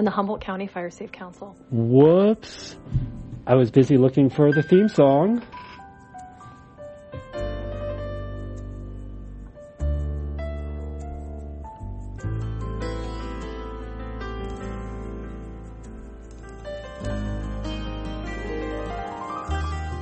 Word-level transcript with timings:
and 0.00 0.06
the 0.06 0.10
Humboldt 0.10 0.40
County 0.40 0.66
Fire 0.66 0.88
Safe 0.88 1.12
Council. 1.12 1.54
Whoops. 1.70 2.74
I 3.46 3.54
was 3.54 3.70
busy 3.70 3.98
looking 3.98 4.30
for 4.30 4.50
the 4.50 4.62
theme 4.62 4.88
song. 4.88 5.42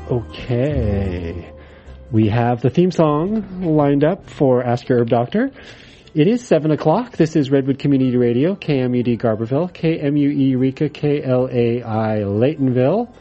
Okay. 0.08 1.52
We 2.12 2.28
have 2.28 2.60
the 2.62 2.70
theme 2.70 2.92
song 2.92 3.62
lined 3.62 4.04
up 4.04 4.30
for 4.30 4.62
Ask 4.62 4.88
Your 4.88 5.00
Herb 5.00 5.08
Doctor. 5.08 5.50
It 6.18 6.26
is 6.26 6.44
7 6.44 6.72
o'clock. 6.72 7.16
This 7.16 7.36
is 7.36 7.48
Redwood 7.48 7.78
Community 7.78 8.16
Radio, 8.16 8.56
KMUD 8.56 9.20
Garberville, 9.20 9.72
KMUE 9.72 10.50
Eureka, 10.50 10.88
KLAI 10.88 11.84
Laytonville. 11.84 13.14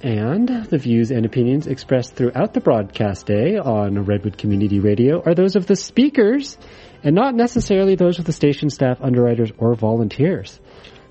And 0.00 0.48
the 0.48 0.78
views 0.78 1.10
and 1.10 1.26
opinions 1.26 1.66
expressed 1.66 2.14
throughout 2.14 2.54
the 2.54 2.60
broadcast 2.60 3.26
day 3.26 3.56
on 3.56 4.04
Redwood 4.04 4.38
Community 4.38 4.78
Radio 4.78 5.20
are 5.26 5.34
those 5.34 5.56
of 5.56 5.66
the 5.66 5.74
speakers 5.74 6.56
and 7.02 7.16
not 7.16 7.34
necessarily 7.34 7.96
those 7.96 8.20
of 8.20 8.26
the 8.26 8.32
station 8.32 8.70
staff, 8.70 8.98
underwriters, 9.00 9.50
or 9.58 9.74
volunteers. 9.74 10.60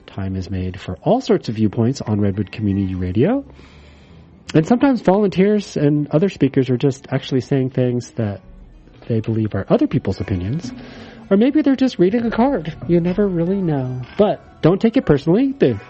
Time 0.05 0.37
is 0.37 0.49
made 0.49 0.79
for 0.79 0.95
all 1.03 1.19
sorts 1.19 1.49
of 1.49 1.55
viewpoints 1.55 1.99
on 1.99 2.21
Redwood 2.21 2.53
Community 2.53 2.95
Radio. 2.95 3.43
And 4.53 4.65
sometimes 4.65 5.01
volunteers 5.01 5.75
and 5.75 6.07
other 6.11 6.29
speakers 6.29 6.69
are 6.69 6.77
just 6.77 7.07
actually 7.11 7.41
saying 7.41 7.71
things 7.71 8.11
that 8.11 8.39
they 9.07 9.19
believe 9.19 9.55
are 9.55 9.65
other 9.69 9.87
people's 9.87 10.19
opinions. 10.21 10.71
Or 11.29 11.37
maybe 11.37 11.61
they're 11.61 11.75
just 11.75 11.97
reading 11.97 12.25
a 12.25 12.31
card. 12.31 12.75
You 12.87 12.99
never 12.99 13.27
really 13.27 13.61
know. 13.61 14.01
But 14.17 14.61
don't 14.61 14.79
take 14.79 14.97
it 14.97 15.05
personally. 15.05 15.53
The 15.53 15.81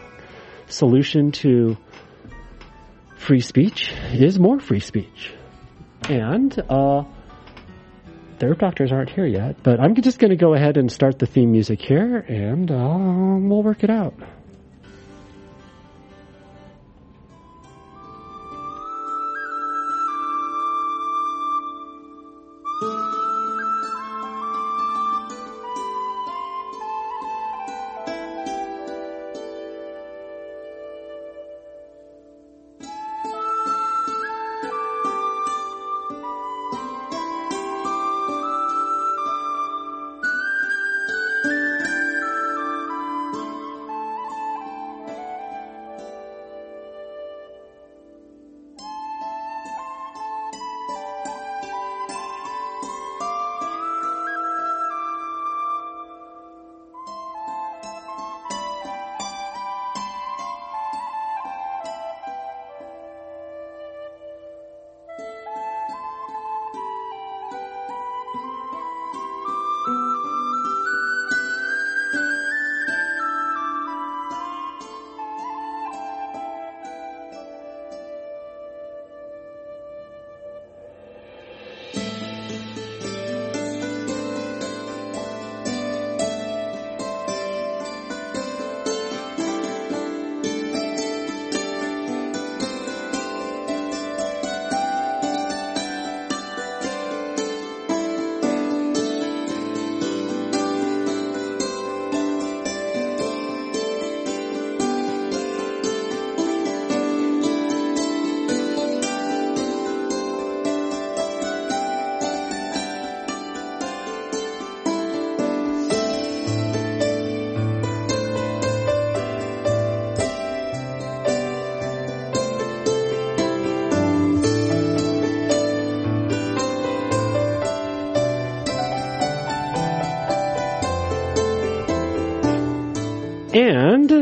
solution 0.68 1.32
to 1.32 1.78
free 3.18 3.42
speech 3.42 3.92
is 4.14 4.40
more 4.40 4.60
free 4.60 4.80
speech. 4.80 5.34
And, 6.08 6.58
uh, 6.70 7.04
the 8.38 8.48
herb 8.48 8.60
doctors 8.60 8.92
aren't 8.92 9.10
here 9.10 9.26
yet, 9.26 9.64
but 9.64 9.80
I'm 9.80 9.96
just 9.96 10.20
going 10.20 10.32
to 10.32 10.38
go 10.38 10.54
ahead 10.54 10.78
and 10.78 10.92
start 10.92 11.20
the 11.20 11.26
theme 11.26 11.52
music 11.52 11.82
here, 11.82 12.18
and 12.18 12.70
uh, 12.70 12.76
we'll 12.76 13.64
work 13.64 13.84
it 13.84 13.90
out. 13.90 14.14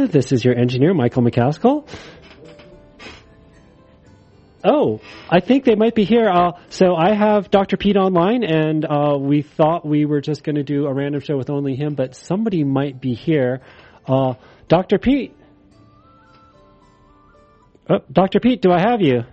This 0.08 0.32
is 0.32 0.44
your 0.44 0.56
engineer, 0.56 0.94
Michael 0.94 1.24
McCaskill. 1.24 1.88
Oh, 4.64 5.02
I 5.30 5.42
think 5.42 5.66
they 5.66 5.76
might 5.76 5.94
be 5.94 6.06
here. 6.06 6.30
Uh, 6.30 6.54
so 6.70 6.96
I 6.96 7.14
have 7.14 7.52
Dr. 7.52 7.76
Peat 7.76 7.98
online, 7.98 8.44
and 8.44 8.86
uh, 8.86 9.18
we 9.20 9.42
thought 9.42 9.86
we 9.86 10.06
were 10.06 10.22
just 10.22 10.44
going 10.44 10.56
to 10.56 10.64
do 10.64 10.86
a 10.86 10.94
random 10.94 11.22
show 11.22 11.38
with 11.38 11.50
only 11.50 11.76
him, 11.76 11.96
but 11.96 12.16
somebody 12.16 12.64
might 12.64 13.02
be 13.02 13.14
here. 13.14 13.62
Uh, 14.08 14.36
Dr. 14.70 15.00
Peat. 15.00 15.36
Oh, 17.90 18.00
Dr. 18.10 18.40
Peat, 18.40 18.62
do 18.62 18.72
I 18.72 18.80
have 18.80 19.02
you? 19.02 19.24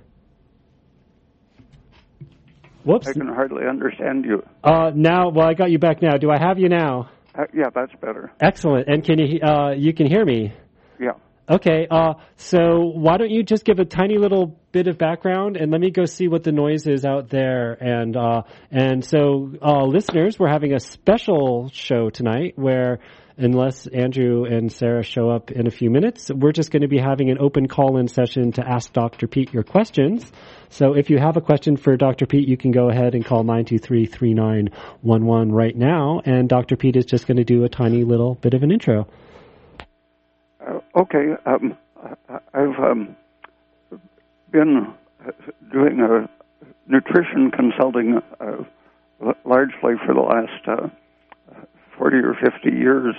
Whoops. 2.85 3.07
I 3.07 3.13
can 3.13 3.29
hardly 3.29 3.67
understand 3.69 4.25
you. 4.25 4.43
Uh, 4.65 4.91
now, 4.95 5.29
well, 5.31 5.47
I 5.47 5.55
got 5.55 5.71
you 5.71 5.79
back 5.79 6.03
now. 6.03 6.17
Do 6.17 6.31
I 6.31 6.39
have 6.39 6.59
you 6.59 6.69
now? 6.69 7.11
Uh, 7.39 7.45
yeah, 7.55 7.67
that's 7.73 7.93
better. 8.01 8.33
Excellent. 8.41 8.89
And 8.89 9.05
can 9.05 9.19
you 9.19 9.41
uh, 9.41 9.73
you 9.73 9.93
can 9.95 10.09
hear 10.09 10.25
me? 10.25 10.53
Yeah. 11.01 11.13
Okay. 11.49 11.87
Uh, 11.91 12.15
so 12.37 12.93
why 12.95 13.17
don't 13.17 13.31
you 13.31 13.43
just 13.43 13.65
give 13.65 13.81
a 13.81 13.85
tiny 13.85 14.19
little 14.19 14.57
bit 14.71 14.87
of 14.87 14.99
background 14.99 15.57
and 15.57 15.73
let 15.73 15.81
me 15.81 15.91
go 15.91 16.05
see 16.05 16.29
what 16.29 16.45
the 16.45 16.53
noise 16.53 16.87
is 16.87 17.05
out 17.05 17.29
there. 17.29 17.73
And 17.73 18.17
uh, 18.17 18.43
and 18.71 19.05
so 19.05 19.51
uh, 19.61 19.85
listeners, 19.85 20.39
we're 20.39 20.49
having 20.49 20.75
a 20.75 20.81
special 20.81 21.71
show 21.73 22.11
tonight 22.11 22.53
where. 22.57 23.01
Unless 23.43 23.87
Andrew 23.87 24.45
and 24.45 24.71
Sarah 24.71 25.03
show 25.03 25.31
up 25.31 25.51
in 25.51 25.67
a 25.67 25.71
few 25.71 25.89
minutes, 25.89 26.31
we're 26.31 26.53
just 26.53 26.71
going 26.71 26.83
to 26.83 26.89
be 26.89 26.99
having 26.99 27.31
an 27.31 27.39
open 27.41 27.69
call-in 27.69 28.07
session 28.07 28.53
to 28.53 28.69
ask 28.69 28.93
Dr. 28.93 29.27
Peat 29.29 29.55
your 29.55 29.63
questions. 29.63 30.31
So 30.69 30.93
if 30.93 31.09
you 31.09 31.17
have 31.17 31.39
a 31.39 31.41
question 31.41 31.79
for 31.79 31.97
Dr. 31.97 32.27
Peat, 32.27 32.47
you 32.47 32.59
can 32.59 32.71
go 32.71 32.91
ahead 32.91 33.15
and 33.15 33.25
call 33.25 33.43
923-3911 33.45 35.53
right 35.53 35.75
now, 35.75 36.21
and 36.23 36.51
Dr. 36.51 36.77
Peat 36.77 36.97
is 36.97 37.07
just 37.07 37.27
going 37.27 37.39
to 37.39 37.45
do 37.45 37.65
a 37.65 37.71
tiny 37.71 38.05
little 38.05 38.35
bit 38.35 38.53
of 38.53 38.63
an 38.63 38.73
intro. 38.73 39.07
Uh, 40.95 41.01
okay. 41.01 41.33
Um, 41.47 41.77
I've 42.55 42.79
um, 42.79 43.17
been 44.51 44.95
doing 45.73 46.01
a 46.01 46.29
nutrition 46.87 47.51
consulting 47.51 48.21
uh, 48.41 48.65
largely 49.45 49.95
for 50.07 50.15
the 50.15 50.21
last 50.21 50.67
uh, 50.67 50.89
40 51.99 52.17
or 52.19 52.35
50 52.35 52.71
years, 52.71 53.15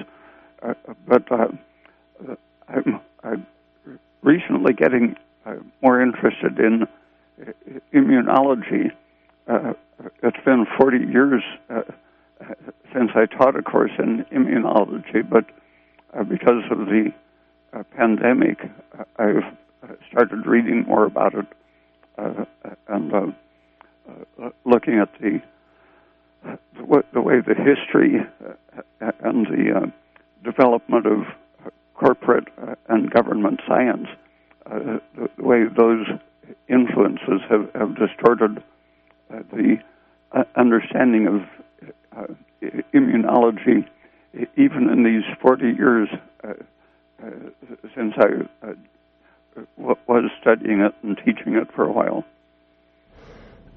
uh, 0.64 0.74
but 1.08 1.32
uh, 1.32 1.48
I'm, 2.68 3.00
I'm 3.24 3.48
recently 4.24 4.74
getting 4.74 5.16
uh, 5.46 5.56
more 5.82 6.02
interested 6.02 6.60
in 6.60 6.88
immunology. 7.94 8.92
Uh, 9.48 9.74
it's 10.24 10.44
been 10.44 10.66
40 10.78 10.98
years 10.98 11.44
uh, 11.70 11.82
since 12.94 13.12
I 13.16 13.26
taught 13.26 13.56
a 13.56 13.62
course 13.62 13.92
in 14.00 14.26
immunology, 14.32 15.28
but 15.28 15.46
uh, 16.14 16.24
because 16.24 16.64
of 16.72 16.80
the 16.80 17.12
uh, 17.74 17.84
pandemic, 17.96 18.60
I've 19.18 19.44
started 20.10 20.46
reading 20.46 20.84
more 20.88 21.06
about 21.06 21.34
it 21.36 21.46
and 22.88 23.36
looking 24.66 25.00
at 25.00 25.10
the 25.20 25.42
the 27.14 27.22
way 27.22 27.36
the 27.40 27.54
history 27.54 28.20
and 29.00 29.46
the 29.46 29.92
development 30.44 31.06
of 31.06 31.26
corporate 32.02 32.48
uh, 32.62 32.76
and 32.90 33.12
government 33.12 33.62
science, 33.68 34.08
uh, 34.66 34.98
the, 35.16 35.30
way 35.44 35.64
those 35.78 36.08
influences 36.68 37.42
have, 37.48 37.70
have 37.76 37.96
distorted 37.96 38.64
uh, 39.32 39.40
the 39.54 39.78
uh, 40.32 40.44
understanding 40.56 41.28
of 41.28 42.28
immunology, 42.94 43.86
even 44.58 44.90
in 44.90 45.04
these 45.04 45.24
40 45.42 45.66
years 45.78 46.10
since 47.96 48.14
I 48.18 48.68
uh, 48.68 48.74
was 49.78 50.32
studying 50.42 50.82
it 50.82 50.94
and 51.04 51.18
teaching 51.18 51.56
it 51.56 51.74
for 51.76 51.86
a 51.86 51.92
while. 51.92 52.24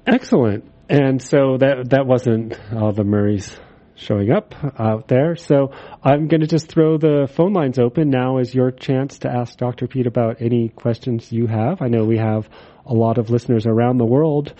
Excellent. 0.05 0.71
And 0.89 1.21
so 1.21 1.57
that 1.57 1.89
that 1.89 2.05
wasn't 2.05 2.59
all 2.73 2.91
the 2.91 3.03
Murrays 3.03 3.59
showing 3.95 4.31
up 4.31 4.53
out 4.79 5.07
there. 5.07 5.35
So 5.35 5.71
I'm 6.03 6.27
going 6.27 6.41
to 6.41 6.47
just 6.47 6.67
throw 6.67 6.97
the 6.97 7.27
phone 7.33 7.53
lines 7.53 7.79
open. 7.79 8.09
Now 8.09 8.37
is 8.37 8.53
your 8.53 8.71
chance 8.71 9.19
to 9.19 9.29
ask 9.29 9.57
Dr. 9.57 9.87
Peat 9.87 10.05
about 10.05 10.41
any 10.41 10.69
questions 10.69 11.31
you 11.31 11.47
have. 11.47 11.81
I 11.81 11.87
know 11.87 12.03
we 12.03 12.17
have 12.17 12.49
a 12.85 12.93
lot 12.93 13.17
of 13.17 13.29
listeners 13.29 13.65
around 13.65 13.97
the 13.97 14.05
world 14.05 14.53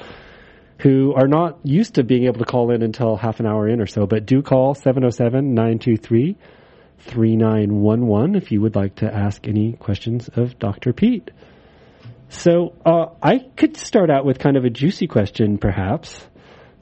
who 0.79 1.13
are 1.15 1.27
not 1.27 1.59
used 1.63 1.95
to 1.95 2.03
being 2.03 2.25
able 2.25 2.39
to 2.39 2.45
call 2.45 2.71
in 2.71 2.81
until 2.81 3.15
half 3.15 3.39
an 3.39 3.45
hour 3.45 3.67
in 3.67 3.81
or 3.81 3.87
so, 3.87 4.05
but 4.05 4.25
do 4.25 4.41
call 4.41 4.73
707 4.73 5.53
923 5.53 6.37
3911 6.99 8.35
if 8.35 8.51
you 8.51 8.61
would 8.61 8.75
like 8.75 8.95
to 8.95 9.13
ask 9.13 9.47
any 9.47 9.73
questions 9.73 10.29
of 10.35 10.57
Dr. 10.59 10.93
Peat. 10.93 11.31
So 12.29 12.73
uh, 12.85 13.07
I 13.21 13.39
could 13.55 13.77
start 13.77 14.09
out 14.09 14.25
with 14.25 14.39
kind 14.39 14.57
of 14.57 14.65
a 14.65 14.69
juicy 14.69 15.07
question, 15.07 15.57
perhaps. 15.57 16.27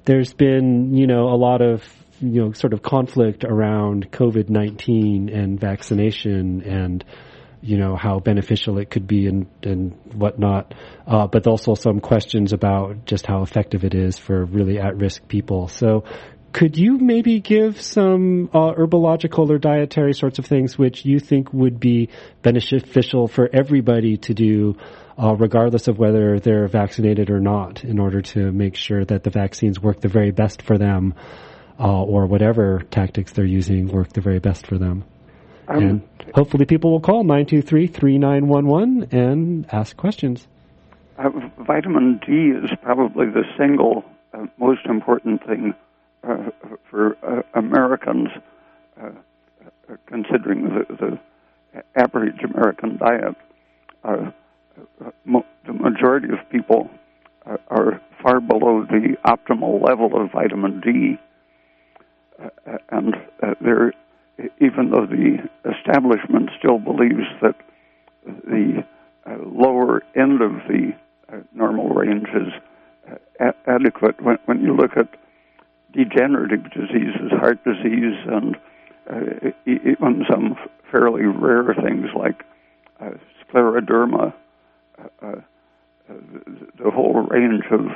There's 0.06 0.34
been, 0.34 0.96
you 0.96 1.08
know, 1.08 1.30
a 1.30 1.36
lot 1.36 1.62
of, 1.62 1.84
you 2.20 2.42
know, 2.42 2.52
sort 2.54 2.74
of 2.74 2.82
conflict 2.82 3.44
around 3.44 4.12
COVID 4.12 4.50
19 4.50 5.30
and 5.30 5.60
vaccination 5.60 6.62
and, 6.64 7.04
you 7.62 7.78
know, 7.78 7.96
how 7.96 8.20
beneficial 8.20 8.78
it 8.78 8.90
could 8.90 9.08
be 9.08 9.28
and, 9.28 9.48
and 9.62 9.94
whatnot. 10.14 10.74
Uh, 11.06 11.28
but 11.28 11.46
also 11.48 11.76
some 11.76 12.00
questions 12.00 12.54
about 12.54 13.06
just 13.06 13.26
how 13.26 13.44
effective 13.44 13.84
it 13.84 13.94
is 13.94 14.18
for 14.18 14.46
really 14.46 14.80
at 14.80 14.98
risk 14.98 15.28
people. 15.28 15.68
So 15.68 16.06
could 16.54 16.78
you 16.78 17.00
maybe 17.00 17.40
give 17.40 17.82
some 17.82 18.50
uh, 18.54 18.74
herbological 18.74 19.50
or 19.50 19.58
dietary 19.58 20.14
sorts 20.14 20.38
of 20.38 20.46
things 20.46 20.78
which 20.78 21.04
you 21.04 21.20
think 21.20 21.52
would 21.52 21.80
be 21.80 22.10
beneficial 22.44 23.28
for 23.28 23.50
everybody 23.52 24.18
to 24.18 24.36
do, 24.36 24.78
uh, 25.18 25.36
regardless 25.36 25.88
of 25.88 25.98
whether 25.98 26.40
they're 26.40 26.68
vaccinated 26.68 27.32
or 27.32 27.40
not, 27.40 27.84
in 27.84 28.00
order 28.00 28.22
to 28.22 28.52
make 28.52 28.76
sure 28.76 29.04
that 29.04 29.24
the 29.24 29.32
vaccines 29.32 29.82
work 29.82 30.00
the 30.02 30.08
very 30.08 30.30
best 30.30 30.62
for 30.62 30.78
them, 30.78 31.16
uh, 31.80 32.04
or 32.04 32.28
whatever 32.28 32.84
tactics 32.92 33.32
they're 33.34 33.46
using 33.46 33.88
work 33.88 34.14
the 34.14 34.22
very 34.22 34.40
best 34.40 34.68
for 34.68 34.78
them? 34.78 35.04
Um, 35.68 35.78
and 35.78 36.02
hopefully 36.36 36.66
people 36.66 36.92
will 36.92 37.02
call 37.02 37.24
923-3911 37.24 39.12
and 39.12 39.66
ask 39.74 39.98
questions. 39.98 40.48
Uh, 41.18 41.30
vitamin 41.66 42.20
D 42.26 42.52
is 42.64 42.70
probably 42.84 43.26
the 43.26 43.44
single 43.58 44.04
uh, 44.34 44.46
most 44.60 44.86
important 44.86 45.44
thing 45.48 45.74
uh, 46.28 46.50
for 46.90 47.18
uh, 47.24 47.42
Americans, 47.54 48.30
uh, 49.02 49.08
uh, 49.08 49.96
considering 50.06 50.64
the, 50.64 50.96
the, 50.96 51.20
average 51.96 52.44
American 52.44 52.98
diet, 52.98 53.36
mo- 55.26 55.46
the 55.66 55.74
majority 55.74 56.28
of 56.32 56.38
people 56.52 56.88
are 57.68 58.00
far 58.22 58.40
below 58.40 58.86
the 58.86 59.18
optimal 59.26 59.84
level 59.84 60.16
of 60.22 60.32
vitamin 60.32 60.80
D, 60.82 61.18
and 62.90 63.16
even 64.62 64.92
though 64.92 65.08
the 65.08 65.40
establishment 65.76 66.52
still 66.60 66.78
believes 66.78 67.26
that 67.42 67.56
the 68.46 68.86
lower 69.44 70.04
end 70.16 70.44
of 70.44 70.52
the 70.68 70.94
normal 71.54 71.90
range 71.90 72.28
is 72.36 72.54
a- 73.40 73.56
adequate, 73.66 74.22
when, 74.22 74.38
when 74.46 74.62
you 74.62 74.76
look 74.76 74.96
at 74.96 75.08
degenerative 75.94 76.64
diseases, 76.72 77.32
heart 77.32 77.64
disease, 77.64 78.18
and 78.28 78.56
uh, 79.10 79.52
even 79.66 80.26
some 80.30 80.56
fairly 80.92 81.26
rare 81.26 81.74
things 81.76 82.08
like 82.16 82.44
uh, 83.00 83.12
scleroderma, 83.42 84.34
uh, 85.00 85.28
uh 85.28 85.36
the, 86.78 86.92
whole 86.92 87.22
range 87.24 87.64
of 87.72 87.88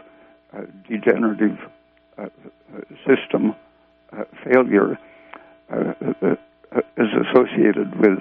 uh, 0.53 0.65
degenerative 0.89 1.57
uh, 2.17 2.27
system 3.05 3.53
failure 4.44 4.97
is 6.97 7.07
associated 7.29 7.94
with 7.99 8.19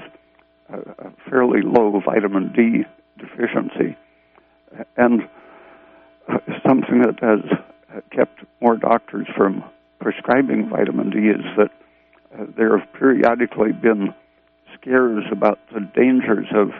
a 0.69 1.11
fairly 1.31 1.63
low 1.63 2.01
vitamin 2.05 2.53
D 2.53 2.85
deficiency. 3.19 3.97
And 4.97 5.29
something 6.67 7.03
that 7.03 7.21
has 7.21 7.41
kept 8.11 8.41
more 8.61 8.77
doctors 8.77 9.27
from 9.37 9.65
prescribing 10.01 10.69
vitamin 10.69 11.11
D 11.11 11.19
is 11.29 11.45
that 11.57 11.71
uh, 12.35 12.45
there 12.57 12.77
have 12.79 12.93
periodically 12.93 13.73
been 13.73 14.15
scares 14.75 15.25
about 15.31 15.59
the 15.73 15.81
dangers 15.81 16.47
of, 16.55 16.71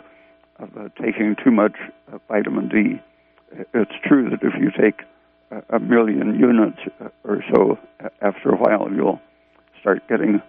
of 0.59 0.77
uh, 0.77 0.89
taking 1.01 1.35
too 1.43 1.51
much 1.51 1.75
uh, 2.11 2.17
vitamin 2.27 2.67
D. 2.69 3.01
It's 3.73 3.91
true 4.03 4.29
that 4.29 4.39
if 4.43 4.53
you 4.59 4.71
take 4.71 5.01
a 5.69 5.79
million 5.79 6.37
units 6.37 6.79
uh, 6.99 7.07
or 7.23 7.43
so, 7.53 7.79
after 8.21 8.49
a 8.49 8.57
while 8.57 8.91
you'll 8.93 9.21
start 9.79 10.07
getting 10.09 10.41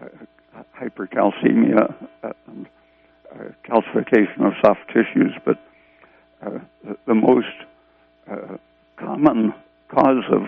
uh, 0.00 0.08
hypercalcemia 0.78 1.94
and 2.48 2.66
calcification 3.64 4.44
of 4.44 4.52
soft 4.60 4.80
tissues, 4.88 5.32
but 5.44 5.58
the, 6.42 6.96
the, 7.06 7.14
most 7.14 7.46
common 8.96 9.54
cause 9.94 10.24
of 10.30 10.42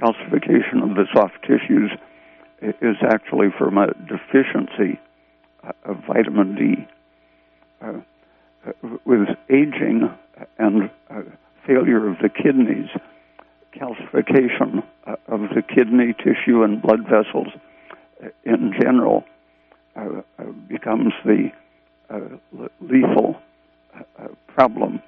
calcification 0.00 0.82
of 0.82 0.96
the 0.96 1.06
soft 1.14 1.40
tissues 1.42 1.90
is 2.60 2.96
actually 3.02 3.48
from 3.58 3.78
a 3.78 3.86
deficiency 4.08 5.00
of 5.84 5.96
vitamin 6.06 6.54
D. 6.54 6.88
Uh, 7.82 8.00
with 9.04 9.28
aging 9.48 10.10
and 10.58 10.90
uh, 11.08 11.22
failure 11.66 12.08
of 12.08 12.18
the 12.18 12.28
kidneys, 12.28 12.88
calcification 13.74 14.82
uh, 15.06 15.16
of 15.28 15.40
the 15.54 15.62
kidney 15.62 16.12
tissue 16.12 16.62
and 16.62 16.82
blood 16.82 17.04
vessels 17.04 17.48
uh, 18.22 18.28
in 18.44 18.72
general 18.78 19.24
uh, 19.96 20.20
uh, 20.38 20.44
becomes 20.68 21.12
the 21.24 21.50
lethal 22.80 23.40
problem. 24.48 25.00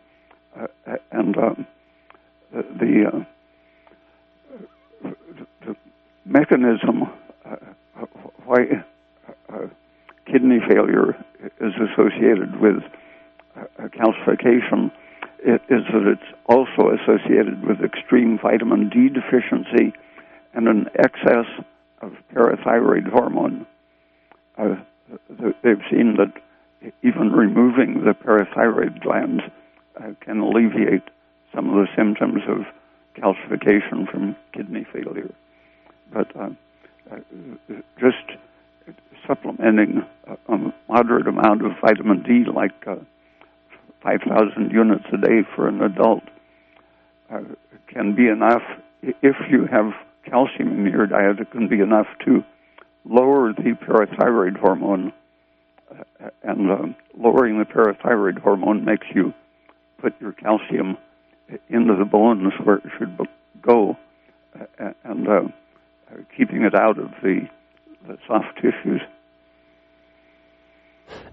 and 1.10 1.36
um, 1.36 1.66
the 2.52 3.24
the 5.02 5.76
mechanism 6.24 7.02
uh, 7.44 7.56
why 8.44 8.84
uh, 9.52 9.66
kidney 10.26 10.58
failure 10.68 11.16
is 11.60 11.72
associated 11.90 12.60
with 12.60 12.82
uh, 13.56 13.88
calcification 13.88 14.90
is 15.44 15.60
that 15.92 16.06
it's 16.06 16.38
also 16.46 16.90
associated 16.90 17.66
with 17.66 17.80
extreme 17.80 18.38
vitamin 18.40 18.88
D 18.88 19.08
deficiency 19.08 19.92
and 20.54 20.68
an 20.68 20.86
excess 20.98 21.46
of 22.00 22.12
parathyroid 22.32 23.10
hormone. 23.10 23.66
Uh, 24.56 24.76
they've 25.62 25.82
seen 25.90 26.16
that 26.16 26.32
even 27.02 27.32
removing 27.32 28.04
the 28.04 28.12
parathyroid 28.12 29.00
glands 29.02 29.42
uh, 29.96 30.12
can 30.20 30.38
alleviate 30.38 31.08
some 31.54 31.68
of 31.68 31.74
the 31.74 31.88
symptoms 31.96 32.42
of 32.48 32.64
calcification 33.16 34.10
from 34.10 34.36
kidney 34.52 34.86
failure. 34.92 35.30
But 36.12 36.34
uh, 36.36 36.50
uh, 37.10 37.18
just 37.98 38.38
supplementing 39.26 40.04
a, 40.26 40.52
a, 40.52 40.74
moderate 40.88 41.26
amount 41.26 41.64
of 41.64 41.72
vitamin 41.80 42.22
D, 42.22 42.44
like 42.50 42.72
uh, 42.86 42.96
5,000 44.02 44.70
units 44.70 45.04
a 45.12 45.16
day 45.16 45.42
for 45.54 45.68
an 45.68 45.82
adult, 45.82 46.22
can 47.88 48.14
be 48.14 48.28
enough. 48.28 48.62
If 49.02 49.36
you 49.50 49.66
have 49.66 49.92
calcium 50.24 50.86
in 50.86 50.92
your 50.92 51.06
diet, 51.06 51.40
it 51.40 51.50
can 51.50 51.68
be 51.68 51.80
enough 51.80 52.06
to 52.24 52.44
lower 53.04 53.52
the 53.52 53.76
parathyroid 53.86 54.58
hormone. 54.58 55.12
And 56.42 56.94
lowering 57.16 57.58
the 57.58 57.64
parathyroid 57.64 58.40
hormone 58.40 58.84
makes 58.84 59.06
you 59.14 59.32
put 60.00 60.14
your 60.20 60.32
calcium 60.32 60.96
into 61.68 61.94
the 61.98 62.04
bones 62.04 62.52
where 62.64 62.76
it 62.76 62.90
should 62.98 63.16
go, 63.60 63.96
uh, 64.58 64.64
uh, 64.78 64.92
and 65.04 65.28
uh, 65.28 65.32
uh, 65.32 66.16
keeping 66.36 66.62
it 66.62 66.74
out 66.74 66.98
of 66.98 67.10
the, 67.22 67.48
the 68.06 68.18
soft 68.26 68.56
tissues. 68.56 69.00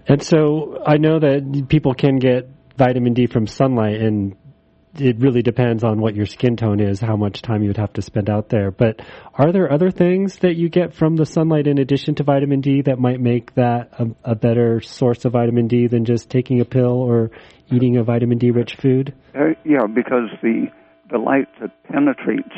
And 0.06 0.22
so 0.22 0.82
I 0.86 0.96
know 0.96 1.20
that 1.20 1.66
people 1.68 1.94
can 1.94 2.16
get 2.16 2.48
vitamin 2.76 3.14
D 3.14 3.26
from 3.26 3.46
sunlight, 3.46 4.00
and 4.00 4.36
it 4.98 5.18
really 5.18 5.42
depends 5.42 5.84
on 5.84 6.00
what 6.00 6.16
your 6.16 6.26
skin 6.26 6.56
tone 6.56 6.80
is, 6.80 7.00
how 7.00 7.16
much 7.16 7.42
time 7.42 7.62
you'd 7.62 7.76
have 7.76 7.92
to 7.92 8.02
spend 8.02 8.28
out 8.28 8.48
there. 8.48 8.70
But 8.70 9.00
are 9.34 9.52
there 9.52 9.72
other 9.72 9.90
things 9.90 10.36
that 10.38 10.56
you 10.56 10.68
get 10.68 10.94
from 10.94 11.16
the 11.16 11.26
sunlight 11.26 11.66
in 11.66 11.78
addition 11.78 12.16
to 12.16 12.24
vitamin 12.24 12.60
D 12.60 12.82
that 12.82 12.98
might 12.98 13.20
make 13.20 13.54
that 13.54 13.90
a, 13.92 14.32
a 14.32 14.34
better 14.34 14.80
source 14.80 15.24
of 15.24 15.32
vitamin 15.32 15.68
D 15.68 15.86
than 15.86 16.04
just 16.04 16.28
taking 16.28 16.60
a 16.60 16.64
pill 16.64 17.00
or 17.00 17.30
eating 17.70 17.96
a 17.96 18.04
vitamin 18.04 18.38
D 18.38 18.50
rich 18.50 18.76
food? 18.76 19.14
Uh, 19.34 19.50
yeah, 19.64 19.86
because 19.86 20.30
the 20.42 20.70
the 21.10 21.18
light 21.18 21.48
that 21.60 21.70
penetrates 21.84 22.54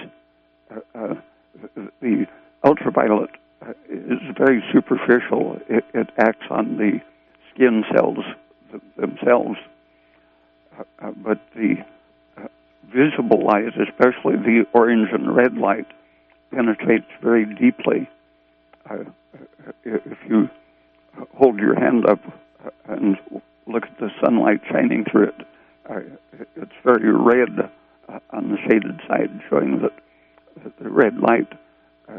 uh, 0.71 0.81
uh, 0.95 1.14
the 2.00 2.26
ultraviolet 2.64 3.31
uh, 3.62 3.73
is 3.88 4.19
very 4.37 4.62
superficial. 4.73 5.59
It, 5.69 5.85
it, 5.95 6.09
acts 6.19 6.47
on 6.50 6.76
the 6.76 7.00
skin 7.52 7.85
cells 7.95 8.19
themselves, 8.97 9.59
uh, 10.78 11.11
but 11.16 11.40
the 11.54 11.76
visible 12.95 13.45
light, 13.45 13.69
especially 13.69 14.37
the 14.37 14.64
orange 14.75 15.09
and 15.12 15.35
red 15.35 15.54
light, 15.57 15.87
penetrates 16.50 17.07
very 17.23 17.47
deeply. 17.54 18.09
Uh, 18.88 19.04
if 19.85 20.19
you 20.28 20.49
hold 21.35 21.59
your 21.59 21.78
hand 21.78 22.07
up 22.07 22.21
and 22.87 23.16
look 23.66 23.85
at 23.85 23.99
the 23.99 24.11
sunlight 24.23 24.61
shining 24.71 25.04
through 25.11 25.28
it, 25.28 25.47
uh, 25.88 26.00
it's 26.57 26.73
very 26.85 27.12
red 27.12 27.71
uh, 28.09 28.19
on 28.31 28.50
the 28.50 28.59
shaded 28.69 29.00
side, 29.09 29.40
showing 29.49 29.81
that 29.83 29.92
the 30.81 30.90
red 30.90 31.19
light 31.19 31.52
uh, 32.09 32.19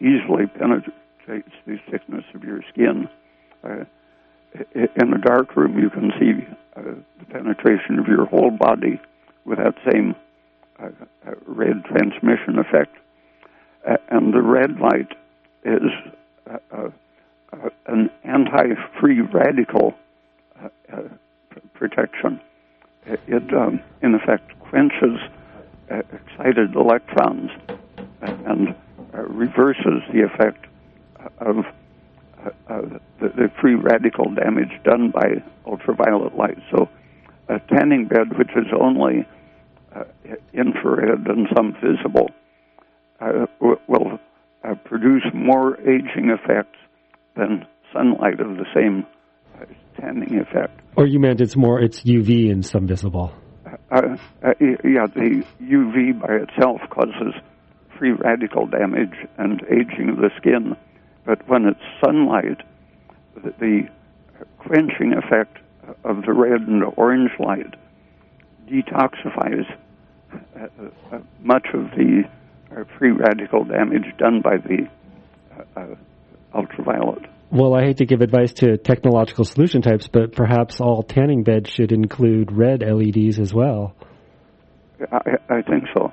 easily 0.00 0.46
penetrates 0.46 1.50
the 1.66 1.78
thickness 1.90 2.24
of 2.34 2.44
your 2.44 2.60
skin. 2.72 3.08
Uh, 3.64 3.84
in 4.74 5.12
a 5.12 5.18
dark 5.18 5.56
room, 5.56 5.78
you 5.78 5.90
can 5.90 6.12
see 6.18 6.46
uh, 6.76 6.82
the 7.18 7.24
penetration 7.26 7.98
of 7.98 8.06
your 8.06 8.24
whole 8.26 8.50
body 8.50 9.00
with 9.44 9.58
that 9.58 9.74
same 9.90 10.14
uh, 10.78 10.88
red 11.46 11.84
transmission 11.84 12.58
effect. 12.58 12.96
And 14.08 14.34
the 14.34 14.42
red 14.42 14.80
light 14.80 15.12
is 15.64 15.90
uh, 16.50 16.58
uh, 16.72 16.88
uh, 17.52 17.68
an 17.86 18.10
anti-free 20.62 21.60
protection. 21.74 22.40
It, 23.06 23.54
um, 23.54 23.80
in 24.02 24.14
effect, 24.14 24.58
quenches 24.60 25.20
excited 25.88 26.74
electrons 26.74 27.50
and 28.20 28.74
reverses 29.12 30.02
the 30.12 30.22
effect 30.24 30.66
of 31.38 31.64
the, 32.68 33.00
the, 33.20 33.50
free 33.60 33.74
radical 33.74 34.30
damage 34.34 34.70
done 34.84 35.10
by 35.10 35.42
ultraviolet 35.66 36.36
light. 36.36 36.58
So, 36.70 36.88
a 37.48 37.60
tanning 37.60 38.06
bed, 38.06 38.36
which 38.36 38.50
is 38.56 38.66
only 38.78 39.26
uh, 39.94 40.04
infrared 40.52 41.26
and 41.26 41.48
some 41.54 41.74
visible, 41.74 42.30
uh, 43.20 43.46
will 43.60 44.18
uh, 44.64 44.74
produce 44.84 45.24
more 45.32 45.80
aging 45.80 46.30
effects 46.30 46.78
than 47.36 47.66
sunlight 47.92 48.40
of 48.40 48.56
the 48.56 48.66
same 48.74 49.06
tanning 50.00 50.38
effect. 50.38 50.80
Or 50.96 51.06
you 51.06 51.18
meant 51.20 51.40
it's 51.40 51.56
more 51.56 51.80
it's 51.80 52.02
UV 52.02 52.50
and 52.50 52.64
some 52.64 52.86
visible. 52.86 53.32
Uh, 53.90 54.16
uh, 54.42 54.52
yeah, 54.60 55.06
the 55.14 55.44
UV 55.62 56.20
by 56.20 56.34
itself 56.34 56.80
causes 56.90 57.34
free 57.98 58.12
radical 58.12 58.66
damage 58.66 59.14
and 59.38 59.62
aging 59.64 60.10
of 60.10 60.16
the 60.16 60.30
skin, 60.36 60.76
but 61.24 61.48
when 61.48 61.66
it's 61.66 61.80
sunlight, 62.04 62.62
the, 63.34 63.52
the 63.58 63.88
quenching 64.58 65.14
effect 65.14 65.58
of 66.04 66.22
the 66.22 66.32
red 66.32 66.62
and 66.62 66.84
orange 66.96 67.30
light 67.38 67.74
detoxifies 68.68 69.64
uh, 70.32 70.66
uh, 71.12 71.18
much 71.42 71.66
of 71.72 71.90
the 71.96 72.24
uh, 72.72 72.84
free 72.98 73.12
radical 73.12 73.64
damage 73.64 74.04
done 74.18 74.40
by 74.42 74.56
the 74.56 74.88
ultraviolet. 76.54 77.22
Well, 77.50 77.74
I 77.74 77.84
hate 77.84 77.98
to 77.98 78.06
give 78.06 78.22
advice 78.22 78.52
to 78.54 78.76
technological 78.76 79.44
solution 79.44 79.82
types, 79.82 80.08
but 80.08 80.32
perhaps 80.32 80.80
all 80.80 81.02
tanning 81.02 81.44
beds 81.44 81.70
should 81.70 81.92
include 81.92 82.50
red 82.50 82.82
LEDs 82.82 83.38
as 83.38 83.54
well. 83.54 83.94
I, 85.12 85.36
I 85.48 85.62
think 85.62 85.84
so. 85.94 86.12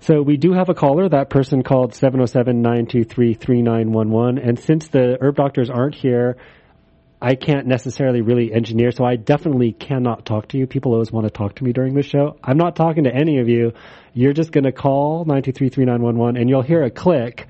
So 0.00 0.20
we 0.22 0.36
do 0.36 0.52
have 0.52 0.68
a 0.68 0.74
caller. 0.74 1.08
That 1.08 1.30
person 1.30 1.62
called 1.62 1.92
707-923-3911. 1.92 4.46
And 4.46 4.58
since 4.58 4.88
the 4.88 5.16
herb 5.20 5.36
doctors 5.36 5.70
aren't 5.70 5.94
here, 5.94 6.36
I 7.22 7.36
can't 7.36 7.66
necessarily 7.66 8.20
really 8.20 8.52
engineer, 8.52 8.90
so 8.90 9.02
I 9.02 9.16
definitely 9.16 9.72
cannot 9.72 10.26
talk 10.26 10.48
to 10.48 10.58
you. 10.58 10.66
People 10.66 10.92
always 10.92 11.10
want 11.10 11.26
to 11.26 11.30
talk 11.30 11.54
to 11.56 11.64
me 11.64 11.72
during 11.72 11.94
the 11.94 12.02
show. 12.02 12.36
I'm 12.44 12.58
not 12.58 12.76
talking 12.76 13.04
to 13.04 13.14
any 13.14 13.38
of 13.38 13.48
you. 13.48 13.72
You're 14.12 14.34
just 14.34 14.52
going 14.52 14.64
to 14.64 14.72
call 14.72 15.24
923-3911 15.24 16.38
and 16.38 16.50
you'll 16.50 16.60
hear 16.60 16.82
a 16.82 16.90
click 16.90 17.46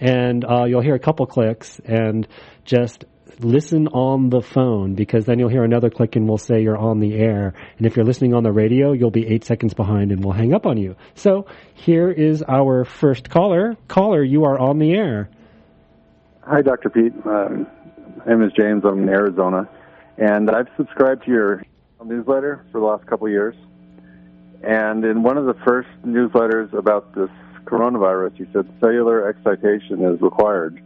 and 0.00 0.42
uh, 0.44 0.64
you'll 0.64 0.80
hear 0.80 0.94
a 0.94 0.98
couple 0.98 1.26
clicks 1.26 1.78
and 1.84 2.26
just 2.68 3.06
listen 3.40 3.88
on 3.88 4.28
the 4.28 4.42
phone 4.42 4.94
because 4.94 5.24
then 5.24 5.38
you'll 5.38 5.48
hear 5.48 5.64
another 5.64 5.88
click 5.88 6.16
and 6.16 6.28
we'll 6.28 6.36
say 6.36 6.60
you're 6.60 6.76
on 6.76 7.00
the 7.00 7.14
air. 7.14 7.54
And 7.78 7.86
if 7.86 7.96
you're 7.96 8.04
listening 8.04 8.34
on 8.34 8.42
the 8.42 8.52
radio, 8.52 8.92
you'll 8.92 9.10
be 9.10 9.26
eight 9.26 9.44
seconds 9.44 9.72
behind 9.72 10.12
and 10.12 10.22
we'll 10.22 10.34
hang 10.34 10.52
up 10.52 10.66
on 10.66 10.76
you. 10.76 10.94
So 11.14 11.46
here 11.74 12.10
is 12.10 12.42
our 12.46 12.84
first 12.84 13.30
caller. 13.30 13.74
Caller, 13.88 14.22
you 14.22 14.44
are 14.44 14.58
on 14.58 14.78
the 14.78 14.92
air. 14.92 15.30
Hi, 16.42 16.60
Dr. 16.60 16.90
Peat. 16.90 17.12
Uh, 17.24 17.64
my 18.18 18.24
name 18.26 18.42
is 18.42 18.52
James. 18.54 18.84
I'm 18.84 19.02
in 19.02 19.08
Arizona, 19.08 19.68
and 20.18 20.50
I've 20.50 20.68
subscribed 20.76 21.24
to 21.24 21.30
your 21.30 21.62
newsletter 22.04 22.66
for 22.70 22.80
the 22.80 22.86
last 22.86 23.06
couple 23.06 23.28
years. 23.28 23.54
And 24.62 25.04
in 25.04 25.22
one 25.22 25.38
of 25.38 25.46
the 25.46 25.54
first 25.66 25.88
newsletters 26.06 26.72
about 26.72 27.14
this 27.14 27.30
coronavirus, 27.64 28.38
you 28.38 28.46
said 28.52 28.66
cellular 28.80 29.28
excitation 29.28 30.02
is 30.04 30.20
required 30.20 30.82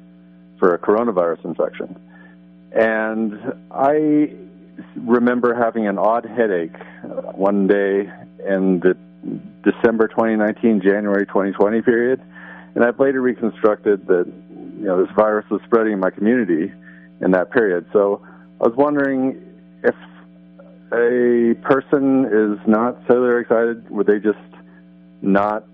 for 0.63 0.75
a 0.75 0.79
coronavirus 0.79 1.45
infection. 1.45 1.99
And 2.71 3.35
I 3.73 4.33
remember 4.97 5.57
having 5.57 5.89
an 5.89 5.99
odd 5.99 6.25
headache 6.25 6.77
one 7.35 7.67
day 7.67 8.09
in 8.49 8.79
the 8.79 8.97
December 9.65 10.07
2019, 10.07 10.81
January 10.81 11.27
2020 11.27 11.83
period. 11.83 12.23
And 12.77 12.85
I've 12.85 13.01
later 13.01 13.21
reconstructed 13.21 14.07
that, 14.07 14.33
you 14.79 14.85
know, 14.85 15.05
this 15.05 15.13
virus 15.17 15.45
was 15.51 15.61
spreading 15.67 15.95
in 15.95 15.99
my 15.99 16.11
community 16.11 16.73
in 17.21 17.33
that 17.33 17.51
period. 17.51 17.87
So 17.93 18.25
I 18.61 18.69
was 18.69 18.77
wondering 18.77 19.43
if 19.83 19.97
a 20.93 21.55
person 21.67 22.27
is 22.27 22.69
not 22.69 23.03
cellular 23.09 23.41
excited, 23.41 23.91
would 23.91 24.07
they 24.07 24.21
just 24.21 24.39
not 25.23 25.67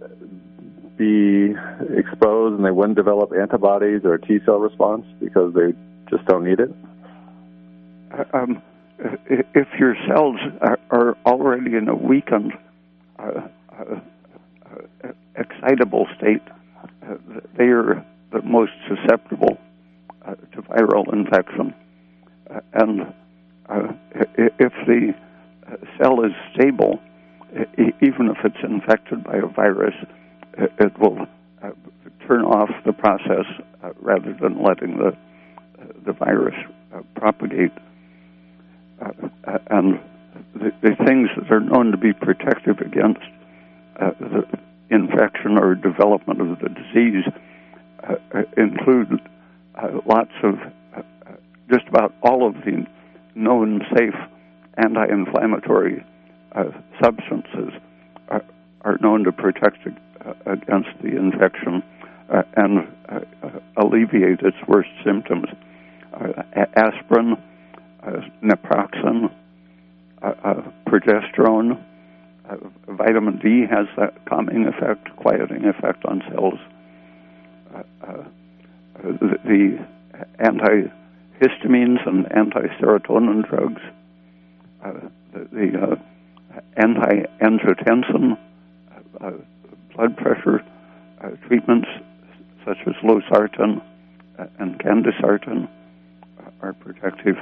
be 0.98 1.54
exposed 1.96 2.56
and 2.56 2.64
they 2.64 2.70
wouldn't 2.70 2.96
develop 2.96 3.32
antibodies 3.32 4.00
or 4.04 4.14
a 4.14 4.20
T 4.20 4.38
cell 4.44 4.58
response 4.58 5.06
because 5.20 5.54
they 5.54 5.72
just 6.10 6.26
don't 6.26 6.44
need 6.44 6.60
it? 6.60 6.70
Uh, 8.12 8.24
um, 8.36 8.62
if 8.98 9.68
your 9.78 9.94
cells 10.08 10.36
are, 10.90 11.16
already 11.24 11.76
in 11.76 11.88
a 11.88 11.94
weakened, 11.94 12.52
uh, 13.18 13.42
uh, 13.78 14.00
excitable 15.36 16.06
state, 16.16 16.42
uh, 17.08 17.14
they 17.56 17.66
are 17.66 18.04
the 18.32 18.42
most 18.42 18.72
susceptible 18.88 19.56
to 20.52 20.62
viral 20.62 21.10
infection. 21.12 21.72
And 22.74 23.14
if 24.36 24.72
the 24.86 25.14
cell 25.96 26.24
is 26.24 26.32
stable, 26.54 27.00
even 28.02 28.28
if 28.28 28.44
it's 28.44 28.62
infected 28.62 29.24
by 29.24 29.36
a 29.36 29.46
virus, 29.46 29.94
it 30.58 30.98
will 30.98 31.26
turn 32.26 32.42
off 32.42 32.70
the 32.84 32.92
process 32.92 33.46
rather 34.00 34.36
than 34.40 34.62
letting 34.62 34.98
the 34.98 35.16
the 36.04 36.12
virus 36.12 36.54
propagate. 37.14 37.72
and 39.70 40.00
the, 40.54 40.72
the, 40.82 40.96
things 41.06 41.28
that 41.36 41.52
are 41.52 41.60
known 41.60 41.92
to 41.92 41.96
be 41.96 42.12
protective 42.12 42.78
against 42.80 43.20
uh, 44.00 44.10
the 44.18 44.44
infection 44.90 45.58
or 45.58 45.74
development 45.74 46.40
of 46.40 46.58
the 46.60 46.68
disease 46.68 47.24
uh, 48.08 48.42
include 48.56 49.20
uh, 49.74 50.00
lots 50.06 50.32
of 50.42 50.54
uh, 50.96 51.02
just 51.70 51.86
about 51.88 52.14
all 52.22 52.46
of 52.46 52.54
the 52.64 52.86
known 53.34 53.82
safe 53.96 54.14
anti-inflammatory 54.76 56.04
uh, 56.52 56.64
substances 57.02 57.72
are, 58.82 58.98
known 59.00 59.24
to 59.24 59.32
protect 59.32 59.78
uh, 59.86 60.32
against 60.46 60.90
the 61.02 61.16
infection 61.16 61.82
uh, 62.32 62.42
and 62.56 62.88
uh, 63.08 63.20
alleviate 63.76 64.40
its 64.40 64.56
worst 64.66 64.90
symptoms. 65.04 65.46
Uh, 66.12 66.42
aspirin, 66.76 67.36
uh, 68.02 68.10
naproxen, 68.42 69.32
uh, 70.22 70.54
progesterone, 70.86 71.82
vitamin 72.88 73.38
D 73.38 73.66
has 73.70 73.86
that 73.98 74.24
calming 74.26 74.66
effect, 74.66 75.14
quieting 75.16 75.64
effect 75.66 76.04
on 76.06 76.22
cells 76.32 76.58
the 79.48 79.78
antihistamines 80.40 82.06
and 82.06 82.30
anti-serotonin 82.32 83.48
drugs, 83.48 83.82
the, 85.32 85.98
anti-angiotensin, 86.76 88.38
uh, 89.20 89.32
blood 89.94 90.16
pressure 90.16 90.64
uh, 91.20 91.30
treatments 91.46 91.88
such 92.64 92.78
as 92.86 92.94
losartan 93.02 93.82
and 94.58 94.78
candesartan 94.78 95.68
are 96.62 96.72
protective. 96.74 97.36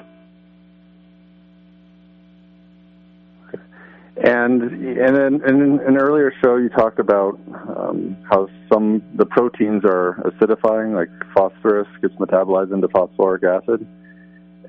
And 4.16 4.62
and 4.62 5.16
in, 5.18 5.42
in 5.42 5.80
an 5.86 5.96
earlier 5.98 6.32
show, 6.42 6.56
you 6.56 6.70
talked 6.70 6.98
about 6.98 7.38
um, 7.76 8.16
how 8.30 8.48
some 8.72 9.02
the 9.14 9.26
proteins 9.26 9.84
are 9.84 10.22
acidifying, 10.24 10.94
like 10.94 11.10
phosphorus 11.34 11.86
gets 12.00 12.14
metabolized 12.14 12.72
into 12.72 12.88
phosphoric 12.88 13.44
acid, 13.44 13.86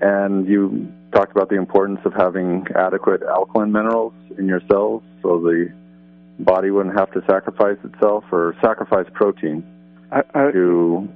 and 0.02 0.48
you 0.48 0.92
talked 1.14 1.32
about 1.32 1.48
the 1.48 1.56
importance 1.56 2.02
of 2.04 2.14
having 2.14 2.68
adequate 2.76 3.24
alkaline 3.24 3.72
minerals 3.72 4.14
in 4.38 4.48
your 4.48 4.62
cells, 4.70 5.02
so 5.22 5.40
the 5.40 5.72
body 6.40 6.72
wouldn't 6.72 6.98
have 6.98 7.12
to 7.12 7.22
sacrifice 7.30 7.78
itself 7.84 8.24
or 8.32 8.56
sacrifice 8.62 9.06
protein 9.14 9.64
I, 10.12 10.22
I, 10.34 10.52
to. 10.52 11.10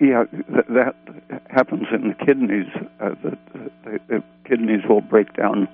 Yeah, 0.00 0.24
that, 0.50 0.66
that 0.68 1.42
happens 1.48 1.86
in 1.92 2.08
the 2.08 2.24
kidneys. 2.24 2.66
Uh, 3.00 3.10
the, 3.22 3.38
the, 3.84 4.00
the 4.08 4.24
kidneys 4.48 4.82
will 4.88 5.00
break 5.00 5.34
down 5.34 5.68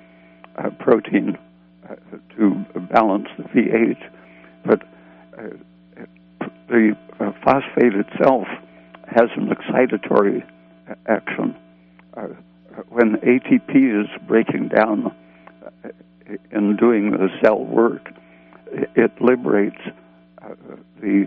uh, 0.56 0.70
protein 0.78 1.36
uh, 1.88 1.94
to 2.36 2.64
balance 2.92 3.28
the 3.36 3.44
pH, 3.44 3.98
but 4.64 4.82
uh, 5.38 6.46
the 6.68 6.96
uh, 7.20 7.32
phosphate 7.44 7.94
itself 7.94 8.46
has 9.06 9.30
an 9.36 9.48
excitatory 9.48 10.42
action. 11.06 11.56
Uh, 12.16 12.28
when 12.88 13.16
ATP 13.16 14.02
is 14.02 14.08
breaking 14.26 14.68
down 14.68 15.14
in 16.52 16.76
doing 16.76 17.10
the 17.10 17.28
cell 17.42 17.64
work, 17.64 18.10
it 18.72 19.12
liberates 19.20 19.80
the 21.00 21.26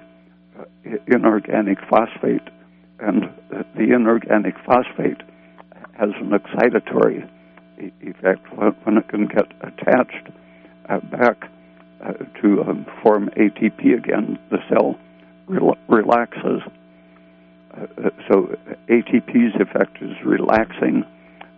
inorganic 1.07 1.77
phosphate, 1.89 2.47
and 2.99 3.29
the 3.75 3.93
inorganic 3.93 4.55
phosphate 4.65 5.21
has 5.93 6.09
an 6.19 6.31
excitatory 6.31 7.27
effect 8.01 8.45
when 8.83 8.97
it 8.97 9.07
can 9.07 9.27
get 9.27 9.45
attached 9.61 10.29
uh, 10.89 10.99
back 10.99 11.49
uh, 12.03 12.13
to 12.41 12.63
um, 12.63 12.85
form 13.03 13.29
ATP 13.37 13.97
again. 13.97 14.37
The 14.49 14.57
cell 14.69 14.97
rel- 15.47 15.77
relaxes. 15.87 16.61
Uh, 17.73 18.09
so 18.29 18.55
ATP's 18.89 19.55
effect 19.59 19.97
is 20.01 20.11
relaxing, 20.25 21.05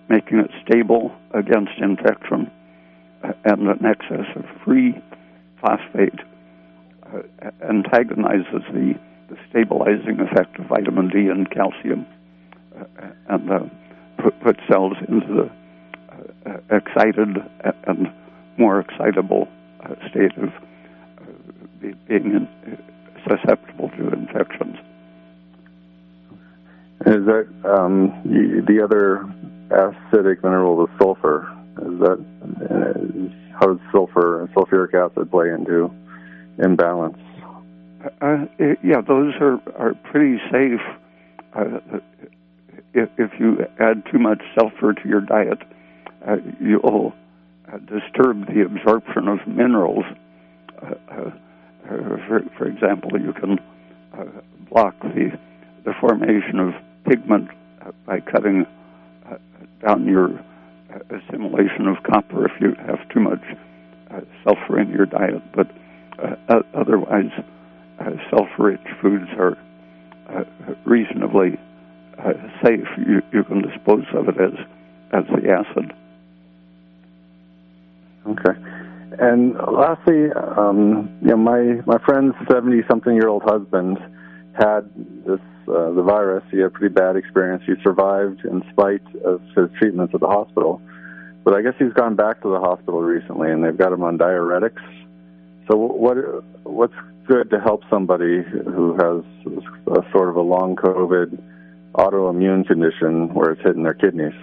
making 0.09 0.39
it 0.39 0.51
stable 0.65 1.13
against 1.33 1.71
infection, 1.79 2.51
and 3.45 3.67
an 3.67 3.85
excess 3.85 4.27
of 4.35 4.45
free 4.63 5.01
phosphate 5.63 6.19
antagonizes 7.67 8.63
the, 8.73 8.99
the, 9.29 9.37
stabilizing 9.49 10.19
effect 10.19 10.59
of 10.59 10.65
vitamin 10.65 11.09
D 11.09 11.27
and 11.29 11.49
calcium, 11.49 12.05
and 13.29 13.71
put, 14.17 14.39
put 14.41 14.59
cells 14.69 14.97
into 15.07 15.33
the 15.33 15.51
uh, 16.45 16.57
excited 16.75 17.37
and 17.87 18.11
more 18.57 18.79
excitable 18.79 19.47
uh, 19.81 19.95
state 20.09 20.35
of 20.37 20.49
uh, 20.49 21.25
being 21.79 21.95
in, 22.09 22.47
susceptible 23.27 23.89
to 23.89 24.09
infections. 24.09 24.77
Is 27.05 27.25
that 27.25 27.47
um, 27.65 28.21
the 28.23 28.83
other 28.83 29.25
acidic 29.69 30.43
mineral, 30.43 30.85
the 30.85 30.97
sulfur? 30.97 31.47
Is 31.81 31.99
that 31.99 32.25
uh, 32.69 33.42
how 33.59 33.73
does 33.73 33.79
sulfur 33.91 34.41
and 34.41 34.49
sulfuric 34.53 34.93
acid 34.93 35.29
play 35.31 35.49
into 35.49 35.93
imbalance? 36.57 37.17
Uh, 38.21 38.45
yeah, 38.83 39.01
those 39.01 39.33
are 39.39 39.61
are 39.77 39.93
pretty 40.11 40.37
safe. 40.51 40.81
Uh, 41.53 41.79
if, 42.93 43.09
if 43.17 43.31
you 43.39 43.65
add 43.79 44.03
too 44.11 44.19
much 44.19 44.41
sulfur 44.57 44.93
to 44.93 45.07
your 45.07 45.21
diet, 45.21 45.59
uh, 46.27 46.37
you'll 46.59 47.13
uh, 47.71 47.77
disturb 47.77 48.45
the 48.47 48.61
absorption 48.65 49.27
of 49.27 49.39
minerals. 49.47 50.05
Uh, 50.81 50.93
uh, 51.09 51.31
for, 52.27 52.41
for, 52.57 52.67
example, 52.67 53.11
you 53.19 53.33
can 53.33 53.59
block 54.69 54.99
the, 55.01 55.37
the 55.85 55.93
formation 55.99 56.59
of 56.59 56.73
pigment 57.05 57.49
by 58.05 58.19
cutting 58.19 58.65
down 59.85 60.05
your 60.05 60.29
assimilation 61.09 61.87
of 61.87 62.03
copper 62.03 62.45
if 62.45 62.51
you 62.61 62.75
have 62.85 63.07
too 63.09 63.19
much 63.19 63.43
uh, 64.11 64.21
sulfur 64.43 64.79
in 64.79 64.89
your 64.89 65.05
diet. 65.05 65.41
But 65.53 65.67
uh, 66.19 66.61
otherwise, 66.73 67.31
uh, 67.99 68.11
sulfur-rich 68.29 68.87
foods 69.01 69.29
are 69.37 69.57
reasonably 70.85 71.59
safe. 72.63 72.87
You, 72.97 73.21
you 73.31 73.43
can 73.43 73.61
dispose 73.61 74.05
of 74.13 74.29
it 74.29 74.39
as 74.39 74.53
as 75.11 75.23
the 75.27 75.51
acid. 75.51 75.93
Okay. 78.25 78.59
And 79.19 79.53
lastly, 79.55 80.31
um, 80.57 81.19
you 81.21 81.29
know, 81.29 81.37
my 81.37 81.81
my 81.85 81.99
friend's 82.05 82.35
seventy-something-year-old 82.49 83.43
husband 83.43 83.99
had 84.53 84.89
this 85.25 85.39
uh, 85.67 85.91
the 85.91 86.03
virus. 86.03 86.43
He 86.51 86.57
had 86.57 86.67
a 86.67 86.69
pretty 86.69 86.93
bad 86.93 87.15
experience. 87.15 87.63
He 87.65 87.73
survived 87.83 88.45
in 88.45 88.63
spite 88.71 89.03
of 89.23 89.41
his 89.55 89.69
treatments 89.79 90.13
at 90.13 90.21
the 90.21 90.27
hospital, 90.27 90.81
but 91.43 91.53
I 91.55 91.61
guess 91.61 91.73
he's 91.79 91.93
gone 91.93 92.15
back 92.15 92.41
to 92.41 92.49
the 92.49 92.59
hospital 92.59 93.01
recently, 93.01 93.51
and 93.51 93.63
they've 93.63 93.77
got 93.77 93.91
him 93.91 94.03
on 94.03 94.17
diuretics. 94.17 94.81
So 95.69 95.77
what 95.77 96.17
what's 96.63 96.93
good 97.27 97.49
to 97.51 97.59
help 97.59 97.83
somebody 97.89 98.43
who 98.43 98.93
has 98.93 99.23
a 99.87 100.11
sort 100.11 100.29
of 100.29 100.35
a 100.35 100.41
long 100.41 100.75
COVID 100.75 101.41
autoimmune 101.93 102.67
condition 102.67 103.33
where 103.33 103.51
it's 103.51 103.61
hitting 103.61 103.83
their 103.83 103.93
kidneys? 103.93 104.33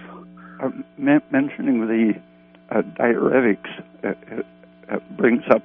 Uh, 0.61 0.69
mentioning 0.97 1.87
the 1.87 2.13
uh, 2.69 2.81
diuretics 2.99 3.69
uh, 4.03 4.13
uh, 4.91 4.99
brings 5.17 5.43
up 5.49 5.63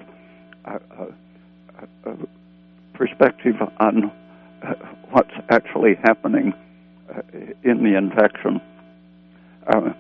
a, 0.64 1.08
perspective 2.94 3.54
on 3.78 4.10
Uh, 4.62 4.74
what's 5.10 5.34
actually 5.50 5.94
happening 6.02 6.52
uh, 7.10 7.20
in 7.62 7.84
the 7.84 7.96
infection. 7.96 8.60
Uh, 9.66 9.92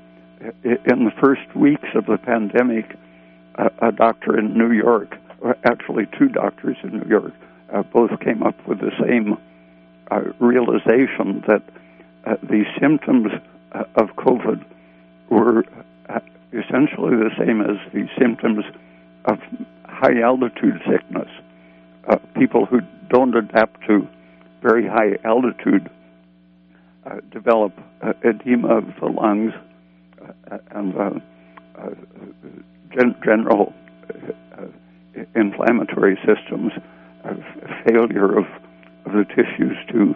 in 0.62 1.04
the 1.04 1.12
first 1.20 1.54
weeks 1.54 1.88
of 1.94 2.06
the 2.06 2.18
pandemic, 2.18 2.96
a 3.80 3.90
doctor 3.90 4.38
in 4.38 4.56
New 4.56 4.70
York, 4.72 5.16
actually 5.64 6.06
two 6.18 6.28
doctors 6.28 6.76
in 6.82 7.00
New 7.00 7.08
York, 7.08 7.32
both 7.92 8.10
came 8.20 8.42
up 8.42 8.54
with 8.68 8.78
the 8.80 8.90
same 9.00 9.38
realization 10.38 11.42
that 11.48 11.62
the 12.42 12.64
symptoms 12.78 13.32
of 13.72 14.08
COVID 14.16 14.62
were 15.30 15.64
essentially 16.52 17.16
the 17.16 17.30
same 17.38 17.62
as 17.62 17.76
the 17.92 18.06
symptoms 18.18 18.64
of 19.24 19.38
high 19.86 20.20
altitude 20.20 20.80
sickness. 20.88 21.28
Uh, 22.08 22.16
people 22.38 22.66
who 22.66 22.80
don't 23.08 23.34
adapt 23.34 23.80
to 23.86 24.06
very 24.66 24.86
high 24.86 25.16
altitude 25.24 25.88
uh, 27.04 27.20
develop 27.30 27.72
uh, 28.02 28.12
edema 28.24 28.78
of 28.78 28.84
the 29.00 29.06
lungs 29.06 29.52
uh, 30.50 30.58
and 30.72 30.96
uh, 30.96 31.10
uh, 31.78 31.90
gen- 32.92 33.14
general 33.24 33.72
uh, 34.10 34.62
uh, 34.62 35.22
inflammatory 35.36 36.18
systems, 36.26 36.72
uh, 37.24 37.34
failure 37.86 38.38
of, 38.38 38.44
of 39.04 39.12
the 39.12 39.24
tissues 39.28 39.76
to 39.88 40.14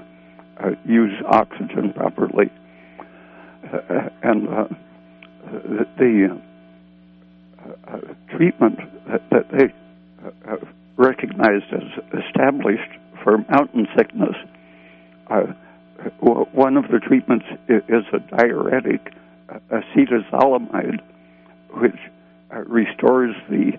use 0.85 1.13
oxygen 1.27 1.93
properly. 1.95 2.51
and 4.23 4.49
the, 4.49 5.87
the 5.97 6.41
treatment 8.37 8.79
that, 9.09 9.23
that 9.31 9.47
they 9.53 9.73
recognized 10.97 11.73
as 11.73 12.23
established 12.27 13.00
for 13.22 13.38
mountain 13.48 13.87
sickness. 13.96 14.37
Uh, 15.28 15.52
one 16.20 16.76
of 16.76 16.85
the 16.90 16.98
treatments 16.98 17.44
is 17.68 18.04
a 18.12 18.18
diuretic, 18.37 19.12
acetazolamide, 19.70 21.00
which 21.70 21.98
uh, 22.50 22.61
restores 22.61 23.35
the 23.48 23.78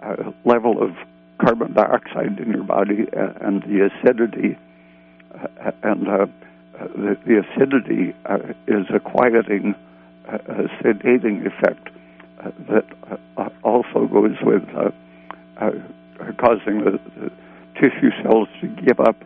uh, 0.00 0.30
level 0.44 0.82
of 0.82 0.94
carbon 1.38 1.72
dioxide 1.72 2.38
in 2.38 2.50
your 2.50 2.62
body 2.62 3.06
and 3.40 3.62
the 3.62 3.90
acidity. 3.90 4.56
and 5.82 6.06
the, 6.06 6.30
the, 7.26 7.42
acidity 7.42 8.14
is 8.66 8.86
a 8.94 9.00
quieting 9.00 9.74
sedating 10.82 11.46
effect 11.46 11.88
uh, 12.44 12.50
that 12.68 12.84
uh, 13.36 13.48
also 13.62 14.06
goes 14.06 14.36
with 14.42 14.62
uh, 14.76 14.90
causing 16.38 16.84
the, 16.84 17.00
the, 17.16 17.30
tissue 17.74 18.10
cells 18.22 18.48
to 18.60 18.68
give 18.68 19.00
up 19.00 19.16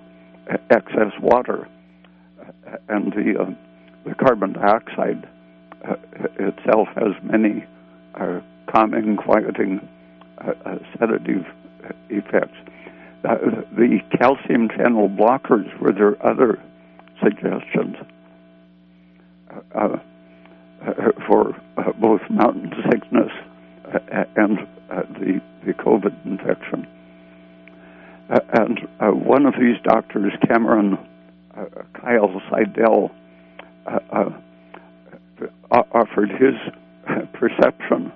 excess 0.70 1.12
water, 1.20 1.68
and 2.88 3.12
the 3.12 3.40
uh, 3.40 3.50
the 4.04 4.14
carbon 4.14 4.52
dioxide 4.54 5.28
uh, 5.86 5.94
itself 6.38 6.88
has 6.94 7.12
many 7.22 7.64
uh, 8.14 8.40
calming, 8.66 9.16
quieting, 9.16 9.86
sedative 10.98 11.44
effects. 12.08 12.56
the 13.22 14.00
calcium 14.18 14.68
channel 14.68 15.08
blockers 15.08 15.68
were 15.80 15.92
there 15.92 16.16
other 16.26 16.62
suggestions 17.22 17.96
for 21.26 21.60
both 22.00 22.20
mountain 22.30 22.72
sickness 22.90 23.32
and 24.36 24.58
the, 25.18 25.40
the 25.66 25.74
COVID 25.74 26.14
infection. 26.24 26.86
Uh, 28.30 28.40
and 28.52 28.80
uh, 29.00 29.06
one 29.08 29.46
of 29.46 29.54
these 29.54 29.80
doctors, 29.84 30.32
Cameron 30.46 30.98
uh, 31.56 31.64
Kyle 31.94 32.40
Sidell, 32.50 33.10
offered 35.70 36.30
his 36.30 36.54
perception 37.32 38.12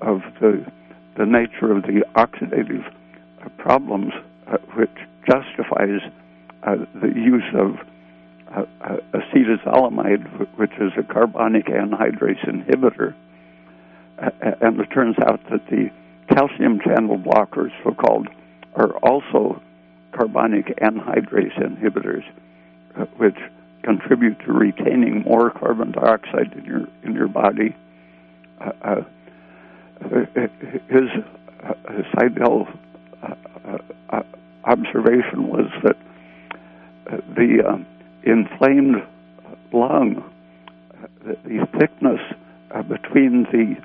of 0.00 0.22
the 0.40 0.64
the 1.16 1.26
nature 1.26 1.72
of 1.72 1.82
the 1.82 2.04
oxidative 2.14 2.84
problems, 3.56 4.12
which 4.76 4.96
justifies 5.28 6.00
the 6.62 7.12
use 7.12 7.42
of 7.54 7.76
acetazolamide, 9.12 10.48
which 10.58 10.72
is 10.80 10.92
a 10.96 11.02
carbonic 11.02 11.66
anhydrase 11.66 12.44
inhibitor. 12.46 13.14
And 14.18 14.78
it 14.78 14.90
turns 14.94 15.16
out 15.26 15.40
that 15.50 15.66
the 15.66 15.90
calcium 16.32 16.78
channel 16.80 17.18
blockers, 17.18 17.72
so 17.82 17.92
called, 17.94 18.28
are 18.78 18.96
also 18.98 19.60
carbonic 20.12 20.66
anhydrase 20.78 21.56
inhibitors, 21.58 22.22
which 23.16 23.36
contribute 23.82 24.38
to 24.40 24.52
retaining 24.52 25.22
more 25.22 25.50
carbon 25.50 25.92
dioxide 25.92 26.52
in 26.52 26.64
your 26.64 26.88
in 27.02 27.14
your 27.14 27.28
body. 27.28 27.74
Uh, 28.60 28.72
uh, 28.82 29.02
his 30.88 31.08
uh, 31.64 31.74
Sidell 32.14 32.68
uh, 33.22 34.22
observation 34.64 35.48
was 35.48 35.70
that 35.82 35.96
the 37.34 37.84
inflamed 38.22 39.02
lung, 39.72 40.24
the 41.24 41.66
thickness 41.78 42.20
between 42.88 43.44
the 43.44 43.76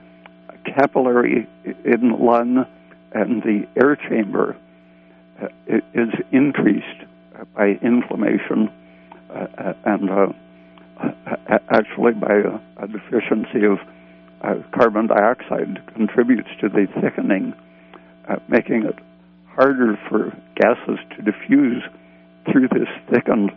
capillary 0.72 1.48
in 1.66 2.10
the 2.10 2.16
lung 2.20 2.66
and 3.14 3.42
the 3.44 3.68
air 3.76 3.96
chamber 3.96 4.56
Uh, 5.42 5.48
is 5.96 6.10
increased 6.32 7.02
uh, 7.36 7.44
by 7.56 7.80
inflammation 7.82 8.70
uh, 9.30 9.48
uh 9.58 9.74
and 9.86 10.10
uh, 10.10 10.28
actually 11.72 12.14
by 12.14 12.36
a, 12.78 12.88
deficiency 12.88 13.66
of 13.66 13.80
uh, 14.42 14.56
carbon 14.78 15.08
dioxide 15.08 15.82
contributes 15.96 16.50
to 16.62 16.70
the 16.70 16.86
thickening, 17.02 17.54
making 18.48 18.84
it 18.84 19.00
harder 19.48 19.98
for 20.08 20.32
gases 20.56 21.00
to 21.16 21.24
diffuse 21.24 21.84
through 22.52 22.68
this 22.68 22.88
thickened 23.10 23.52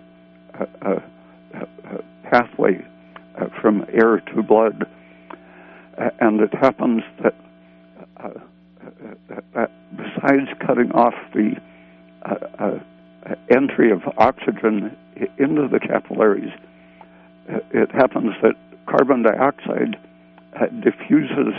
pathway 2.31 2.83
from 3.61 3.85
air 3.93 4.21
to 4.21 4.43
blood. 4.43 4.87
and 6.21 6.41
it 6.41 6.55
happens 6.55 7.03
that 7.23 7.35
besides 9.97 10.49
cutting 10.67 10.91
off 10.93 11.15
the 11.35 11.53
uh, 12.25 12.35
uh, 12.59 12.79
entry 13.51 13.91
of 13.91 14.03
oxygen 14.19 14.97
into 15.39 15.69
the 15.69 15.81
capillaries, 15.81 16.53
uh, 17.49 17.59
it 17.73 17.91
happens 17.93 18.33
that 18.43 18.55
carbon 18.87 19.23
dioxide 19.23 19.97
uh, 20.61 20.67
diffuses 20.83 21.55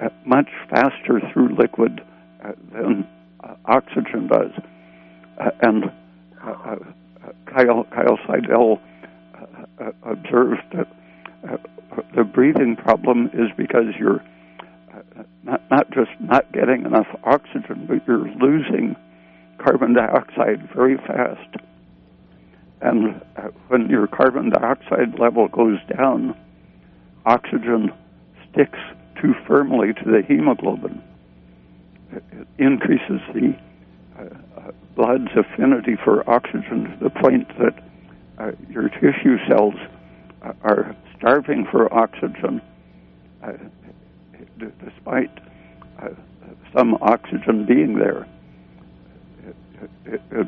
uh, 0.00 0.08
much 0.24 0.48
faster 0.70 1.20
through 1.32 1.54
liquid 1.56 2.00
uh, 2.44 2.52
than 2.72 3.06
oxygen 3.66 4.28
does. 4.28 4.50
and 5.62 5.84
Kyle, 7.46 7.84
Kyle 7.84 8.18
Sidell 8.26 8.80
observed 10.02 10.62
that 10.72 10.88
the 12.14 12.24
breathing 12.24 12.76
problem 12.76 13.30
is 13.32 13.50
because 13.56 13.94
you're 13.98 14.22
not, 15.44 15.70
not 15.70 15.90
just 15.90 16.10
not 16.20 16.50
getting 16.52 16.84
enough 16.84 17.06
oxygen, 17.24 17.86
but 17.88 18.06
you're 18.06 18.28
losing 18.28 18.96
carbon 19.58 19.94
dioxide 19.94 20.68
very 20.74 20.96
fast. 20.96 21.56
And 22.80 23.20
uh, 23.36 23.48
when 23.68 23.88
your 23.88 24.06
carbon 24.06 24.50
dioxide 24.50 25.18
level 25.18 25.48
goes 25.48 25.78
down, 25.96 26.36
oxygen 27.26 27.92
sticks 28.50 28.78
too 29.20 29.34
firmly 29.46 29.92
to 29.92 30.04
the 30.04 30.22
hemoglobin. 30.26 31.02
It, 32.12 32.22
increases 32.58 33.20
the 33.34 33.56
uh, 34.18 34.22
uh, 34.56 34.70
blood's 34.96 35.30
affinity 35.36 35.96
for 36.02 36.28
oxygen 36.28 36.84
to 36.84 37.04
the 37.04 37.10
point 37.10 37.46
that 37.58 37.82
uh, 38.38 38.52
your 38.70 38.88
tissue 38.88 39.36
cells 39.48 39.74
are 40.62 40.96
starving 41.16 41.66
for 41.70 41.92
oxygen 41.92 42.62
uh, 43.42 43.52
despite 44.84 45.30
uh, 46.00 46.08
some 46.74 46.94
oxygen 47.00 47.66
being 47.66 47.98
there. 47.98 48.26
It, 49.46 49.56
it, 50.06 50.22
it, 50.32 50.46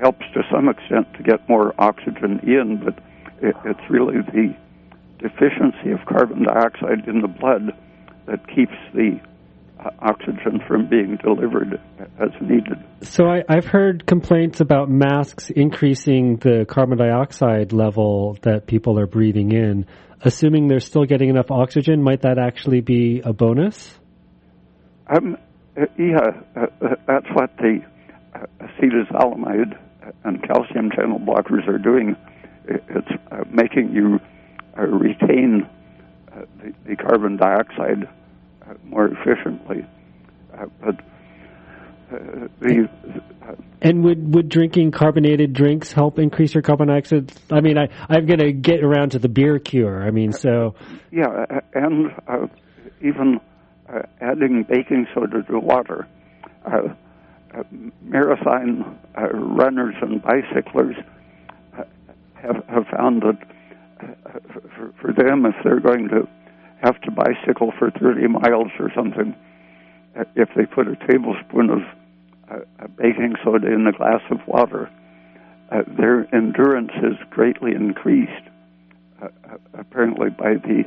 helps 0.00 0.26
to 0.34 0.42
some 0.50 0.68
extent 0.68 1.06
to 1.14 1.22
get 1.22 1.48
more 1.48 1.74
oxygen 1.78 2.40
in, 2.40 2.82
but 2.84 2.98
it, 3.40 3.56
it's 3.64 3.90
really 3.90 4.16
the 4.20 4.54
deficiency 5.18 5.90
of 5.92 6.04
carbon 6.06 6.42
dioxide 6.42 7.08
in 7.08 7.22
the 7.22 7.28
blood 7.28 7.74
that 8.26 8.46
keeps 8.48 8.74
the 8.92 9.18
oxygen 10.00 10.60
from 10.66 10.88
being 10.88 11.18
delivered 11.22 11.80
as 12.18 12.30
needed. 12.40 12.78
So 13.02 13.24
I, 13.26 13.42
have 13.48 13.66
heard 13.66 14.06
complaints 14.06 14.60
about 14.60 14.90
masks 14.90 15.50
increasing 15.50 16.36
the 16.36 16.66
carbon 16.68 16.98
dioxide 16.98 17.72
level 17.72 18.38
that 18.42 18.66
people 18.66 18.98
are 18.98 19.06
breathing 19.06 19.52
in. 19.52 19.86
Assuming 20.24 20.68
they're 20.68 20.80
still 20.80 21.04
getting 21.04 21.30
enough 21.30 21.50
oxygen, 21.50 22.02
might 22.02 22.22
that 22.22 22.38
actually 22.38 22.80
be 22.80 23.20
a 23.24 23.32
bonus? 23.32 23.98
Um, 25.08 25.36
uh, 25.76 25.86
yeah, 25.98 26.20
uh, 26.54 26.66
uh 26.80 26.94
that's 27.06 27.26
what 27.34 27.56
the 27.56 27.80
acetazolamide 28.60 29.76
and 30.24 30.42
calcium 30.46 30.90
channel 30.94 31.18
blockers 31.18 31.66
are 31.68 31.78
doing. 31.78 32.16
It's 32.66 33.08
making 33.50 33.92
you 33.92 34.20
retain 34.76 35.68
the, 36.34 36.72
the, 36.86 36.96
carbon 36.96 37.36
dioxide 37.36 38.08
more 38.84 39.08
efficiently. 39.08 39.86
Uh, 40.52 40.66
but 40.80 41.00
uh, 42.12 42.48
the, 42.60 42.88
and 43.80 44.04
would 44.04 44.34
would 44.34 44.48
drinking 44.48 44.90
carbonated 44.90 45.52
drinks 45.52 45.92
help 45.92 46.18
increase 46.18 46.54
your 46.54 46.62
carbon 46.62 46.88
dioxide? 46.88 47.32
I 47.50 47.60
mean, 47.60 47.78
I 47.78 47.88
I'm 48.08 48.26
going 48.26 48.40
to 48.40 48.52
get 48.52 48.84
around 48.84 49.10
to 49.10 49.18
the 49.18 49.28
beer 49.28 49.58
cure. 49.58 50.02
I 50.02 50.10
mean, 50.10 50.32
so 50.32 50.74
yeah, 51.10 51.60
and 51.74 52.10
even 53.00 53.40
adding 54.20 54.64
baking 54.68 55.06
soda 55.14 55.42
to 55.42 55.58
water 55.58 56.06
uh, 57.54 57.62
marathon 58.02 58.98
uh, 59.18 59.28
runners 59.28 59.94
and 60.00 60.22
bicyclers 60.22 60.96
have, 62.34 62.64
have 62.66 62.86
found 62.96 63.22
that 63.22 63.38
uh, 64.00 64.38
for, 64.74 64.92
for 65.00 65.12
them, 65.12 65.46
if 65.46 65.54
they're 65.62 65.80
going 65.80 66.08
to 66.08 66.28
have 66.82 67.00
to 67.02 67.10
bicycle 67.10 67.72
for 67.78 67.90
30 67.90 68.28
miles 68.28 68.70
or 68.78 68.90
something, 68.94 69.34
uh, 70.18 70.24
if 70.34 70.48
they 70.56 70.66
put 70.66 70.88
a 70.88 70.96
tablespoon 71.06 71.70
of 71.70 71.80
uh, 72.50 72.86
baking 72.98 73.34
soda 73.44 73.72
in 73.72 73.86
a 73.86 73.92
glass 73.92 74.20
of 74.30 74.38
water, 74.46 74.90
uh, 75.70 75.82
their 75.98 76.26
endurance 76.34 76.92
is 77.02 77.16
greatly 77.30 77.72
increased, 77.72 78.48
uh, 79.22 79.28
apparently 79.74 80.28
by 80.30 80.54
the 80.54 80.84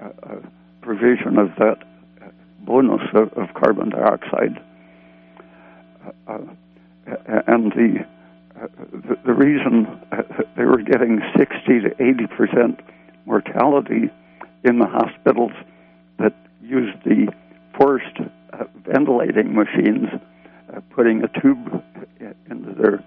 uh, 0.00 0.36
provision 0.80 1.38
of 1.38 1.48
that 1.58 1.78
bonus 2.60 3.02
of, 3.14 3.32
of 3.34 3.52
carbon 3.54 3.90
dioxide. 3.90 4.62
Uh, 6.26 6.38
and 7.46 7.72
the, 7.72 8.06
uh, 8.60 8.66
the, 8.92 9.16
the 9.26 9.34
reason 9.34 9.86
uh, 10.10 10.22
they 10.56 10.64
were 10.64 10.80
getting 10.80 11.20
60 11.36 11.80
to 11.80 12.02
80 12.02 12.26
percent 12.28 12.80
mortality 13.26 14.10
in 14.64 14.78
the 14.78 14.86
hospitals 14.86 15.52
that 16.18 16.34
used 16.62 16.96
the 17.04 17.32
forced 17.78 18.18
uh, 18.52 18.64
ventilating 18.86 19.54
machines, 19.54 20.08
uh, 20.74 20.80
putting 20.94 21.22
a 21.22 21.40
tube 21.40 21.82
into 22.50 22.72
their 22.74 23.04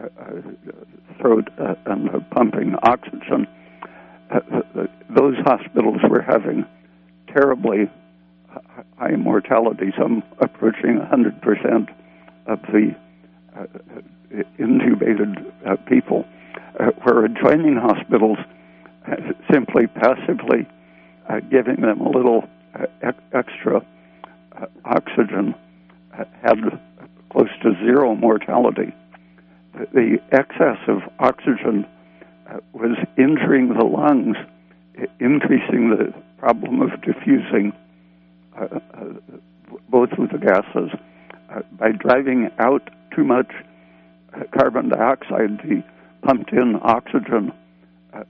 uh, 0.00 0.40
throat 1.20 1.48
and 1.86 2.08
pumping 2.30 2.74
oxygen. 2.82 3.46
those 5.10 5.36
hospitals 5.44 6.00
were 6.08 6.22
having 6.22 6.64
terribly 7.28 7.90
high 8.98 9.16
mortality, 9.16 9.92
some 9.98 10.22
approaching 10.38 10.98
100 10.98 11.40
percent 11.42 11.88
of 12.46 12.60
the 12.72 12.94
uh, 13.56 13.66
intubated 14.58 15.52
uh, 15.66 15.76
people, 15.88 16.24
uh, 16.80 16.86
where 17.02 17.24
adjoining 17.24 17.76
hospitals 17.76 18.38
simply 19.52 19.86
passively 19.86 20.66
Uh, 21.32 21.40
giving 21.50 21.80
them 21.80 21.98
a 21.98 22.10
little 22.10 22.46
uh, 22.74 23.12
extra 23.32 23.78
uh, 23.78 24.66
oxygen 24.84 25.54
had 26.42 26.58
close 27.30 27.48
to 27.62 27.72
zero 27.82 28.14
mortality. 28.14 28.92
The 29.94 30.18
excess 30.30 30.76
of 30.88 30.98
oxygen 31.18 31.86
was 32.74 32.98
injuring 33.16 33.68
the 33.68 33.84
lungs, 33.84 34.36
increasing 35.20 35.88
the 35.88 36.12
problem 36.36 36.82
of 36.82 37.00
diffusing 37.00 37.72
both 39.88 40.12
of 40.12 40.28
the 40.28 40.38
gases. 40.38 40.90
by 41.78 41.92
driving 41.92 42.50
out 42.58 42.90
too 43.16 43.24
much 43.24 43.50
carbon 44.58 44.90
dioxide, 44.90 45.62
the 45.64 45.82
pumped 46.22 46.52
in 46.52 46.78
oxygen 46.82 47.52
uh, 48.12 48.24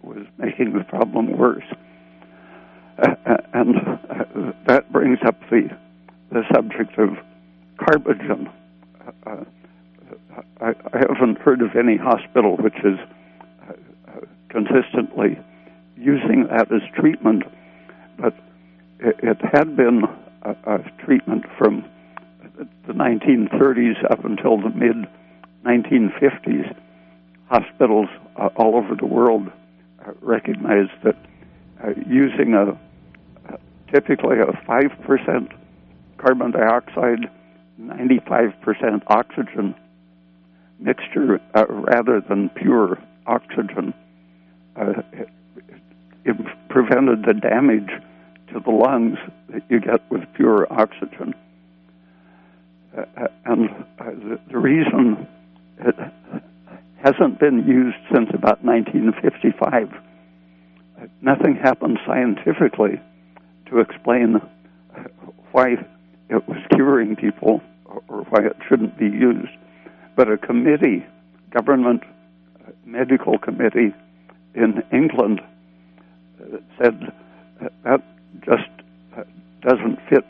was 0.00 0.24
making 0.38 0.72
the 0.72 0.84
problem 0.84 1.36
worse. 1.36 1.64
Uh, 3.00 3.36
and 3.54 3.76
uh, 3.76 4.52
that 4.66 4.92
brings 4.92 5.18
up 5.26 5.38
the, 5.50 5.68
the 6.30 6.42
subject 6.52 6.98
of 6.98 7.10
carbogen. 7.78 8.50
I, 9.26 9.44
I, 10.60 10.74
haven't 10.92 11.38
heard 11.38 11.62
of 11.62 11.74
any 11.76 11.96
hospital 11.96 12.56
which 12.56 12.76
is 12.84 12.98
consistently 14.50 15.38
using 15.96 16.46
that 16.50 16.70
as 16.72 16.82
treatment, 16.94 17.44
but 18.18 18.34
it, 18.98 19.16
it 19.22 19.38
had 19.52 19.76
been 19.76 20.02
a, 20.42 20.50
a 20.66 21.04
treatment 21.04 21.44
from 21.56 21.84
the 22.86 22.92
1930s 22.92 24.10
up 24.10 24.24
until 24.24 24.58
the 24.58 24.70
mid 24.70 25.06
1950s, 25.64 26.74
hospitals 27.48 28.08
uh, 28.36 28.48
all 28.56 28.76
over 28.76 28.94
the 28.94 29.06
world 29.06 29.50
uh, 30.06 30.12
recognized 30.20 30.92
that 31.04 31.16
uh, 31.84 31.90
using 32.06 32.54
a, 32.54 32.78
typically 33.92 34.38
a 34.38 34.52
5% 34.68 35.52
carbon 36.18 36.50
dioxide, 36.50 37.30
95% 37.80 39.02
oxygen 39.06 39.74
mixture 40.78 41.40
uh, 41.54 41.66
rather 41.68 42.20
than 42.20 42.48
pure 42.50 42.98
oxygen 43.26 43.92
uh, 44.76 45.02
it, 45.12 45.28
it 46.24 46.36
prevented 46.68 47.24
the 47.24 47.34
damage 47.34 47.90
to 48.52 48.60
the 48.60 48.70
lungs 48.70 49.18
that 49.50 49.62
you 49.68 49.80
get 49.80 50.00
with 50.10 50.22
pure 50.34 50.66
oxygen. 50.72 51.34
Uh, 52.96 53.04
and 53.44 53.68
the, 53.98 54.40
the 54.50 54.58
reason 54.58 55.26
it 55.78 55.94
hasn't 57.02 57.38
been 57.38 57.66
used 57.66 57.96
since 58.12 58.28
about 58.34 58.62
1955. 58.64 59.92
Nothing 61.22 61.56
happened 61.56 61.98
scientifically 62.06 63.00
to 63.70 63.78
explain 63.78 64.40
why 65.52 65.72
it 66.28 66.48
was 66.48 66.58
curing 66.74 67.16
people 67.16 67.62
or 67.86 68.22
why 68.28 68.44
it 68.44 68.56
shouldn't 68.68 68.98
be 68.98 69.06
used. 69.06 69.50
But 70.16 70.30
a 70.30 70.36
committee, 70.36 71.06
government 71.50 72.02
medical 72.84 73.38
committee 73.38 73.94
in 74.54 74.82
England, 74.92 75.40
said 76.78 77.12
that 77.84 78.02
just 78.44 78.68
doesn't 79.62 79.98
fit 80.08 80.24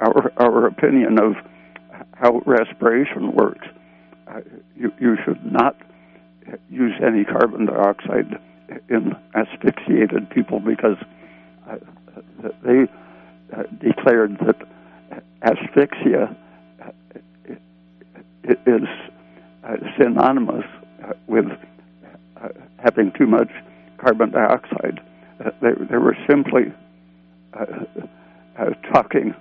our 0.00 0.32
our 0.36 0.66
opinion 0.66 1.18
of 1.18 1.34
how 2.14 2.42
respiration 2.46 3.32
works. 3.32 3.66
You, 4.76 4.92
you 5.00 5.16
should 5.24 5.44
not 5.50 5.76
use 6.70 6.94
any 7.04 7.24
carbon 7.24 7.66
dioxide 7.66 8.38
in 8.88 9.14
asphyxiated 9.34 10.30
people 10.30 10.60
because 10.60 10.96
they 12.64 12.86
uh, 13.56 13.62
declared 13.80 14.38
that 14.40 14.56
asphyxia 15.42 16.34
uh, 16.82 16.90
is 18.66 18.88
uh, 19.64 19.76
synonymous 19.98 20.64
uh, 21.04 21.12
with 21.26 21.46
having 22.78 23.12
too 23.16 23.26
much 23.26 23.50
carbon 23.98 24.30
dioxide. 24.30 25.00
they, 25.60 25.70
they 25.90 25.96
were 25.96 26.16
simply 26.28 26.72
talking 28.92 29.34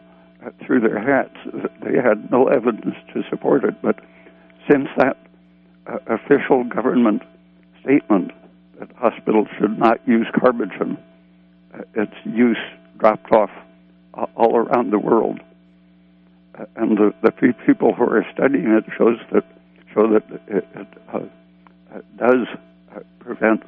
through 0.65 0.79
their 0.81 0.99
hats. 0.99 1.35
They 1.83 1.97
had 1.97 2.31
no 2.31 2.47
evidence 2.47 2.95
to 3.13 3.23
support 3.29 3.63
it, 3.63 3.81
but 3.81 3.99
since 4.69 4.87
that 4.97 5.17
uh, 5.87 5.97
official 6.07 6.63
government 6.63 7.23
statement 7.81 8.31
that 8.79 8.89
hospitals 8.95 9.47
should 9.59 9.77
not 9.77 9.99
use 10.07 10.27
carbogen, 10.35 10.97
uh, 10.97 11.10
its 11.93 12.13
use 12.25 12.57
dropped 12.97 13.31
off 13.31 13.49
all 14.35 14.55
around 14.55 14.91
the 14.91 14.99
world. 14.99 15.39
Uh, 16.57 16.65
and 16.75 16.97
the, 16.97 17.13
the 17.23 17.31
people 17.65 17.93
who 17.93 18.03
are 18.03 18.25
studying 18.33 18.67
it 18.71 18.83
shows 18.97 19.17
that 19.31 19.43
show 19.93 20.07
that 20.13 20.23
it, 20.47 20.67
it 20.75 20.87
uh, 21.13 21.19
does 22.17 22.47
uh, 22.93 22.99
prevent 23.19 23.63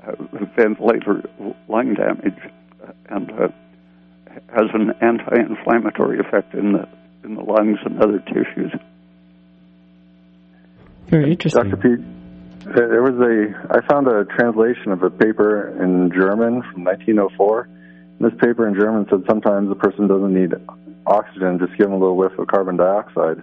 uh, 0.00 0.12
ventilator 0.56 1.22
lung 1.68 1.94
damage 1.94 2.38
and 3.08 3.30
has 3.30 4.68
an 4.74 4.92
anti-inflammatory 5.00 6.18
effect 6.20 6.54
in 6.54 6.72
the 6.72 6.88
in 7.24 7.34
the 7.34 7.42
lungs 7.42 7.78
and 7.84 8.00
other 8.00 8.18
tissues. 8.20 8.72
Very 11.08 11.32
interesting. 11.32 11.70
Dr. 11.70 11.76
Peat, 11.76 12.00
uh, 12.00 12.19
there 12.64 13.02
was 13.02 13.14
a, 13.20 13.74
I 13.74 13.80
found 13.86 14.06
a 14.06 14.24
translation 14.24 14.92
of 14.92 15.02
a 15.02 15.10
paper 15.10 15.68
in 15.82 16.10
German 16.12 16.62
from 16.72 16.84
1904. 16.84 17.68
This 18.20 18.32
paper 18.32 18.68
in 18.68 18.74
German 18.74 19.06
said 19.08 19.24
sometimes 19.26 19.70
a 19.70 19.74
person 19.74 20.06
doesn't 20.06 20.34
need 20.34 20.52
oxygen, 21.06 21.58
just 21.58 21.72
give 21.78 21.86
them 21.86 21.92
a 21.92 21.98
little 21.98 22.16
whiff 22.16 22.38
of 22.38 22.48
carbon 22.48 22.76
dioxide, 22.76 23.42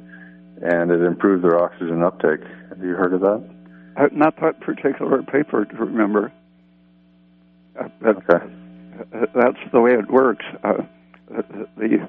and 0.62 0.91
it 0.91 1.01
improves 1.01 1.41
their 1.41 1.60
oxygen 1.60 2.03
uptake. 2.03 2.41
Have 2.69 2.80
you 2.80 2.93
heard 2.93 3.13
of 3.13 3.21
that? 3.21 3.43
Uh, 3.97 4.08
not 4.12 4.39
that 4.41 4.60
particular 4.62 5.23
paper 5.23 5.65
to 5.65 5.75
remember. 5.75 6.32
Uh, 7.80 7.89
okay. 8.06 8.45
Uh, 9.13 9.25
that's 9.34 9.71
the 9.73 9.82
way 9.82 9.93
it 9.93 10.12
works. 10.12 10.45
Uh, 10.63 10.84
the, 11.77 12.08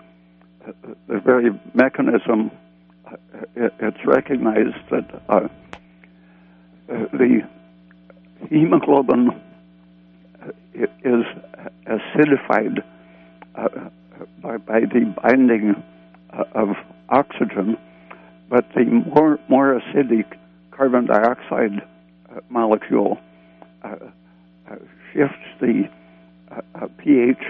the 1.08 1.20
very 1.20 1.50
mechanism 1.72 2.50
it, 3.56 3.72
it's 3.80 4.04
recognized 4.04 4.76
that 4.90 5.22
uh, 5.28 5.48
the 6.88 7.46
hemoglobin 8.50 9.30
is 10.74 11.24
acidified 11.86 12.82
uh, 13.54 13.68
by, 14.42 14.56
by, 14.56 14.80
the 14.80 15.14
binding 15.22 15.82
uh, 16.32 16.44
of 16.54 16.68
oxygen, 17.08 17.76
but 18.48 18.64
the 18.74 18.84
more, 18.84 19.38
more 19.48 19.80
acidic 19.80 20.26
carbon 20.70 21.06
dioxide 21.06 21.82
uh, 22.30 22.40
molecule 22.48 23.18
uh, 23.82 23.96
uh, 24.70 24.76
shifts 25.12 25.36
the 25.60 25.88
pH 26.98 27.42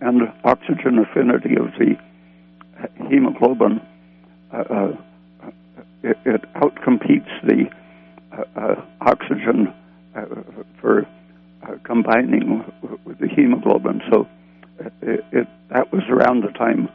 and 0.00 0.22
oxygen 0.44 0.98
affinity 0.98 1.56
of 1.56 1.72
the 1.78 1.96
hemoglobin 3.08 3.80
uh, 4.52 4.56
uh, 4.56 4.92
it, 6.02 6.16
it, 6.24 6.54
outcompetes 6.54 7.28
the 7.44 7.66
uh, 7.66 7.77
oxygen 9.00 9.72
for 10.80 11.06
combining 11.84 12.64
with 13.04 13.18
the 13.18 13.28
hemoglobin. 13.28 14.00
So 14.10 14.28
it, 15.02 15.24
it, 15.32 15.48
that 15.70 15.92
was 15.92 16.02
around 16.08 16.42
the 16.42 16.52
time 16.52 16.88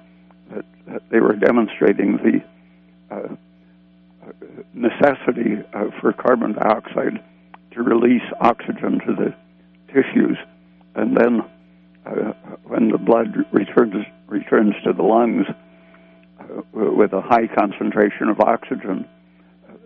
that, 0.51 0.65
that 0.87 1.01
they 1.11 1.19
were 1.19 1.35
demonstrating 1.35 2.17
the 2.17 3.15
uh, 3.15 3.35
necessity 4.73 5.57
uh, 5.73 5.85
for 5.99 6.13
carbon 6.13 6.53
dioxide 6.53 7.23
to 7.71 7.81
release 7.81 8.23
oxygen 8.39 8.99
to 9.05 9.13
the 9.15 9.35
tissues, 9.87 10.37
and 10.95 11.17
then 11.17 11.41
uh, 12.05 12.33
when 12.63 12.89
the 12.89 12.97
blood 12.97 13.35
returns 13.51 14.05
returns 14.27 14.73
to 14.83 14.93
the 14.93 15.03
lungs, 15.03 15.45
uh, 16.39 16.61
with 16.71 17.13
a 17.13 17.21
high 17.21 17.47
concentration 17.47 18.29
of 18.29 18.39
oxygen. 18.39 19.07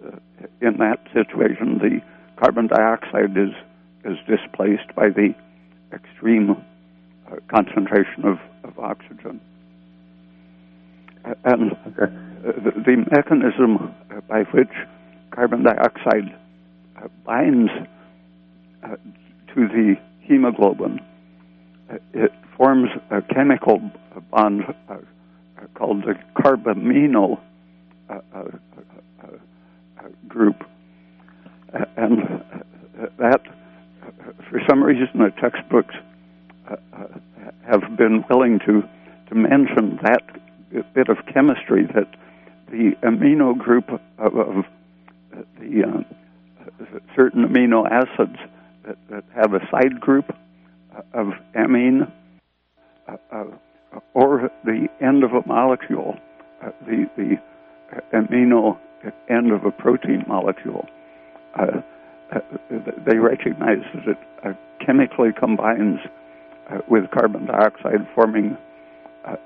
Uh, 0.06 0.18
in 0.62 0.78
that 0.78 1.00
situation, 1.14 1.80
the 1.80 2.02
carbon 2.38 2.68
dioxide 2.68 3.36
is 3.38 3.54
is 4.06 4.18
displaced 4.28 4.96
by 4.96 5.10
the 5.10 5.34
extreme 5.92 6.52
uh, 6.52 7.36
concentration 7.50 8.24
of, 8.26 8.38
of 8.64 8.80
oxygen. 8.80 9.42
And 11.44 11.74
okay. 11.74 12.14
the, 12.42 12.72
the, 12.86 13.06
mechanism 13.12 13.94
by 14.30 14.44
which 14.54 14.72
carbon 15.32 15.64
dioxide 15.64 16.34
binds 17.26 17.72
to 18.84 19.68
the 19.68 19.96
hemoglobin, 20.22 21.02
it 22.14 22.32
forms 22.56 22.90
a 23.12 23.22
chemical 23.34 23.82
bond 24.32 24.64
called 25.76 26.04
the 26.04 26.16
carbamino 26.42 27.40
uh, 28.10 28.14
uh, 28.14 28.40
uh, 28.40 28.97
group. 30.28 30.64
and 31.96 32.44
that, 33.18 33.42
for 34.50 34.62
some 34.68 34.84
reason, 34.84 35.08
the 35.20 35.32
textbooks 35.42 35.96
have 37.66 37.98
been 37.98 38.24
willing 38.30 38.60
to 38.60 38.84
to 39.30 39.36
mention 39.36 40.00
that 40.04 40.22
bit 40.94 41.10
of 41.10 41.18
chemistry 41.34 41.86
that 41.94 42.08
the 42.70 42.92
amino 43.04 43.58
group 43.58 43.90
of, 44.18 44.36
of 44.36 44.66
the 45.60 45.84
uh, 45.84 47.00
certain 47.16 47.46
amino 47.46 47.90
acids 47.90 48.38
that, 48.86 48.98
that, 49.10 49.24
have 49.36 49.54
a 49.54 49.60
side 49.72 50.00
group 50.00 50.36
of 51.14 51.34
amine 51.56 52.12
uh, 53.08 53.16
uh, 53.32 53.46
or 54.14 54.52
the 54.66 54.88
end 55.02 55.24
of 55.24 55.32
a 55.34 55.46
molecule, 55.48 56.18
uh, 56.64 56.72
the 56.86 57.10
the 57.16 57.38
amino 58.14 58.78
end 59.30 59.52
of 59.52 59.66
a 59.66 59.72
protein 59.72 60.24
molecule. 60.28 60.86
Uh, 61.58 61.82
uh, 62.34 62.40
they 63.06 63.18
recognize 63.18 63.84
that 63.94 64.08
it 64.08 64.18
uh, 64.44 64.54
chemically 64.86 65.30
combines 65.38 66.00
uh, 66.70 66.80
with 66.90 67.10
carbon 67.12 67.46
dioxide, 67.46 68.08
forming 68.14 68.58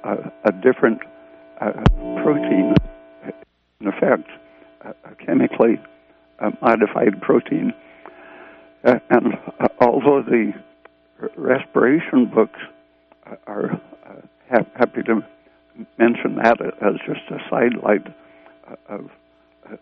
a, 0.03 0.31
a 0.45 0.51
different 0.51 0.99
uh, 1.59 1.71
protein, 2.23 2.73
in 3.79 3.87
effect, 3.87 4.27
a 4.83 5.15
chemically 5.23 5.79
uh, 6.39 6.49
modified 6.61 7.21
protein. 7.21 7.73
and 8.83 9.37
although 9.79 10.23
the 10.23 10.53
respiration 11.37 12.25
books 12.25 12.59
are 13.45 13.79
happy 14.49 15.03
to 15.03 15.23
mention 15.97 16.35
that 16.35 16.59
as 16.81 16.95
just 17.05 17.21
a 17.29 17.37
sidelight 17.49 18.05
of 18.87 19.09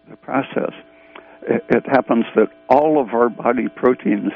the 0.10 0.16
process, 0.18 0.74
it, 1.42 1.86
happens 1.86 2.26
that 2.36 2.50
all 2.70 3.02
of 3.02 3.10
our 3.14 3.30
body 3.30 3.68
proteins 3.68 4.32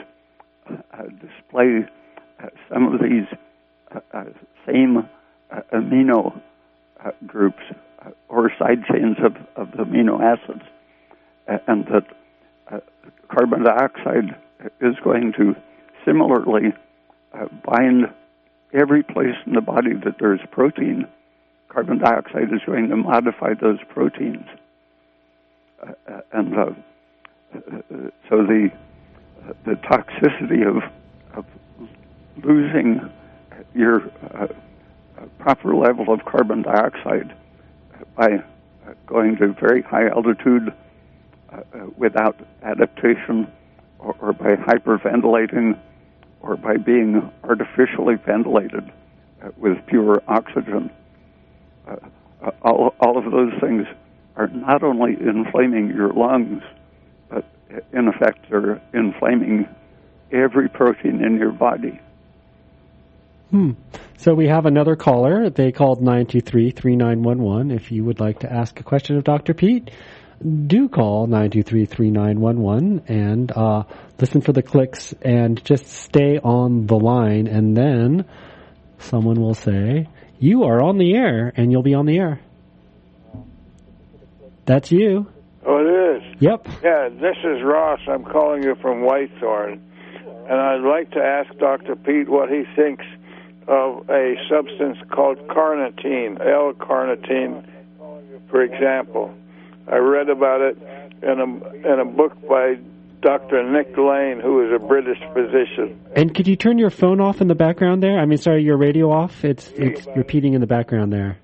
uh, 0.69 1.03
display 1.03 1.85
uh, 2.41 2.47
some 2.71 2.93
of 2.93 3.01
these 3.01 3.27
uh, 3.93 3.99
uh 4.13 4.23
same 4.65 5.09
uh, 5.51 5.61
amino 5.73 6.39
uh, 7.03 7.11
groups 7.27 7.61
or 8.29 8.51
side 8.57 8.83
chains 8.91 9.17
of, 9.23 9.35
of 9.55 9.71
the 9.71 9.83
amino 9.83 10.19
acids, 10.21 10.63
and 11.67 11.85
that 11.85 12.05
carbon 13.29 13.63
dioxide 13.63 14.35
is 14.81 14.95
going 15.03 15.33
to 15.33 15.55
similarly 16.05 16.73
bind 17.65 18.07
every 18.73 19.03
place 19.03 19.35
in 19.45 19.53
the 19.53 19.61
body 19.61 19.93
that 19.93 20.15
there's 20.19 20.41
protein. 20.51 21.07
Carbon 21.73 21.97
dioxide 21.97 22.53
is 22.53 22.61
going 22.65 22.89
to 22.89 22.95
modify 22.95 23.53
those 23.59 23.79
proteins. 23.89 24.45
Uh, 25.81 25.91
uh, 26.07 26.21
and 26.31 26.57
uh, 26.57 26.69
so 28.29 28.43
the 28.43 28.69
the 29.65 29.73
toxicity 29.73 30.67
of 30.67 30.83
of 31.33 31.45
losing 32.43 33.01
your 33.73 34.03
uh, 34.35 34.47
proper 35.39 35.75
level 35.75 36.13
of 36.13 36.23
carbon 36.25 36.61
dioxide 36.61 37.35
by 38.15 38.43
going 39.07 39.35
to 39.37 39.53
very 39.53 39.81
high 39.81 40.07
altitude 40.07 40.73
uh, 41.51 41.61
without 41.97 42.39
adaptation, 42.63 43.47
or, 43.99 44.15
or, 44.19 44.33
by 44.33 44.55
hyperventilating, 44.55 45.79
or 46.41 46.55
by 46.55 46.77
being 46.77 47.31
artificially 47.43 48.15
ventilated 48.15 48.91
uh, 49.43 49.49
with 49.57 49.77
pure 49.87 50.21
oxygen. 50.27 50.91
Uh, 51.87 51.95
all, 52.61 52.93
all 52.99 53.17
of 53.17 53.31
those 53.31 53.53
things 53.61 53.85
are 54.35 54.47
not 54.47 54.83
only 54.83 55.13
inflaming 55.13 55.89
your 55.89 56.11
lungs 56.11 56.63
but 57.29 57.45
in 57.91 58.07
effect, 58.07 58.51
are 58.51 58.81
inflaming 58.93 59.67
every 60.31 60.69
protein 60.69 61.23
in 61.23 61.37
your 61.37 61.51
body. 61.51 61.99
Hmm. 63.51 63.71
So 64.17 64.33
we 64.33 64.47
have 64.47 64.65
another 64.65 64.95
caller. 64.95 65.49
They 65.49 65.71
called 65.71 66.01
923-3911. 66.01 67.75
If 67.75 67.91
you 67.91 68.03
would 68.03 68.19
like 68.19 68.39
to 68.39 68.51
ask 68.51 68.79
a 68.79 68.83
question 68.83 69.17
of 69.17 69.23
Dr. 69.23 69.53
Peat, 69.53 69.91
do 70.67 70.89
call 70.89 71.27
923-3911 71.27 73.09
and 73.09 73.51
uh, 73.51 73.83
listen 74.19 74.41
for 74.41 74.53
the 74.53 74.63
clicks 74.63 75.13
and 75.21 75.63
just 75.63 75.87
stay 75.87 76.39
on 76.39 76.87
the 76.87 76.97
line 76.97 77.47
and 77.47 77.77
then 77.77 78.25
someone 78.97 79.39
will 79.39 79.53
say, 79.53 80.07
you 80.43 80.65
are 80.65 80.81
on 80.81 80.97
the 80.97 81.13
air 81.15 81.53
and 81.55 81.71
you'll 81.71 81.83
be 81.83 81.93
on 81.93 82.05
the 82.05 82.17
air. 82.19 82.41
That's 84.65 84.91
you. 84.91 85.31
Oh, 85.65 85.77
it 85.77 86.17
is? 86.17 86.41
Yep. 86.41 86.67
Yeah, 86.83 87.07
this 87.07 87.37
is 87.45 87.63
Ross. 87.63 88.01
I'm 88.09 88.25
calling 88.25 88.61
you 88.61 88.75
from 88.75 89.03
Whitethorn. 89.03 89.79
And 90.49 90.59
I'd 90.59 90.81
like 90.81 91.11
to 91.11 91.23
ask 91.23 91.57
Dr. 91.57 91.95
Peat 91.95 92.27
what 92.27 92.49
he 92.49 92.63
thinks 92.75 93.05
of 93.69 94.09
a 94.09 94.35
substance 94.49 94.97
called 95.09 95.37
carnitine, 95.47 96.37
L-carnitine, 96.45 97.65
for 98.49 98.61
example. 98.61 99.33
I 99.89 99.95
read 99.95 100.27
about 100.27 100.59
it 100.59 100.77
in 101.21 101.39
a, 101.39 101.93
in 101.93 101.99
a 102.01 102.05
book 102.05 102.35
by 102.49 102.77
Dr. 103.23 103.71
Nick 103.71 103.97
Lane, 103.97 104.39
who 104.41 104.65
is 104.65 104.71
a 104.75 104.85
British 104.85 105.19
physician. 105.33 105.99
And 106.15 106.33
could 106.35 106.47
you 106.47 106.55
turn 106.55 106.77
your 106.77 106.89
phone 106.89 107.21
off 107.21 107.41
in 107.41 107.47
the 107.47 107.55
background 107.55 108.03
there? 108.03 108.19
I 108.19 108.25
mean, 108.25 108.37
sorry, 108.37 108.63
your 108.63 108.77
radio 108.77 109.11
off? 109.11 109.43
It's 109.45 109.67
it's 109.75 110.05
repeating 110.15 110.53
in 110.53 110.61
the 110.61 110.67
background 110.67 111.11
there. 111.11 111.37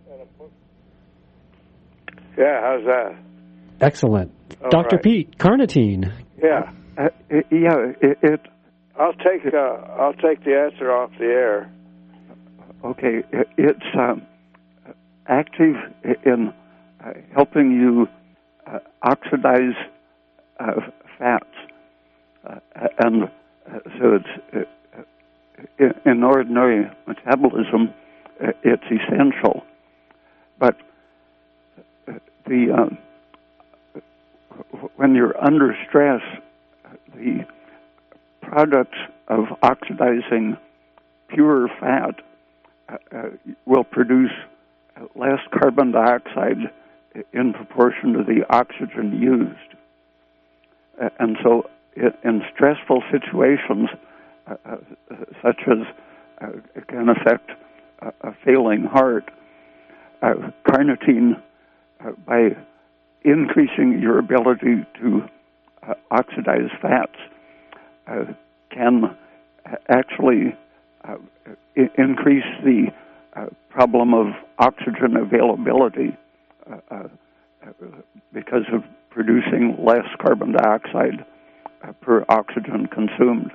Yeah, 2.38 2.62
how's 2.62 2.86
that? 2.86 3.18
Excellent. 3.82 4.32
All 4.62 4.70
Dr. 4.70 4.96
Right. 4.96 5.04
Peat, 5.04 5.38
carnitine. 5.38 6.12
Yeah. 6.42 6.72
Uh, 6.98 7.10
yeah, 7.30 7.94
it, 8.02 8.18
it, 8.22 8.42
I'll 8.98 9.14
take 9.14 9.54
uh, 9.54 9.58
I'll 9.58 10.14
take 10.14 10.44
the 10.44 10.56
answer 10.56 10.92
off 10.92 11.12
the 11.18 11.26
air. 11.26 11.72
Okay, 12.84 13.24
it's 13.58 13.86
um, 13.98 14.22
active 15.28 15.76
in 16.26 16.54
uh, 17.04 17.12
helping 17.34 17.72
you 17.72 18.08
uh, 18.68 18.80
oxidize 19.02 19.76
uh, 20.60 20.82
fats, 21.18 21.46
Uh, 22.48 22.60
and 23.00 23.24
uh, 23.24 23.80
so 24.00 24.20
it's 24.20 24.68
uh, 25.80 25.90
in 26.06 26.24
ordinary 26.24 26.90
metabolism, 27.06 27.94
it's 28.40 28.84
essential. 28.86 29.64
But 30.58 30.78
the 32.46 32.98
when 34.96 35.16
you're 35.16 35.42
under 35.44 35.76
stress, 35.88 36.22
the 37.14 37.46
products 38.42 38.98
of 39.28 39.46
oxidizing 39.62 40.58
pure 41.30 41.70
fat 41.80 42.16
uh, 42.90 42.98
uh, 43.16 43.30
will 43.66 43.84
produce 43.84 44.32
less 45.16 45.40
carbon 45.52 45.92
dioxide 45.92 46.72
in 47.34 47.54
proportion 47.54 48.14
to 48.14 48.24
the 48.24 48.42
oxygen 48.50 49.20
used. 49.20 49.76
Uh, 51.02 51.10
and 51.20 51.38
so, 51.44 51.70
in 52.24 52.42
stressful 52.54 53.04
situations, 53.12 53.90
uh, 54.48 54.56
uh, 54.66 54.78
such 55.42 55.62
as 55.68 55.86
uh, 56.42 56.48
can 56.88 57.10
affect 57.10 57.52
a 58.22 58.34
failing 58.46 58.84
heart, 58.84 59.30
carnitine, 60.22 61.42
by 62.26 62.56
increasing 63.24 64.00
your 64.02 64.20
ability 64.20 64.86
to 65.02 65.22
uh, 65.84 65.94
oxidize 66.12 66.70
fats 66.82 67.16
uh, 68.08 68.24
can 68.72 69.16
actually 69.90 70.56
uh, 71.08 71.16
increase 71.98 72.46
the 72.64 72.88
uh, 73.36 73.46
problem 73.70 74.14
of 74.14 74.28
oxygen 74.58 75.16
availability 75.18 76.16
uh, 76.70 76.78
uh, 76.92 77.04
because 78.34 78.64
of 78.74 78.84
producing 79.10 79.76
less 79.84 80.06
carbon 80.22 80.54
dioxide 80.54 81.26
per 82.02 82.26
oxygen 82.30 82.88
consumed. 82.88 83.52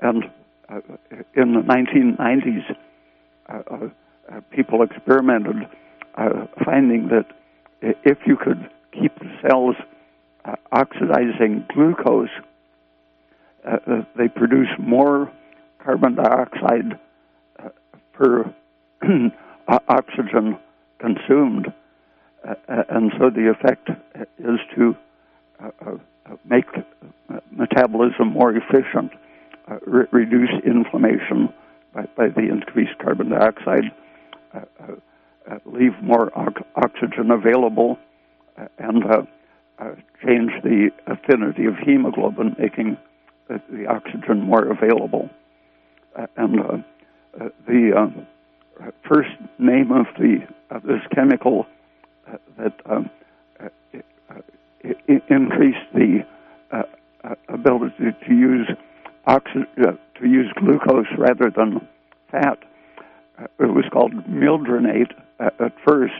and 0.00 0.24
in 1.34 1.54
the 1.54 1.60
1990s, 1.60 2.76
people 4.50 4.82
experimented 4.82 5.68
finding 6.64 7.08
that 7.08 7.26
if 7.82 8.18
you 8.26 8.36
could 8.36 8.70
keep 8.92 9.18
the 9.18 9.30
cells 9.42 9.76
uh, 10.44 10.56
oxidizing 10.72 11.66
glucose, 11.72 12.28
uh, 13.66 13.76
uh 13.86 14.04
they 14.16 14.28
produce 14.28 14.68
more 14.78 15.30
carbon 15.82 16.14
dioxide 16.14 16.98
uh, 17.62 17.68
per 18.12 18.54
oxygen 19.88 20.58
consumed. 20.98 21.72
Uh, 22.46 22.54
and 22.68 23.12
so 23.18 23.30
the 23.30 23.50
effect 23.50 23.88
is 24.38 24.58
to 24.74 24.94
make 26.44 26.66
metabolism 27.50 28.28
more 28.28 28.54
efficient, 28.54 29.12
re- 29.86 30.06
reduce 30.10 30.50
inflammation 30.64 31.52
by, 31.94 32.06
by, 32.16 32.28
the 32.28 32.48
increased 32.50 32.98
carbon 32.98 33.30
dioxide 33.30 33.92
uh, 34.54 35.58
leave 35.66 35.92
more 36.02 36.30
oxygen 36.76 37.30
available 37.30 37.98
uh, 38.56 38.66
and 38.78 39.04
uh, 39.04 39.22
change 40.24 40.50
the 40.62 40.90
affinity 41.06 41.66
of 41.66 41.74
hemoglobin, 41.76 42.56
making 42.58 42.96
the 43.48 43.86
oxygen 43.86 44.40
more 44.40 44.70
available. 44.70 45.28
and 46.36 46.60
uh, 47.40 47.48
the 47.66 47.92
uh, 47.96 48.90
first 49.08 49.30
name 49.58 49.90
of 49.92 50.06
the 50.18 50.38
of 50.70 50.82
this 50.82 51.00
chemical 51.14 51.66
uh, 52.26 52.36
that 52.58 52.74
um, 52.86 53.10
uh, 53.60 53.68
i- 54.84 55.22
increased 55.28 55.86
the 55.94 56.24
uh, 56.70 56.82
uh, 57.24 57.34
ability 57.48 58.12
to 58.26 58.34
use 58.34 58.68
oxy- 59.26 59.66
uh, 59.80 59.92
to 60.20 60.28
use 60.28 60.50
glucose 60.56 61.06
rather 61.18 61.50
than 61.50 61.86
fat. 62.30 62.58
Uh, 63.38 63.46
it 63.60 63.72
was 63.74 63.84
called 63.92 64.12
mildronate 64.28 65.12
at 65.40 65.72
first, 65.86 66.14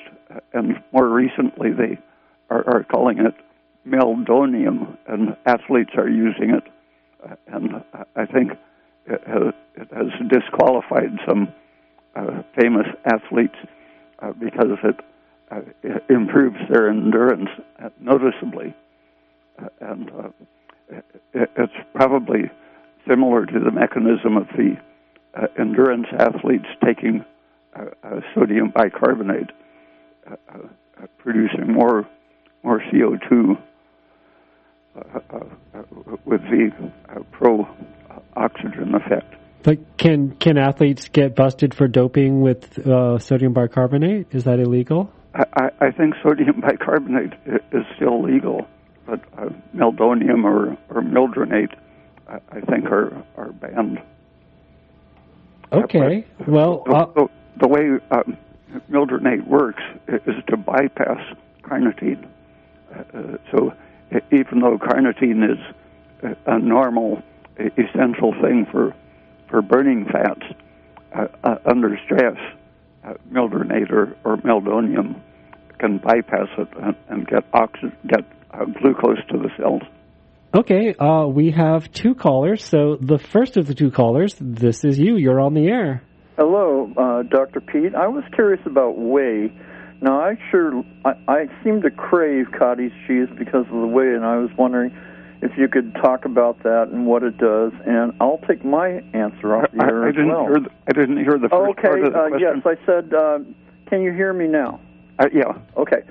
and 0.52 0.82
more 0.92 1.08
recently 1.08 1.70
they 1.72 1.98
are, 2.50 2.64
are 2.68 2.84
calling 2.84 3.18
it 3.18 3.34
meldonium, 3.86 4.96
and 5.06 5.36
athletes 5.46 5.90
are 5.96 6.08
using 6.08 6.50
it. 6.50 6.64
Uh, 7.22 7.36
and 7.48 7.82
I- 7.92 8.22
I 8.22 8.26
think 8.26 8.52
it 9.06 9.22
has, 9.26 9.52
it 9.76 9.88
has 9.92 10.28
disqualified 10.28 11.18
some 11.28 11.48
uh, 12.16 12.42
famous 12.58 12.86
athletes 13.04 13.56
uh, 14.20 14.32
because 14.32 14.78
it, 14.82 15.00
uh, 15.54 15.60
improves 16.08 16.56
their 16.70 16.88
endurance 16.88 17.48
uh, 17.82 17.88
noticeably. 18.00 18.74
Uh, 19.58 19.68
and 19.80 20.10
uh, 20.10 21.00
it's 21.32 21.72
probably 21.94 22.50
similar 23.08 23.46
to 23.46 23.60
the 23.60 23.70
mechanism 23.70 24.36
of 24.36 24.46
the 24.56 24.76
uh, 25.34 25.46
endurance 25.58 26.06
athletes 26.18 26.66
taking 26.84 27.24
uh, 27.74 28.20
sodium 28.34 28.70
bicarbonate, 28.70 29.50
producing 31.18 31.72
more 31.72 32.08
more 32.62 32.80
CO2 32.80 33.58
uh, 34.96 35.00
uh, 35.30 35.38
uh, 35.74 35.82
with 36.24 36.40
the 36.42 36.70
pro 37.30 37.68
oxygen 38.36 38.94
effect. 38.94 39.34
But 39.62 39.96
can 39.96 40.36
can 40.36 40.56
athletes 40.58 41.08
get 41.08 41.34
busted 41.34 41.74
for 41.74 41.88
doping 41.88 42.40
with 42.40 42.78
uh, 42.86 43.18
sodium 43.18 43.52
bicarbonate? 43.52 44.28
Is 44.32 44.44
that 44.44 44.60
illegal? 44.60 45.12
I, 45.34 45.70
I, 45.80 45.90
think 45.90 46.14
sodium 46.22 46.60
bicarbonate 46.60 47.32
is 47.72 47.84
still 47.96 48.22
legal, 48.22 48.68
but 49.06 49.20
uh, 49.36 49.48
meldonium 49.74 50.44
or, 50.44 50.76
or 50.90 51.02
mildronate, 51.02 51.74
I, 52.28 52.38
I 52.52 52.60
think, 52.60 52.86
are, 52.86 53.12
are 53.36 53.52
banned. 53.52 54.00
Okay. 55.72 56.24
Well, 56.46 56.84
The, 56.86 56.92
uh, 56.92 57.06
the, 57.14 57.28
the 57.60 57.68
way 57.68 57.98
um, 58.12 58.36
mildronate 58.90 59.46
works 59.46 59.82
is 60.06 60.34
to 60.48 60.56
bypass 60.56 61.20
carnitine. 61.62 62.28
Uh, 62.94 62.98
uh, 62.98 63.36
so 63.50 63.74
even 64.30 64.60
though 64.60 64.78
carnitine 64.78 65.50
is 65.50 65.58
a, 66.22 66.54
a 66.54 66.58
normal, 66.58 67.22
essential 67.58 68.32
thing 68.40 68.66
for 68.70 68.94
for 69.48 69.62
burning 69.62 70.06
fats, 70.06 70.42
uh, 71.14 71.28
uh, 71.44 71.58
under 71.64 71.98
stress, 72.04 72.36
uh, 73.06 73.14
or, 73.90 74.16
or 74.24 74.36
meldonium 74.38 75.20
can 75.78 75.98
bypass 75.98 76.48
it 76.58 76.68
and, 76.80 76.96
and 77.08 77.26
get 77.26 77.44
oxy- 77.52 77.92
get 78.06 78.20
uh, 78.52 78.64
glucose 78.80 79.18
to 79.30 79.38
the 79.38 79.50
cells. 79.58 79.82
okay. 80.54 80.94
Uh, 80.94 81.26
we 81.26 81.50
have 81.50 81.90
two 81.92 82.14
callers. 82.14 82.64
So 82.64 82.96
the 83.00 83.18
first 83.18 83.56
of 83.56 83.66
the 83.66 83.74
two 83.74 83.90
callers, 83.90 84.36
this 84.40 84.84
is 84.84 84.98
you. 84.98 85.16
You're 85.16 85.40
on 85.40 85.54
the 85.54 85.66
air. 85.66 86.02
Hello, 86.36 86.90
uh, 86.96 87.22
Dr. 87.22 87.60
Peat. 87.60 87.94
I 87.94 88.08
was 88.08 88.24
curious 88.34 88.60
about 88.66 88.98
whey. 88.98 89.52
Now, 90.00 90.20
I 90.20 90.34
sure 90.50 90.82
I, 91.04 91.12
I 91.28 91.46
seem 91.62 91.82
to 91.82 91.90
crave 91.90 92.46
cottage 92.58 92.92
cheese 93.06 93.28
because 93.38 93.66
of 93.66 93.80
the 93.80 93.86
whey, 93.86 94.14
and 94.14 94.24
I 94.24 94.36
was 94.38 94.50
wondering 94.58 94.90
if 95.44 95.56
you 95.58 95.68
could 95.68 95.94
talk 95.96 96.24
about 96.24 96.62
that 96.62 96.88
and 96.90 97.06
what 97.06 97.22
it 97.22 97.36
does. 97.38 97.72
And 97.86 98.12
I'll 98.20 98.40
take 98.48 98.64
my 98.64 99.02
answer 99.12 99.54
off 99.54 99.70
the 99.72 99.84
I, 99.84 99.86
air 99.88 100.04
I 100.04 100.08
as 100.08 100.14
didn't 100.14 100.28
well. 100.30 100.46
hear 100.46 100.60
the, 100.60 100.70
I 100.88 100.92
didn't 100.92 101.18
hear 101.18 101.38
the 101.38 101.48
first 101.50 101.78
okay. 101.78 101.82
part 101.82 102.04
of 102.04 102.12
the 102.12 102.18
Uh, 102.18 102.28
question. 102.28 102.62
yes, 102.64 102.66
I 102.66 102.86
said. 102.86 103.14
Uh, 103.14 103.38
can 103.86 104.02
you 104.02 104.12
hear 104.12 104.32
me 104.32 104.46
now? 104.48 104.80
Uh, 105.18 105.28
yeah. 105.32 105.52
Okay. 105.76 106.02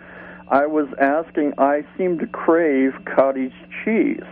I 0.50 0.68
was 0.68 0.88
asking, 1.02 1.54
I 1.58 1.84
seem 1.98 2.20
to 2.20 2.28
crave 2.28 2.94
cottage 3.16 3.54
cheese. 3.84 4.24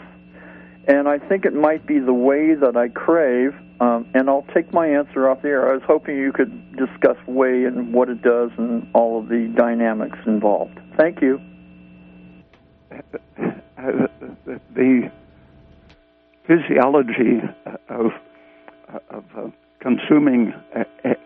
And 0.88 1.08
I 1.08 1.18
think 1.20 1.46
it 1.46 1.54
might 1.54 1.86
be 1.88 2.00
the 2.00 2.14
whey 2.14 2.54
that 2.56 2.76
I 2.78 2.90
crave, 2.90 3.54
um, 3.80 4.08
and 4.14 4.30
I'll 4.30 4.46
take 4.54 4.72
my 4.74 4.88
answer 4.88 5.30
off 5.30 5.42
the 5.42 5.50
air. 5.50 5.70
I 5.72 5.74
was 5.74 5.84
hoping 5.86 6.18
you 6.18 6.32
could 6.32 6.76
discuss 6.76 7.18
whey 7.28 7.66
and 7.66 7.94
what 7.94 8.10
it 8.10 8.22
does 8.22 8.52
and 8.58 8.88
all 8.94 9.20
of 9.20 9.30
the 9.30 9.52
dynamics 9.58 10.18
involved. 10.26 10.80
Thank 10.98 11.22
you. 11.22 11.40
uh, 13.82 14.08
the 14.76 15.12
physiology 16.46 17.42
of 17.90 18.12
of 19.10 19.24
uh, 19.36 19.48
consuming 19.80 20.54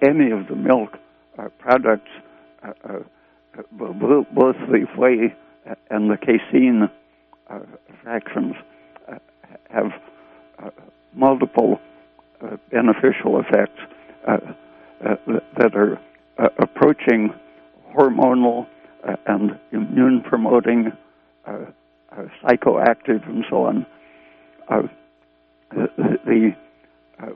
any 0.02 0.32
of 0.32 0.48
the 0.48 0.56
milk 0.56 0.98
uh, 1.38 1.50
products, 1.60 2.10
uh, 2.64 2.72
uh, 2.88 3.00
both 3.72 4.56
the 4.72 4.86
whey 4.98 5.34
and 5.90 6.10
the 6.10 6.18
casein 6.18 6.90
fractions, 8.04 8.56
have 9.70 9.92
multiple 11.14 11.80
beneficial 12.72 13.40
effects 13.40 13.80
that 14.26 15.76
are 15.76 16.00
approaching 16.60 17.34
hormonal 17.96 18.68
and 19.26 19.60
immune 19.72 20.22
promoting 20.22 20.92
psychoactive 22.44 23.28
and 23.28 23.46
so 23.50 23.64
on. 23.66 23.86
Uh, 24.70 24.82
the 25.72 25.88
the 26.26 26.56
uh, 27.22 27.30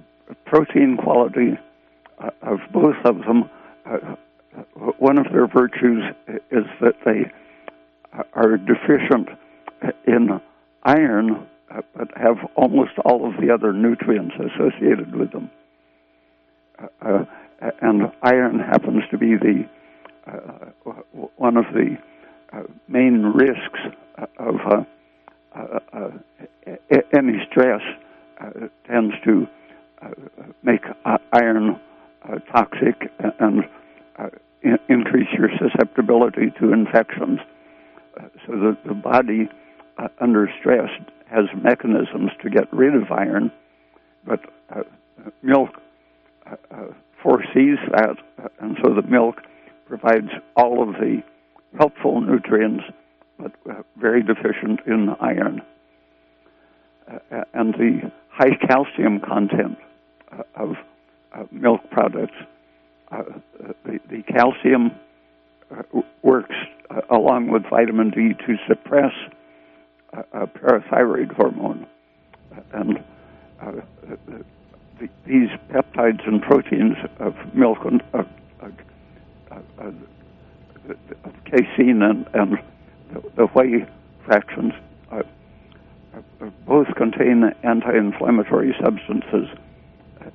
protein 0.46 0.98
quality 0.98 1.58
uh, 2.20 2.30
of 2.42 2.60
both 2.72 2.96
of 3.06 3.20
them, 3.20 3.50
uh, 3.86 4.16
one 4.98 5.18
of 5.18 5.26
their 5.32 5.48
virtues 5.48 6.04
is 6.52 6.66
that 6.82 6.96
they 7.06 7.32
are 8.34 8.58
deficient 8.58 9.30
in 10.08 10.42
iron, 10.84 11.48
uh, 11.72 11.82
but 11.96 12.08
have 12.18 12.38
almost 12.56 12.92
all 13.06 13.28
of 13.28 13.40
the 13.42 13.54
other 13.54 13.74
nutrients 13.74 14.36
associated 14.36 15.16
with 15.16 15.32
them. 15.32 15.50
Uh, 17.02 17.26
and 17.82 18.12
iron 18.24 18.60
happens 18.60 19.04
to 19.12 19.18
be 19.18 19.36
the 19.36 19.68
uh, 20.28 20.92
one 21.38 21.58
of 21.58 21.66
the 21.74 21.98
uh, 21.98 22.02
Uh, 22.52 22.64
main 22.88 23.22
risks 23.22 23.80
uh, 24.18 24.26
of 24.40 24.56
uh, 24.66 24.84
uh, 25.56 25.80
uh 25.94 26.10
any 27.16 27.38
stress 27.52 27.82
tends 28.88 29.14
to 29.24 29.48
make 30.64 30.82
iron 31.34 31.80
toxic 32.52 33.12
and 33.40 33.64
in- 34.64 34.80
increase 34.88 35.28
your 35.38 35.50
susceptibility 35.60 36.52
to 36.60 36.74
infections. 36.74 37.40
so 38.48 38.54
that 38.54 38.78
the 38.86 38.94
body 38.94 39.48
under 40.20 40.50
stress 40.60 40.90
has 41.30 41.46
mechanisms 41.62 42.32
to 42.42 42.50
get 42.50 42.72
rid 42.74 42.96
of 42.96 43.12
iron, 43.12 43.52
but 44.26 44.40
milk 45.44 45.82
foresees 47.22 47.78
that, 47.92 48.18
and 48.60 48.78
so 48.84 48.94
the 48.94 49.08
milk 49.08 49.42
provides 49.88 50.30
all 50.56 50.82
of 50.82 50.96
the 50.96 51.22
helpful 51.78 52.22
nutrients, 52.22 52.84
but 53.38 53.52
uh, 53.70 53.84
very 53.98 54.24
deficient 54.24 54.82
in 54.86 55.10
iron. 55.20 55.62
Uh, 57.10 57.18
uh 57.32 57.44
and 57.54 57.74
the 57.76 58.12
high 58.30 58.56
calcium 58.68 59.20
content 59.20 59.78
uh, 60.32 60.44
of 60.56 60.76
milk 61.52 61.82
products, 61.92 62.36
uh, 63.12 63.18
uh, 63.18 63.24
the, 63.86 64.00
the, 64.10 64.24
calcium 64.24 64.92
works 66.24 66.56
along 67.10 67.50
with 67.50 67.64
vitamin 67.70 68.10
D 68.10 68.34
to 68.46 68.56
suppress 68.68 69.14
a 70.34 70.48
parathyroid 70.48 71.32
hormone. 71.34 71.86
And 72.74 73.04
the, 73.62 75.08
these 75.26 75.50
peptides 75.72 76.28
and 76.28 76.42
proteins 76.42 76.98
of 77.20 77.36
milk 77.54 77.80
and 77.86 78.02
casein 81.46 82.02
and, 82.02 82.28
and 82.34 82.60
the, 83.14 83.24
the 83.36 83.46
whey 83.48 83.86
fractions 84.26 84.74
uh, 85.12 85.22
uh, 86.16 86.46
both 86.66 86.88
contain 86.96 87.44
anti-inflammatory 87.64 88.76
substances 88.82 89.48
uh, 90.22 90.30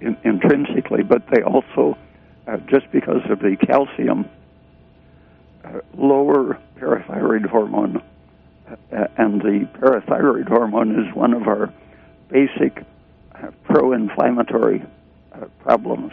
in, 0.00 0.16
intrinsically, 0.24 1.02
but 1.02 1.22
they 1.30 1.42
also, 1.42 1.96
just 2.66 2.90
because 2.92 3.22
of 3.30 3.40
the 3.40 3.56
calcium, 3.66 4.28
lower 5.96 6.58
parathyroid 6.78 7.46
hormone, 7.46 8.02
and 8.90 9.40
the 9.40 9.68
parathyroid 9.78 10.48
hormone 10.48 11.06
is 11.06 11.14
one 11.14 11.32
of 11.32 11.48
our 11.48 11.72
basic 12.28 12.84
pro-inflammatory 13.64 14.84
problems. 15.60 16.12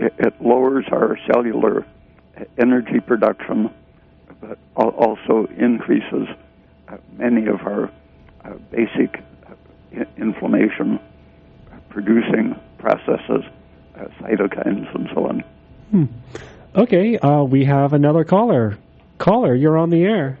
It, 0.00 0.14
it 0.18 0.40
lowers 0.40 0.86
our 0.90 1.18
cellular 1.30 1.84
energy 2.56 3.00
production, 3.00 3.68
but 4.40 4.58
also 4.74 5.46
increases 5.58 6.26
uh, 6.88 6.96
many 7.18 7.46
of 7.46 7.60
our 7.66 7.90
uh, 8.42 8.54
basic 8.70 9.22
uh, 9.46 10.04
inflammation 10.16 10.98
producing 11.90 12.58
processes, 12.78 13.44
uh, 13.96 14.04
cytokines, 14.22 14.92
and 14.94 15.10
so 15.14 15.26
on. 15.26 15.44
Hmm. 15.90 16.04
Okay, 16.74 17.18
uh, 17.18 17.42
we 17.42 17.66
have 17.66 17.92
another 17.92 18.24
caller. 18.24 18.78
Caller, 19.18 19.54
you're 19.54 19.76
on 19.76 19.90
the 19.90 20.04
air. 20.04 20.38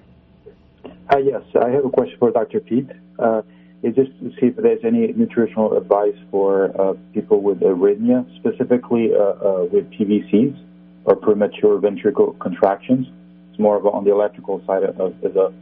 Uh, 1.12 1.18
yes, 1.18 1.42
I 1.60 1.68
have 1.68 1.84
a 1.84 1.90
question 1.90 2.16
for 2.18 2.30
Dr. 2.30 2.60
Peat. 2.60 2.88
Uh, 3.18 3.42
is 3.82 3.94
just 3.94 4.10
to 4.20 4.30
see 4.38 4.46
if 4.46 4.56
there's 4.56 4.84
any 4.84 5.12
nutritional 5.12 5.76
advice 5.76 6.16
for 6.30 6.70
uh, 6.78 6.94
people 7.14 7.42
with 7.42 7.60
arrhythmia, 7.60 8.24
specifically 8.36 9.10
uh, 9.14 9.18
uh, 9.18 9.64
with 9.72 9.90
PVCs 9.90 10.58
or 11.04 11.16
premature 11.16 11.80
ventricular 11.80 12.38
contractions. 12.40 13.06
It's 13.50 13.58
more 13.58 13.76
of 13.76 13.86
a, 13.86 13.88
on 13.88 14.04
the 14.04 14.12
electrical 14.12 14.62
side 14.66 14.82
of, 14.82 15.00
of 15.00 15.20
the, 15.22 15.52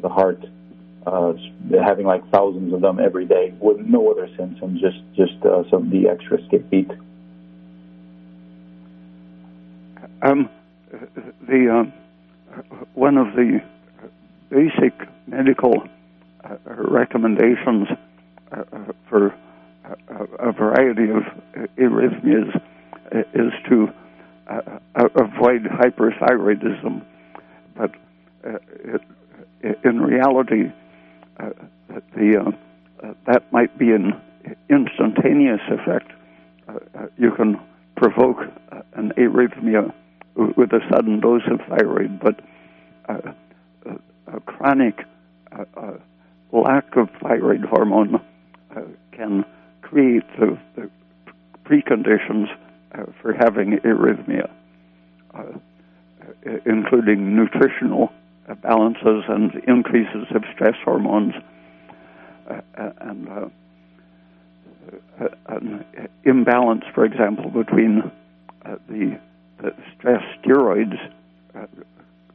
the 0.00 0.08
heart, 0.08 0.42
uh, 1.06 1.34
having 1.84 2.06
like 2.06 2.28
thousands 2.30 2.72
of 2.72 2.80
them 2.80 2.98
every 2.98 3.26
day 3.26 3.54
with 3.60 3.78
no 3.80 4.10
other 4.10 4.28
symptoms, 4.36 4.80
just 4.80 4.98
just 5.14 5.34
some 5.70 5.90
the 5.90 6.08
extra 6.08 6.42
skip 6.46 6.68
beat. 6.70 6.90
Um, 10.22 10.48
the 11.46 11.92
one 12.94 13.18
of 13.18 13.34
the 13.36 13.60
basic 14.50 14.94
medical 15.26 15.82
uh, 15.82 15.97
Uh, 16.44 16.56
recommendations 16.66 17.88
uh, 18.52 18.62
uh 18.72 18.92
for 19.08 19.34
uh, 19.84 20.24
a 20.38 20.52
variety 20.52 21.10
of 21.10 21.24
arrhythmias 21.76 22.60
is 23.34 23.52
to 23.68 23.88
uh, 24.48 24.60
avoid 25.16 25.64
hyperthyroidism, 25.64 27.02
but 27.76 27.90
in 29.84 30.00
reality, 30.00 30.70
the 32.14 32.54
that 33.26 33.52
might 33.52 33.76
be 33.78 33.90
an 33.90 34.20
instantaneous 34.70 35.60
effect. 35.68 36.12
you 37.16 37.32
can 37.32 37.60
provoke 37.96 38.38
an 38.94 39.12
arrhythmia 39.16 39.92
with 40.56 40.72
a 40.72 40.80
sudden 40.92 41.20
dose 41.20 41.42
of 41.50 41.60
thyroid, 41.68 42.20
but 42.20 42.40
uh, 43.08 43.32
a 44.32 44.40
chronic 44.40 45.04
uh, 45.52 45.64
uh, 45.76 45.92
lack 46.52 46.96
of 46.96 47.08
thyroid 47.22 47.64
hormone 47.64 48.16
uh, 48.76 48.80
can 49.12 49.44
create 49.82 50.24
the, 50.38 50.58
the 50.76 50.90
preconditions 51.64 52.46
for 53.20 53.32
having 53.34 53.78
arrhythmia, 53.84 54.50
including 56.64 57.36
nutritional 57.36 58.10
balances 58.62 59.24
and 59.28 59.54
increases 59.66 60.26
of 60.34 60.42
stress 60.54 60.74
hormones 60.84 61.34
and 63.00 63.52
an 65.46 65.84
imbalance, 66.24 66.84
for 66.94 67.04
example, 67.04 67.50
between 67.50 68.10
uh, 68.64 68.76
the, 68.88 69.18
the, 69.62 69.74
stress 69.96 70.22
steroids, 70.40 70.98
uh, 71.54 71.66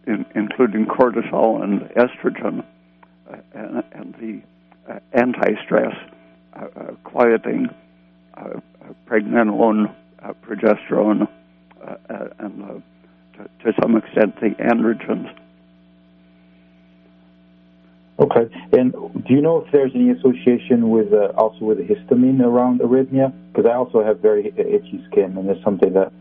in, 0.06 0.26
including 0.36 0.86
cortisol 0.86 1.64
and 1.64 1.82
estrogen, 1.92 2.60
uh, 2.60 2.64
Uh, 3.30 3.38
and, 3.54 3.84
and, 3.94 4.14
the 4.16 4.42
uh, 4.92 5.00
anti-stress 5.14 5.96
uh, 6.54 6.66
uh 6.76 6.92
quieting 7.06 7.70
uh, 8.34 8.60
pregnenolone, 9.08 9.96
progesterone, 10.46 11.28
and 12.40 12.84
to, 13.34 13.50
to, 13.64 13.74
some 13.82 13.96
extent 13.96 14.36
the 14.42 14.50
androgens. 14.60 15.34
Okay, 18.20 18.54
and 18.74 18.92
do 18.92 19.34
you 19.34 19.42
know 19.42 19.64
if 19.66 19.72
there's 19.72 19.92
any 19.96 20.10
association 20.12 20.90
with 20.90 21.14
uh, 21.14 21.32
also 21.38 21.66
with 21.66 21.80
histamine 21.80 22.42
around 22.42 22.82
arrhythmia? 22.82 23.34
Because 23.52 23.70
I 23.70 23.76
also 23.76 24.04
have 24.04 24.20
very 24.20 24.48
itchy 24.48 25.04
skin, 25.10 25.38
and 25.38 25.48
there's 25.48 25.64
something 25.64 25.94
that 25.94 26.12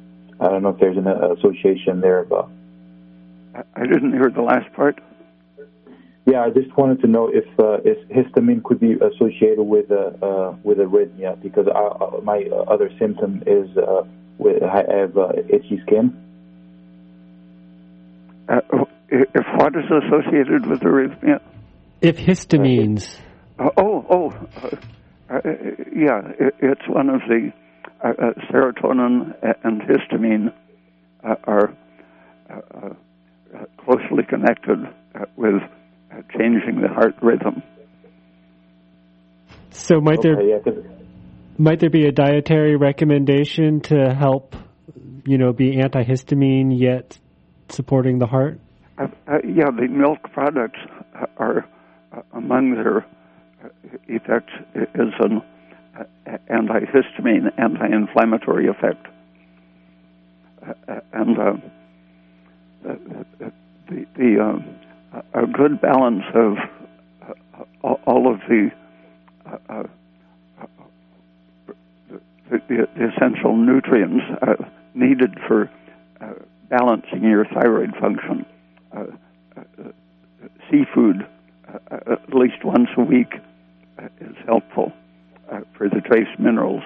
I 0.41 0.49
don't 0.49 0.63
know 0.63 0.71
if 0.71 0.79
there's 0.79 0.97
an 0.97 1.09
association 1.09 2.01
there, 2.01 2.25
but 2.25 2.49
I 3.75 3.83
didn't 3.83 4.13
hear 4.13 4.31
the 4.31 4.43
last 4.43 4.73
part. 4.73 5.01
Yeah, 6.25 6.43
I 6.43 6.51
just 6.51 6.77
wanted 6.77 7.01
to 7.01 7.09
know 7.09 7.29
if, 7.29 7.45
uh, 7.59 7.79
if 7.85 7.99
histamine 8.09 8.63
could 8.63 8.79
be 8.79 8.93
associated 8.93 9.63
with 9.63 9.91
uh, 9.91 10.13
uh, 10.25 10.55
with 10.63 10.79
arrhythmia 10.79 11.41
because 11.43 11.67
I, 11.67 11.79
uh, 11.79 12.21
my 12.23 12.45
other 12.69 12.91
symptom 12.99 13.43
is 13.45 13.77
uh, 13.77 14.05
with, 14.39 14.63
I 14.63 14.85
have 14.99 15.19
uh, 15.19 15.33
itchy 15.49 15.81
skin. 15.85 16.17
if 18.49 19.47
what 19.57 19.75
is 19.75 19.91
associated 19.91 20.67
with 20.67 20.81
arrhythmia? 20.81 21.41
If 22.01 22.19
histamines. 22.19 23.19
oh, 23.59 24.07
oh, 24.09 24.33
yeah, 25.29 26.23
it, 26.39 26.55
it's 26.61 26.89
one 26.89 27.09
of 27.09 27.21
the 27.29 27.53
serotonin 28.49 29.35
and 29.65 29.83
histamine 29.83 30.53
are 31.25 31.75
closely 33.85 34.23
connected 34.29 34.79
uh, 35.15 35.25
with 35.37 35.63
changing 36.37 36.81
the 36.81 36.89
heart 36.89 37.15
rhythm. 37.23 37.63
So 39.71 40.01
might 40.01 40.23
there 40.23 40.37
might 41.59 41.81
there 41.81 41.91
be 41.91 42.07
a 42.07 42.13
dietary 42.13 42.77
recommendation 42.77 43.81
to 43.83 44.15
help, 44.15 44.57
you 45.25 45.39
know, 45.39 45.53
be 45.53 45.77
antihistamine 45.77 46.79
yet 46.79 47.19
supporting 47.69 48.19
the 48.19 48.27
heart? 48.27 48.61
Uh, 48.99 49.09
uh, 49.27 49.39
yeah, 49.45 49.71
the 49.71 49.89
milk 49.89 50.19
products 50.33 50.79
are 51.39 51.67
uh, 52.13 52.23
among 52.35 52.75
their 52.75 53.07
effects 54.09 54.53
is 54.75 55.15
an 55.21 55.43
antihistamine, 56.51 57.51
anti-inflammatory 57.59 58.69
effect, 58.69 59.07
and 61.13 61.37
the, 61.37 61.63
the 64.17 64.41
uh, 64.41 64.59
a 65.35 65.47
good 65.47 65.81
balance 65.81 66.25
of 66.35 66.57
uh, 67.85 67.95
all 68.07 68.33
of 68.33 68.41
the, 68.49 68.71
uh, 69.47 69.57
uh 69.71 69.87
the, 72.51 72.61
the, 72.69 73.13
essential 73.15 73.57
nutrients 73.57 74.25
uh, 74.43 74.55
needed 74.95 75.39
for 75.47 75.71
uh, 76.21 76.33
balancing 76.69 77.23
your 77.23 77.45
thyroid 77.47 77.95
function. 78.01 78.47
seafood, 80.71 81.27
at 81.91 82.35
least 82.35 82.65
once 82.65 82.89
a 82.97 83.03
week, 83.03 83.35
is 84.21 84.37
helpful 84.47 84.93
for 85.77 85.89
the 85.89 86.01
trace 86.01 86.29
minerals. 86.39 86.83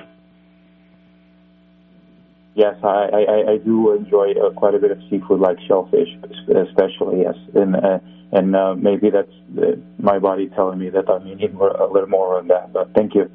Yes, 2.57 2.77
I, 2.83 3.09
I, 3.13 3.53
I 3.53 3.57
do 3.59 3.93
enjoy 3.93 4.33
uh, 4.33 4.49
quite 4.51 4.75
a 4.75 4.79
bit 4.79 4.91
of 4.91 4.99
seafood, 5.11 5.41
like 5.41 5.59
shellfish, 5.69 6.09
especially. 6.49 7.21
Yes, 7.21 7.37
and 7.55 7.77
uh, 7.77 7.99
and 8.33 8.57
uh, 8.57 8.75
maybe 8.75 9.11
that's 9.11 9.31
uh, 9.59 9.77
my 9.99 10.19
body 10.19 10.49
telling 10.49 10.79
me 10.79 10.89
that 10.89 11.07
I 11.11 11.23
need 11.23 11.53
more, 11.53 11.69
a 11.69 11.93
little 11.93 12.09
more 12.09 12.39
on 12.39 12.49
that. 12.49 12.73
But 12.73 12.95
thank 12.95 13.15
you. 13.15 13.31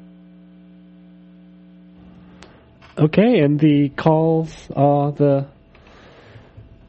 Okay, 2.98 3.38
and 3.38 3.60
the 3.60 3.90
calls, 3.90 4.66
the 4.66 5.46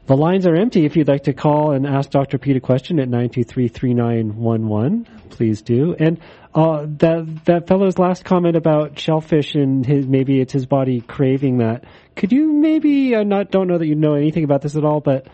the 0.06 0.16
lines 0.16 0.46
are 0.46 0.54
empty. 0.54 0.84
If 0.84 0.96
you'd 0.96 1.08
like 1.08 1.24
to 1.24 1.32
call 1.32 1.72
and 1.72 1.86
ask 1.86 2.10
Dr. 2.10 2.38
Peat 2.38 2.56
a 2.56 2.60
question 2.60 3.00
at 3.00 3.08
nine 3.08 3.30
two 3.30 3.44
three 3.44 3.68
three 3.68 3.94
nine 3.94 4.36
one 4.36 4.68
one, 4.68 5.06
please 5.30 5.62
do. 5.62 5.94
And 5.98 6.20
uh, 6.54 6.86
that 6.98 7.44
that 7.46 7.66
fellow's 7.66 7.98
last 7.98 8.24
comment 8.24 8.56
about 8.56 8.98
shellfish 8.98 9.54
and 9.54 9.84
his 9.84 10.06
maybe 10.06 10.40
it's 10.40 10.52
his 10.52 10.66
body 10.66 11.00
craving 11.00 11.58
that. 11.58 11.84
Could 12.16 12.32
you 12.32 12.52
maybe 12.52 13.14
uh, 13.14 13.22
not 13.22 13.50
don't 13.50 13.66
know 13.66 13.78
that 13.78 13.86
you 13.86 13.94
know 13.94 14.14
anything 14.14 14.44
about 14.44 14.62
this 14.62 14.76
at 14.76 14.84
all, 14.84 15.00
but 15.00 15.26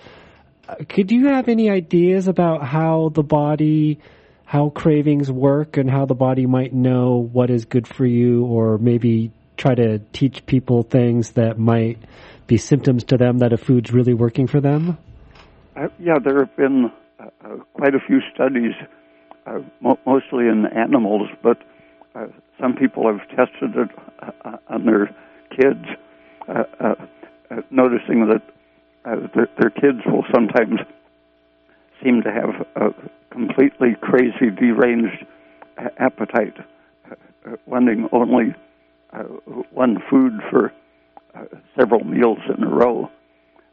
uh, 0.68 0.76
could 0.88 1.10
you 1.10 1.28
have 1.28 1.48
any 1.48 1.68
ideas 1.68 2.28
about 2.28 2.64
how 2.64 3.10
the 3.12 3.24
body, 3.24 3.98
how 4.44 4.70
cravings 4.70 5.30
work, 5.30 5.76
and 5.76 5.90
how 5.90 6.06
the 6.06 6.14
body 6.14 6.46
might 6.46 6.72
know 6.72 7.16
what 7.16 7.50
is 7.50 7.64
good 7.64 7.88
for 7.88 8.06
you, 8.06 8.44
or 8.44 8.78
maybe 8.78 9.32
try 9.56 9.74
to 9.74 9.98
teach 10.12 10.46
people 10.46 10.82
things 10.82 11.32
that 11.32 11.58
might 11.58 11.98
be 12.50 12.58
symptoms 12.58 13.04
to 13.04 13.16
them 13.16 13.38
that 13.38 13.52
a 13.52 13.56
food's 13.56 13.92
really 13.92 14.12
working 14.12 14.46
for 14.48 14.60
them? 14.60 14.98
Uh, 15.76 15.86
yeah, 16.00 16.18
there 16.22 16.40
have 16.40 16.54
been 16.56 16.90
uh, 17.20 17.56
quite 17.74 17.94
a 17.94 18.00
few 18.00 18.20
studies 18.34 18.72
uh, 19.46 19.60
mo- 19.80 20.00
mostly 20.04 20.48
in 20.48 20.66
animals, 20.66 21.28
but 21.44 21.58
uh, 22.16 22.26
some 22.60 22.74
people 22.74 23.06
have 23.06 23.20
tested 23.28 23.76
it 23.76 23.88
uh, 24.44 24.56
on 24.68 24.84
their 24.84 25.06
kids, 25.56 25.86
uh, 26.48 26.64
uh, 26.80 26.94
uh, 27.52 27.56
noticing 27.70 28.26
that 28.26 28.42
uh, 29.04 29.28
their, 29.32 29.48
their 29.60 29.70
kids 29.70 30.00
will 30.06 30.24
sometimes 30.34 30.80
seem 32.02 32.20
to 32.22 32.32
have 32.32 32.66
a 32.74 32.92
completely 33.30 33.94
crazy, 34.00 34.50
deranged 34.50 35.24
appetite, 35.98 36.56
uh, 37.08 37.14
wanting 37.66 38.08
only 38.10 38.54
uh, 39.12 39.22
one 39.70 40.02
food 40.10 40.32
for 40.50 40.72
uh, 41.34 41.44
several 41.78 42.04
meals 42.04 42.38
in 42.56 42.64
a 42.64 42.68
row. 42.68 43.10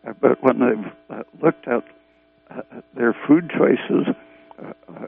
Uh, 0.08 0.14
but 0.22 0.42
when 0.44 0.60
they've 0.60 0.94
uh, 1.10 1.24
looked 1.42 1.68
at 1.68 1.84
uh, 2.50 2.62
their 2.96 3.16
food 3.28 3.52
choices, 3.52 4.14
uh, 4.60 5.08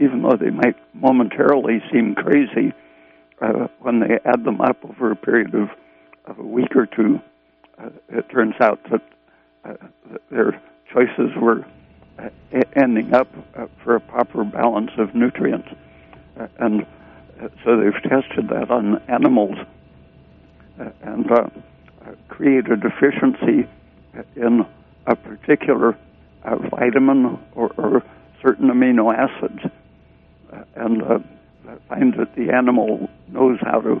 even 0.00 0.22
though 0.22 0.36
they 0.36 0.50
might 0.50 0.76
momentarily 0.94 1.82
seem 1.92 2.14
crazy, 2.14 2.72
uh, 3.40 3.68
when 3.80 4.00
they 4.00 4.18
add 4.24 4.44
them 4.44 4.60
up 4.60 4.78
over 4.84 5.12
a 5.12 5.16
period 5.16 5.54
of, 5.54 5.68
of 6.26 6.38
a 6.38 6.42
week 6.42 6.74
or 6.74 6.86
two, 6.86 7.20
uh, 7.78 7.90
it 8.08 8.28
turns 8.30 8.54
out 8.60 8.80
that, 8.90 9.02
uh, 9.64 9.74
their 10.30 10.60
choices 10.92 11.30
were 11.36 11.64
uh, 12.18 12.28
ending 12.74 13.12
up 13.14 13.28
uh, 13.56 13.66
for 13.84 13.96
a 13.96 14.00
proper 14.00 14.44
balance 14.44 14.90
of 14.98 15.14
nutrients. 15.14 15.68
Uh, 16.38 16.46
and 16.58 16.86
so 17.64 17.76
they've 17.76 18.02
tested 18.02 18.48
that 18.48 18.70
on 18.70 19.00
animals 19.08 19.58
and 21.02 21.26
create 22.38 22.70
a 22.70 22.76
deficiency 22.76 23.68
in 24.36 24.64
a 25.08 25.16
particular 25.16 25.98
uh, 26.44 26.56
vitamin 26.70 27.36
or, 27.56 27.72
or, 27.76 28.02
certain 28.40 28.68
amino 28.68 29.12
acids. 29.12 29.58
Uh, 30.52 30.62
and 30.76 31.02
uh, 31.02 31.18
find 31.88 32.14
that 32.14 32.32
the 32.36 32.52
animal 32.52 33.10
knows 33.26 33.58
how 33.62 33.80
to, 33.80 34.00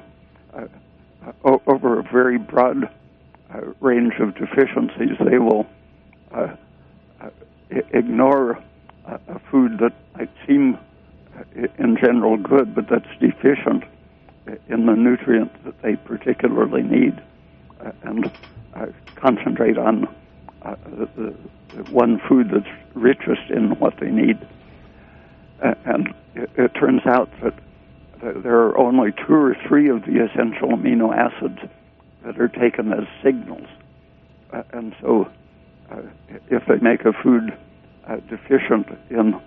over 1.44 1.98
a 1.98 2.02
very 2.04 2.38
broad 2.38 2.88
range 3.80 4.12
of 4.20 4.32
deficiencies, 4.36 5.18
they 5.28 5.38
will 5.38 5.66
ignore 7.92 8.62
a 9.06 9.40
food 9.50 9.80
that 9.80 9.92
might 10.16 10.30
seem 10.46 10.78
in 11.78 11.96
general 11.96 12.36
good, 12.36 12.76
but 12.76 12.88
that's 12.88 13.10
deficient 13.18 13.82
in 14.68 14.86
the 14.86 14.94
nutrient 14.94 15.52
that 15.64 15.82
they 15.82 15.96
particularly 15.96 16.82
need, 16.82 17.18
uh, 17.18 17.22
and 18.02 18.30
uh, 18.74 18.86
concentrate 19.16 19.78
on 19.78 20.06
uh, 20.62 20.74
the, 20.86 21.08
the, 21.16 21.34
one 21.90 22.20
food 22.28 22.50
that's 22.50 22.66
richest 22.94 23.50
in 23.50 23.78
what 23.78 23.94
they 24.00 24.10
need. 24.10 24.38
and 25.60 26.14
it, 26.34 26.50
it, 26.56 26.68
turns 26.74 27.02
out 27.06 27.30
that 27.42 27.54
there 28.42 28.58
are 28.58 28.78
only 28.78 29.12
two 29.12 29.34
or 29.34 29.56
three 29.66 29.88
of 29.88 30.02
the 30.02 30.24
essential 30.24 30.70
amino 30.70 31.14
acids 31.14 31.58
that 32.24 32.40
are 32.40 32.48
taken 32.48 32.92
as 32.92 33.06
signals. 33.22 33.68
and 34.72 34.94
so, 35.00 35.30
if 36.50 36.64
they 36.66 36.78
make 36.78 37.04
a 37.04 37.12
food 37.12 37.56
deficient 38.28 38.88
in 39.10 39.40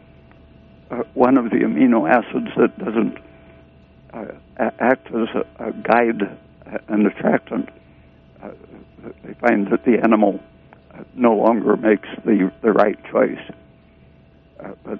uh, 0.91 1.03
one 1.13 1.37
of 1.37 1.45
the 1.45 1.57
amino 1.57 2.09
acids 2.09 2.51
that 2.57 2.77
doesn't 2.77 3.17
uh, 4.13 4.25
act 4.79 5.07
as 5.07 5.29
a, 5.33 5.67
a 5.67 5.71
guide 5.71 6.37
and 6.89 7.07
attractant, 7.07 7.69
uh, 8.41 8.49
they 9.23 9.33
find 9.35 9.67
that 9.71 9.85
the 9.85 9.99
animal 10.03 10.39
uh, 10.93 11.03
no 11.13 11.35
longer 11.35 11.75
makes 11.77 12.07
the, 12.25 12.51
the 12.61 12.71
right 12.71 12.97
choice. 13.11 13.39
Uh, 14.59 14.71
but 14.83 14.99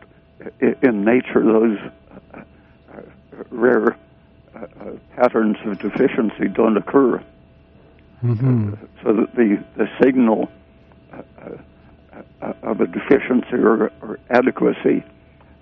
in 0.82 1.04
nature, 1.06 1.44
those 1.44 1.78
uh, 2.34 2.42
rare 3.52 3.96
patterns 5.16 5.58
of 5.66 5.80
deficiency 5.80 6.48
don't 6.48 6.78
occur. 6.78 7.24
Mm-hmm. 8.24 8.74
so 9.04 9.14
that 9.14 9.36
the, 9.36 9.64
the 9.78 9.90
signal 10.00 10.52
of 12.62 12.80
a 12.80 12.86
deficiency 12.86 13.56
or, 13.56 13.92
or 14.04 14.20
adequacy 14.30 15.04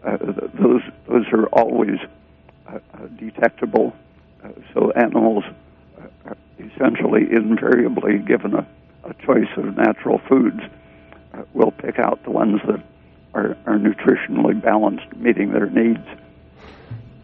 uh, 0.04 0.18
those 0.54 0.82
those 1.08 1.26
are 1.34 1.46
always 1.48 2.00
uh, 2.68 2.80
uh, 2.94 3.08
detectable. 3.18 3.94
so 4.74 4.92
animals 4.92 5.44
essentially 6.60 7.22
invariably 7.32 8.20
given 8.20 8.54
a, 8.54 8.68
a 9.04 9.14
choice 9.26 9.50
of 9.58 9.76
natural 9.78 10.20
foods. 10.30 10.60
will 11.54 11.72
pick 11.72 12.00
out 12.00 12.24
the 12.24 12.32
ones 12.32 12.60
that 12.68 12.84
are, 13.34 13.58
are 13.66 13.78
nutritionally 13.78 14.62
balanced, 14.62 15.16
meeting 15.16 15.52
their 15.52 15.70
needs. 15.70 16.06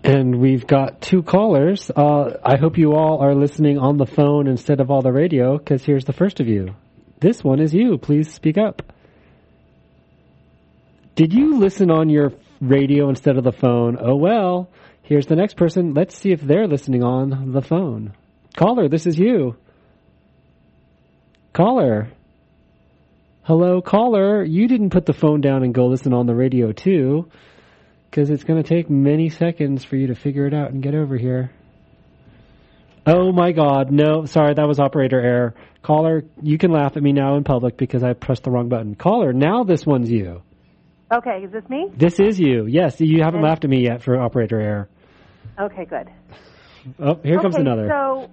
And 0.03 0.39
we've 0.39 0.67
got 0.67 1.01
two 1.01 1.23
callers. 1.23 1.89
Uh, 1.89 2.37
I 2.43 2.57
hope 2.57 2.77
you 2.77 2.93
all 2.93 3.21
are 3.21 3.33
listening 3.33 3.79
on 3.79 3.97
the 3.97 4.05
phone 4.05 4.47
instead 4.47 4.79
of 4.79 4.91
all 4.91 5.01
the 5.01 5.11
radio, 5.11 5.57
because 5.57 5.83
here's 5.83 6.05
the 6.05 6.13
first 6.13 6.39
of 6.39 6.47
you. 6.47 6.75
This 7.19 7.43
one 7.43 7.59
is 7.59 7.73
you. 7.73 7.97
Please 7.97 8.31
speak 8.31 8.57
up. 8.57 8.81
Did 11.15 11.33
you 11.33 11.57
listen 11.57 11.89
on 11.89 12.09
your 12.09 12.33
radio 12.61 13.09
instead 13.09 13.37
of 13.37 13.43
the 13.43 13.51
phone. 13.51 13.97
Oh 13.99 14.15
well, 14.15 14.69
here's 15.03 15.27
the 15.27 15.35
next 15.35 15.55
person. 15.55 15.93
Let's 15.93 16.17
see 16.17 16.31
if 16.31 16.41
they're 16.41 16.67
listening 16.67 17.03
on 17.03 17.51
the 17.51 17.61
phone. 17.61 18.13
Caller, 18.55 18.87
this 18.87 19.05
is 19.05 19.17
you. 19.17 19.55
Caller. 21.53 22.07
Hello, 23.43 23.81
caller. 23.81 24.43
You 24.43 24.67
didn't 24.67 24.89
put 24.89 25.05
the 25.05 25.13
phone 25.13 25.41
down 25.41 25.63
and 25.63 25.73
go 25.73 25.87
listen 25.87 26.13
on 26.13 26.25
the 26.25 26.33
radio 26.33 26.71
too, 26.71 27.29
because 28.09 28.29
it's 28.29 28.43
going 28.43 28.61
to 28.61 28.67
take 28.67 28.89
many 28.89 29.29
seconds 29.29 29.83
for 29.83 29.97
you 29.97 30.07
to 30.07 30.15
figure 30.15 30.47
it 30.47 30.53
out 30.53 30.71
and 30.71 30.81
get 30.81 30.95
over 30.95 31.17
here. 31.17 31.51
Oh 33.05 33.31
my 33.31 33.51
god, 33.51 33.91
no, 33.91 34.25
sorry, 34.25 34.55
that 34.55 34.67
was 34.67 34.79
operator 34.79 35.19
error. 35.19 35.53
Caller, 35.83 36.23
you 36.41 36.57
can 36.57 36.71
laugh 36.71 36.97
at 36.97 37.03
me 37.03 37.11
now 37.11 37.35
in 37.35 37.43
public 37.43 37.77
because 37.77 38.03
I 38.03 38.13
pressed 38.13 38.43
the 38.43 38.51
wrong 38.51 38.67
button. 38.67 38.95
Caller, 38.95 39.31
now 39.31 39.63
this 39.63 39.85
one's 39.85 40.09
you. 40.09 40.41
Okay, 41.13 41.43
is 41.43 41.51
this 41.51 41.69
me? 41.69 41.91
This 41.95 42.19
is 42.19 42.39
you. 42.39 42.65
Yes, 42.65 42.99
you 42.99 43.21
haven't 43.21 43.41
and, 43.41 43.47
laughed 43.47 43.63
at 43.63 43.69
me 43.69 43.83
yet 43.83 44.01
for 44.01 44.19
operator 44.19 44.59
error. 44.59 44.89
Okay, 45.59 45.85
good. 45.85 46.09
Oh, 46.99 47.19
here 47.23 47.35
okay, 47.35 47.41
comes 47.43 47.55
another. 47.57 47.87
So, 47.87 48.29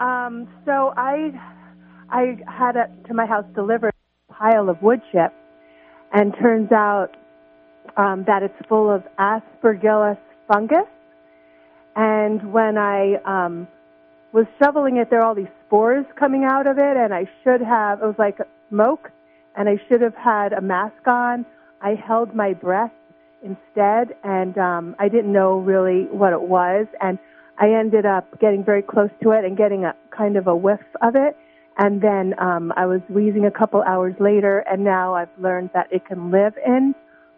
um, 0.00 0.48
so 0.64 0.92
I, 0.96 1.32
I 2.10 2.38
had 2.46 2.76
a, 2.76 2.88
to 3.08 3.14
my 3.14 3.26
house 3.26 3.44
delivered 3.54 3.92
a 4.30 4.32
pile 4.32 4.68
of 4.68 4.80
wood 4.82 5.00
chips, 5.12 5.34
and 6.12 6.34
turns 6.40 6.72
out 6.72 7.16
um, 7.96 8.24
that 8.26 8.42
it's 8.42 8.54
full 8.68 8.90
of 8.90 9.02
aspergillus 9.18 10.18
fungus. 10.50 10.88
And 11.96 12.52
when 12.52 12.78
I 12.78 13.16
um, 13.24 13.68
was 14.32 14.46
shoveling 14.62 14.96
it, 14.98 15.10
there 15.10 15.20
are 15.20 15.24
all 15.24 15.34
these 15.34 15.46
spores 15.66 16.06
coming 16.18 16.44
out 16.44 16.66
of 16.66 16.78
it, 16.78 16.96
and 16.96 17.12
I 17.12 17.28
should 17.42 17.60
have. 17.60 18.00
It 18.00 18.06
was 18.06 18.14
like 18.18 18.38
smoke, 18.70 19.10
and 19.56 19.68
I 19.68 19.80
should 19.88 20.00
have 20.00 20.14
had 20.14 20.52
a 20.52 20.60
mask 20.60 21.06
on 21.06 21.44
I 21.80 21.94
held 21.94 22.34
my 22.34 22.54
breath 22.54 22.92
instead, 23.42 24.16
and 24.24 24.56
um, 24.58 24.96
I 24.98 25.08
didn't 25.08 25.32
know 25.32 25.58
really 25.58 26.04
what 26.10 26.32
it 26.32 26.42
was, 26.42 26.86
and 27.00 27.18
I 27.58 27.70
ended 27.72 28.06
up 28.06 28.38
getting 28.40 28.64
very 28.64 28.82
close 28.82 29.10
to 29.22 29.32
it 29.32 29.44
and 29.44 29.56
getting 29.56 29.84
a 29.84 29.94
kind 30.10 30.36
of 30.36 30.46
a 30.46 30.54
whiff 30.56 30.80
of 31.02 31.16
it, 31.16 31.36
and 31.76 32.00
then 32.00 32.34
um, 32.38 32.72
I 32.76 32.86
was 32.86 33.00
wheezing 33.08 33.44
a 33.44 33.50
couple 33.50 33.82
hours 33.82 34.14
later, 34.20 34.60
and 34.60 34.84
now 34.84 35.14
I've 35.14 35.28
learned 35.38 35.70
that 35.74 35.92
it 35.92 36.06
can 36.06 36.30
live 36.30 36.54
in 36.64 36.94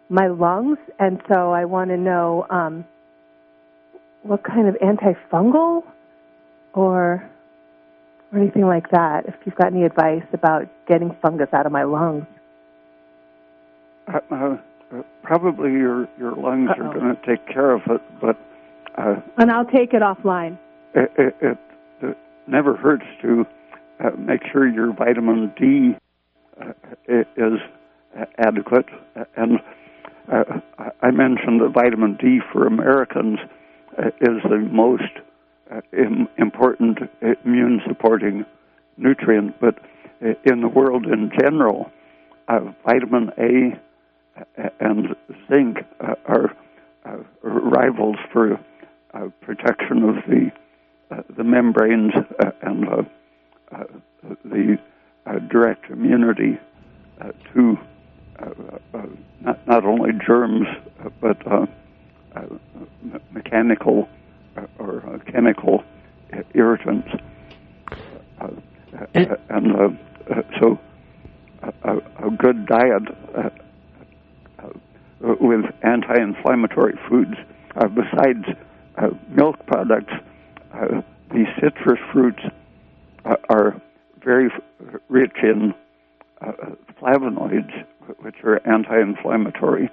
my 0.09 0.27
lungs, 0.27 0.77
and 0.99 1.21
so 1.27 1.51
I 1.51 1.65
want 1.65 1.89
to 1.89 1.97
know 1.97 2.45
um, 2.49 2.85
what 4.23 4.43
kind 4.43 4.67
of 4.67 4.75
antifungal 4.75 5.83
or 6.73 7.27
or 8.31 8.39
anything 8.39 8.65
like 8.65 8.91
that. 8.91 9.25
If 9.25 9.35
you've 9.45 9.55
got 9.55 9.73
any 9.73 9.83
advice 9.83 10.23
about 10.33 10.67
getting 10.87 11.15
fungus 11.21 11.49
out 11.51 11.65
of 11.65 11.71
my 11.71 11.83
lungs. 11.83 12.25
Uh, 14.07 14.19
uh, 14.31 14.57
probably 15.23 15.71
your 15.71 16.07
your 16.17 16.35
lungs 16.35 16.69
Uh-oh. 16.69 16.85
are 16.85 16.93
going 16.93 17.15
to 17.15 17.25
take 17.25 17.45
care 17.47 17.71
of 17.71 17.81
it, 17.87 18.01
but 18.19 18.37
uh, 18.97 19.15
and 19.37 19.51
I'll 19.51 19.65
take 19.65 19.93
it 19.93 20.01
offline. 20.01 20.57
It, 20.93 21.11
it, 21.17 21.35
it, 21.41 21.57
it 22.01 22.17
never 22.47 22.75
hurts 22.75 23.05
to 23.21 23.45
uh, 24.03 24.11
make 24.17 24.41
sure 24.51 24.67
your 24.67 24.93
vitamin 24.93 25.53
D 25.57 25.95
uh, 26.59 26.73
is 27.07 27.59
adequate. 28.37 28.87
And 29.35 29.59
uh, 30.31 30.43
I 31.01 31.11
mentioned 31.11 31.61
that 31.61 31.71
vitamin 31.73 32.17
D 32.19 32.39
for 32.51 32.67
Americans 32.67 33.39
uh, 33.97 34.07
is 34.21 34.41
the 34.43 34.67
most 34.71 35.03
uh, 35.71 35.81
Im- 35.93 36.27
important 36.37 36.99
immune 37.45 37.81
supporting 37.87 38.45
nutrient, 38.97 39.59
but 39.61 39.79
in 40.21 40.61
the 40.61 40.67
world 40.67 41.05
in 41.05 41.31
general, 41.39 41.89
uh, 42.47 42.59
vitamin 42.85 43.31
A 43.39 43.79
and 44.79 45.15
zinc 45.49 45.77
uh, 45.99 46.15
are 46.25 46.55
uh, 47.05 47.17
rivals 47.43 48.17
for 48.31 48.59
Uh, 49.13 49.27
protection 49.41 50.03
of 50.03 50.15
the 50.27 50.49
uh, 51.13 51.21
the 51.35 51.43
membranes 51.43 52.13
uh, 52.39 52.51
and 52.61 52.87
the 54.45 54.77
direct 55.49 55.89
immunity 55.89 56.57
to 57.53 57.77
not 59.41 59.67
not 59.67 59.83
only 59.83 60.11
germs 60.25 60.65
but 61.19 61.37
mechanical 63.31 64.07
or 64.79 65.19
chemical 65.29 65.83
irritants. 66.53 67.09
and, 69.13 69.37
and 69.49 69.99
so 70.59 70.79
a, 71.61 71.97
a, 71.97 72.31
good 72.31 72.65
diet 72.65 73.03
uh, 73.35 73.49
uh, 74.59 74.69
with 75.19 75.65
anti-inflammatory 75.83 76.97
foods. 77.09 77.35
Uh, 77.75 77.87
besides 77.87 78.45
uh, 78.97 79.09
milk 79.29 79.65
products, 79.65 80.13
the 81.29 81.45
citrus 81.55 81.99
fruits 82.11 82.41
are 83.49 83.81
very 84.23 84.49
rich 85.09 85.37
in 85.43 85.73
flavonoids, 87.01 87.71
which 88.19 88.35
are 88.43 88.59
anti-inflammatory 88.67 89.89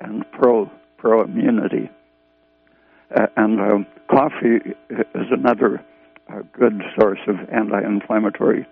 and 0.00 0.24
pro 0.32 0.70
pro 0.96 1.22
immunity. 1.22 1.90
Uh, 3.14 3.26
and 3.36 3.60
um, 3.60 3.86
coffee 4.10 4.56
is 4.90 5.26
another 5.30 5.84
uh, 6.32 6.40
good 6.58 6.82
source 6.98 7.18
of 7.28 7.36
anti-inflammatory 7.52 8.66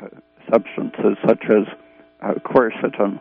uh, 0.00 0.08
substances 0.50 1.16
such 1.26 1.44
as 1.44 1.66
uh, 2.22 2.34
quercetin, 2.44 3.20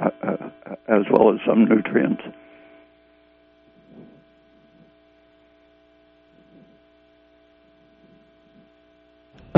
uh, 0.00 0.10
uh, 0.22 0.48
as 0.88 1.02
well 1.10 1.32
as 1.32 1.40
some 1.46 1.64
nutrients. 1.64 2.22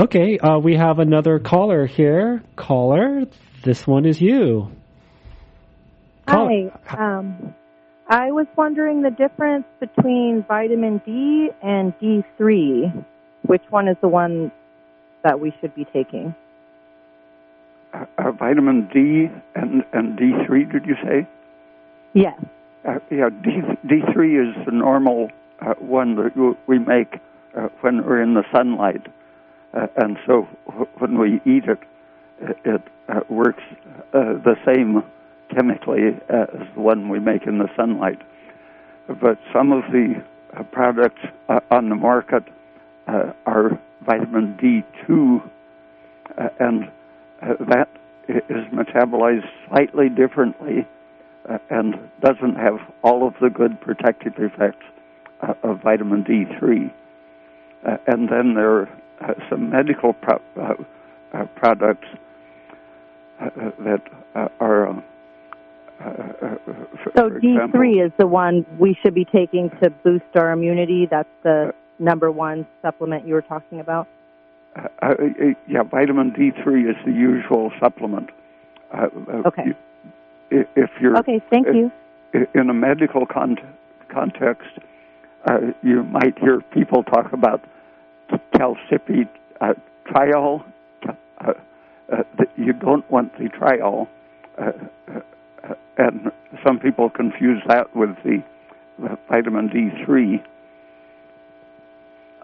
Okay, 0.01 0.39
uh, 0.39 0.57
we 0.57 0.77
have 0.77 0.97
another 0.97 1.37
caller 1.37 1.85
here. 1.85 2.41
Caller, 2.55 3.25
this 3.63 3.85
one 3.85 4.07
is 4.07 4.19
you. 4.19 4.71
Call- 6.25 6.49
Hi. 6.85 7.19
Um, 7.19 7.53
I 8.09 8.31
was 8.31 8.47
wondering 8.57 9.03
the 9.03 9.11
difference 9.11 9.65
between 9.79 10.43
vitamin 10.47 11.03
D 11.05 11.49
and 11.61 11.93
D3. 11.99 13.05
Which 13.43 13.61
one 13.69 13.87
is 13.87 13.95
the 14.01 14.07
one 14.07 14.51
that 15.23 15.39
we 15.39 15.53
should 15.61 15.75
be 15.75 15.85
taking? 15.93 16.33
Uh, 17.93 18.05
uh, 18.17 18.31
vitamin 18.31 18.89
D 18.91 19.29
and, 19.53 19.83
and 19.93 20.17
D3, 20.17 20.71
did 20.71 20.87
you 20.87 20.95
say? 21.03 21.27
Yes. 22.15 22.43
Uh, 22.89 22.97
yeah, 23.11 23.29
D, 23.29 23.51
D3 23.85 24.49
is 24.49 24.65
the 24.65 24.71
normal 24.71 25.29
uh, 25.59 25.75
one 25.77 26.15
that 26.15 26.55
we 26.65 26.79
make 26.79 27.19
uh, 27.55 27.67
when 27.81 28.03
we're 28.03 28.23
in 28.23 28.33
the 28.33 28.43
sunlight. 28.51 29.05
Uh, 29.73 29.87
and 29.97 30.17
so 30.25 30.41
when 30.97 31.17
we 31.17 31.35
eat 31.45 31.65
it, 31.65 31.79
it 32.65 32.81
uh, 33.07 33.21
works 33.29 33.63
uh, 34.13 34.33
the 34.43 34.55
same 34.65 35.03
chemically 35.49 36.07
as 36.29 36.47
the 36.75 36.81
one 36.81 37.09
we 37.09 37.19
make 37.19 37.45
in 37.47 37.57
the 37.57 37.69
sunlight. 37.75 38.21
But 39.07 39.37
some 39.53 39.71
of 39.71 39.83
the 39.91 40.23
uh, 40.57 40.63
products 40.63 41.21
uh, 41.49 41.59
on 41.69 41.89
the 41.89 41.95
market 41.95 42.43
uh, 43.07 43.33
are 43.45 43.79
vitamin 44.05 44.57
D2, 44.61 45.49
and 46.59 46.89
that 47.41 47.89
is 48.27 48.65
metabolized 48.73 49.47
slightly 49.67 50.09
differently 50.09 50.87
and 51.69 51.95
doesn't 52.21 52.55
have 52.55 52.79
all 53.03 53.27
of 53.27 53.33
the 53.41 53.49
good 53.49 53.79
protective 53.81 54.33
effects 54.37 54.85
of 55.63 55.81
vitamin 55.81 56.23
D3. 56.23 56.91
and 58.07 58.29
then 58.29 58.53
there 58.53 58.87
uh, 59.21 59.33
some 59.49 59.69
medical 59.69 60.13
pro- 60.13 60.41
uh, 60.59 60.73
uh, 61.33 61.45
products 61.55 62.07
uh, 63.39 63.45
uh, 63.45 63.71
that 63.79 64.01
uh, 64.35 64.47
are. 64.59 65.03
so 67.15 67.29
D3 67.29 68.05
is 68.05 68.11
the 68.17 68.25
one 68.25 68.65
we 68.79 68.97
should 69.01 69.13
be 69.13 69.25
taking 69.25 69.69
to 69.81 69.89
boost 70.03 70.25
our 70.35 70.51
immunity. 70.51 71.07
That's 71.09 71.29
the 71.43 71.73
number 71.99 72.31
one 72.31 72.65
supplement 72.81 73.27
you 73.27 73.35
were 73.35 73.43
talking 73.43 73.79
about. 73.79 74.07
yeah, 75.67 75.83
vitamin 75.83 76.31
D3 76.31 76.89
is 76.89 76.95
the 77.05 77.11
usual 77.11 77.71
supplement. 77.79 78.29
okay. 79.45 79.75
If 80.49 80.89
you're 80.99 81.17
okay, 81.19 81.41
thank 81.49 81.67
you. 81.67 81.91
In 82.55 82.69
a 82.69 82.73
medical 82.73 83.25
con- 83.25 83.57
context, 84.09 84.69
you 85.83 86.03
might 86.03 86.37
hear 86.39 86.61
people 86.73 87.03
talk 87.03 87.31
about 87.33 87.61
calcified 88.61 89.29
uh, 89.59 89.73
triol. 90.07 90.63
Uh, 91.07 91.53
uh, 92.11 92.23
you 92.57 92.73
don't 92.73 93.09
want 93.09 93.31
the 93.37 93.45
triol, 93.49 94.07
uh, 94.59 94.71
uh, 95.07 95.73
and 95.97 96.31
some 96.65 96.79
people 96.79 97.09
confuse 97.09 97.61
that 97.67 97.95
with 97.95 98.15
the, 98.23 98.43
the 98.99 99.17
vitamin 99.29 99.69
D3. 99.69 100.43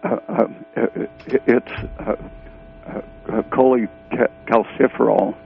Um, 0.04 0.64
it's 1.26 1.72
uh, 1.98 2.16
cholecalciferol. 3.50 5.36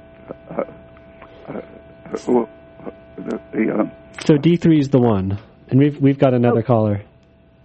The, 2.13 3.41
the, 3.53 3.91
so 4.25 4.35
D3 4.35 4.79
is 4.79 4.89
the 4.91 5.01
one, 5.01 5.39
and 5.69 5.79
we've 5.79 6.01
we've 6.01 6.19
got 6.19 6.35
another 6.35 6.61
oh. 6.61 6.63
caller. 6.63 7.03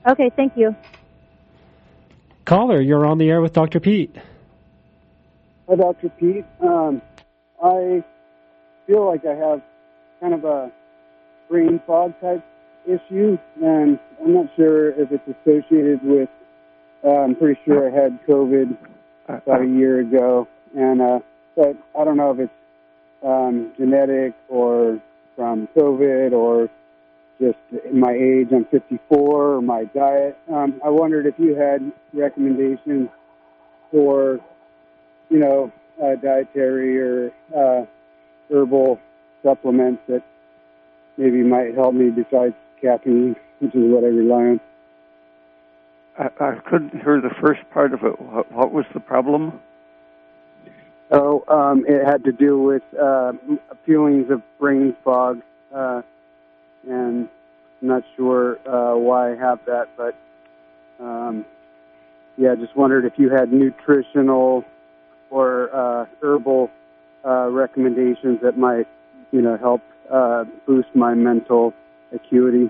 Okay, 0.09 0.31
thank 0.35 0.53
you. 0.55 0.75
Caller, 2.47 2.79
you're 2.79 3.05
on 3.05 3.17
the 3.17 3.29
air 3.29 3.41
with 3.41 3.51
Dr. 3.51 3.81
Peat. 3.81 4.15
Hi, 5.67 5.75
Dr. 5.75 6.07
Peat. 6.17 6.45
Um, 6.61 7.01
I 7.61 8.01
feel 8.87 9.05
like 9.05 9.25
I 9.25 9.35
have 9.35 9.61
kind 10.21 10.33
of 10.33 10.45
a 10.45 10.71
brain 11.49 11.81
fog 11.85 12.13
type 12.21 12.45
issue, 12.85 13.37
and 13.61 13.99
I'm 14.23 14.33
not 14.33 14.45
sure 14.55 14.91
if 14.91 15.11
it's 15.11 15.27
associated 15.27 15.99
with. 16.01 16.29
Uh, 17.03 17.09
I'm 17.09 17.35
pretty 17.35 17.59
sure 17.65 17.91
I 17.91 17.93
had 17.93 18.17
COVID 18.25 18.77
about 19.27 19.61
a 19.61 19.67
year 19.67 19.99
ago, 19.99 20.47
and 20.73 21.01
uh, 21.01 21.19
but 21.53 21.75
I 21.99 22.05
don't 22.05 22.15
know 22.15 22.31
if 22.31 22.39
it's 22.39 22.53
um, 23.25 23.73
genetic 23.77 24.35
or 24.47 25.01
from 25.35 25.67
COVID 25.75 26.31
or 26.31 26.69
just 27.39 27.57
my 27.93 28.11
age. 28.11 28.47
I'm 28.51 28.65
54, 28.65 29.55
or 29.55 29.61
my 29.61 29.85
diet. 29.85 30.37
Um, 30.51 30.81
I 30.83 30.89
wondered 30.89 31.25
if 31.25 31.35
you 31.37 31.55
had 31.55 31.91
recommendations 32.13 33.09
for, 33.91 34.39
you 35.29 35.39
know, 35.39 35.71
uh, 36.01 36.15
dietary 36.15 36.99
or 36.99 37.31
uh, 37.55 37.85
herbal 38.51 38.99
supplements 39.43 40.01
that 40.07 40.23
maybe 41.17 41.43
might 41.43 41.75
help 41.75 41.93
me 41.93 42.09
besides 42.09 42.53
caffeine, 42.81 43.35
which 43.59 43.73
is 43.73 43.81
what 43.83 44.03
I 44.03 44.07
rely 44.07 44.35
on. 44.35 44.59
I, 46.17 46.29
I 46.39 46.55
couldn't 46.69 47.01
hear 47.01 47.21
the 47.21 47.33
first 47.41 47.61
part 47.71 47.93
of 47.93 48.03
it. 48.03 48.19
What, 48.19 48.51
what 48.51 48.71
was 48.71 48.85
the 48.93 48.99
problem? 48.99 49.59
Oh, 51.11 51.43
um, 51.47 51.85
it 51.87 52.05
had 52.05 52.23
to 52.25 52.31
do 52.31 52.59
with 52.59 52.83
uh, 52.99 53.33
feelings 53.85 54.29
of 54.29 54.41
brain 54.59 54.95
fog. 55.03 55.41
Uh, 55.73 56.01
and 56.87 57.29
I'm 57.81 57.87
not 57.87 58.03
sure 58.15 58.57
uh, 58.67 58.97
why 58.97 59.33
I 59.33 59.35
have 59.35 59.59
that, 59.65 59.89
but 59.97 60.15
um, 60.99 61.45
yeah, 62.37 62.55
just 62.55 62.75
wondered 62.75 63.05
if 63.05 63.13
you 63.17 63.29
had 63.29 63.51
nutritional 63.51 64.63
or 65.29 65.75
uh, 65.75 66.05
herbal 66.21 66.69
uh, 67.25 67.49
recommendations 67.49 68.39
that 68.41 68.57
might, 68.57 68.87
you 69.31 69.41
know, 69.41 69.57
help 69.57 69.81
uh, 70.11 70.45
boost 70.65 70.87
my 70.95 71.13
mental 71.13 71.73
acuity. 72.13 72.69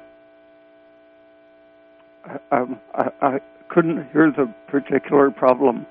Um, 2.51 2.79
I, 2.93 3.09
I 3.21 3.39
couldn't 3.69 4.09
hear 4.11 4.31
the 4.31 4.51
particular 4.67 5.31
problem. 5.31 5.85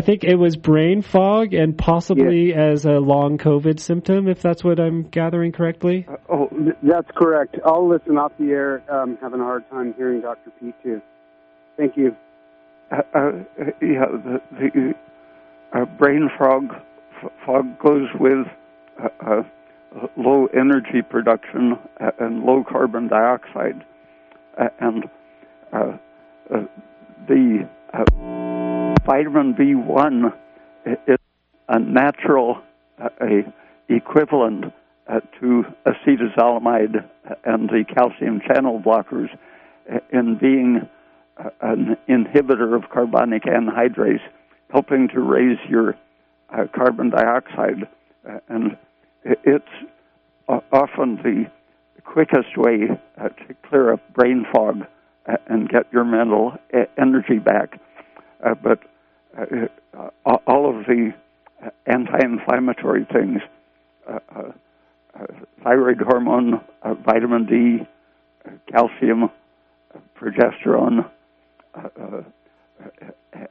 I 0.00 0.02
think 0.02 0.24
it 0.24 0.36
was 0.36 0.56
brain 0.56 1.02
fog 1.02 1.52
and 1.52 1.76
possibly 1.76 2.52
yeah. 2.52 2.70
as 2.70 2.86
a 2.86 2.92
long 2.92 3.36
COVID 3.36 3.78
symptom, 3.78 4.28
if 4.28 4.40
that's 4.40 4.64
what 4.64 4.80
I'm 4.80 5.02
gathering 5.02 5.52
correctly. 5.52 6.06
Uh, 6.08 6.16
oh, 6.30 6.48
that's 6.82 7.10
correct. 7.14 7.56
I'll 7.66 7.86
listen 7.86 8.16
off 8.16 8.32
the 8.38 8.48
air. 8.48 8.82
Um, 8.90 9.18
having 9.20 9.40
a 9.40 9.44
hard 9.44 9.68
time 9.68 9.92
hearing 9.98 10.22
Dr. 10.22 10.52
Peat 10.58 10.74
too. 10.82 11.02
Thank 11.76 11.98
you. 11.98 12.16
Uh, 12.90 13.02
uh, 13.12 13.30
yeah, 13.82 14.06
the, 14.10 14.40
the 14.52 14.94
uh, 15.74 15.84
brain 15.84 16.30
fog 16.38 16.70
fog 17.44 17.78
goes 17.78 18.08
with 18.18 18.46
uh, 19.02 19.08
uh, 19.20 19.42
low 20.16 20.46
energy 20.58 21.02
production 21.02 21.78
and 22.18 22.42
low 22.44 22.64
carbon 22.66 23.06
dioxide, 23.06 23.84
and 24.80 25.04
the 27.28 27.68
vitamin 29.04 29.54
B1 29.54 30.32
is 31.06 31.18
a 31.68 31.78
natural 31.78 32.62
uh, 33.02 33.08
a 33.20 33.52
equivalent 33.88 34.66
uh, 35.08 35.20
to 35.40 35.64
acetazolamide 35.86 37.08
and 37.44 37.68
the 37.68 37.84
calcium 37.92 38.40
channel 38.46 38.80
blockers 38.80 39.28
in 40.12 40.38
being 40.38 40.88
uh, 41.38 41.50
an 41.62 41.96
inhibitor 42.08 42.76
of 42.76 42.90
carbonic 42.90 43.44
anhydrase, 43.44 44.20
helping 44.70 45.08
to 45.08 45.20
raise 45.20 45.58
your 45.68 45.96
uh, 46.50 46.66
carbon 46.74 47.10
dioxide. 47.10 47.88
Uh, 48.28 48.38
and 48.48 48.76
it's 49.24 49.64
often 50.72 51.16
the 51.22 51.46
quickest 52.02 52.56
way 52.56 52.88
uh, 53.20 53.28
to 53.28 53.54
clear 53.68 53.92
up 53.94 54.00
brain 54.14 54.44
fog 54.52 54.82
and 55.46 55.68
get 55.68 55.86
your 55.92 56.04
mental 56.04 56.52
energy 56.98 57.38
back. 57.38 57.80
but 58.62 58.80
uh, 58.82 58.84
uh, 58.84 58.89
Uh, 59.40 59.66
uh, 60.26 60.36
all 60.46 60.68
of 60.68 60.84
the 60.86 61.12
anti-inflammatory 61.86 63.06
things, 63.12 63.40
uh, 64.08 64.18
uh 64.34 64.52
thyroid 65.62 66.00
hormone, 66.00 66.60
vitamin 67.04 67.46
D, 67.46 67.86
calcium, 68.70 69.30
progesterone, 70.18 71.10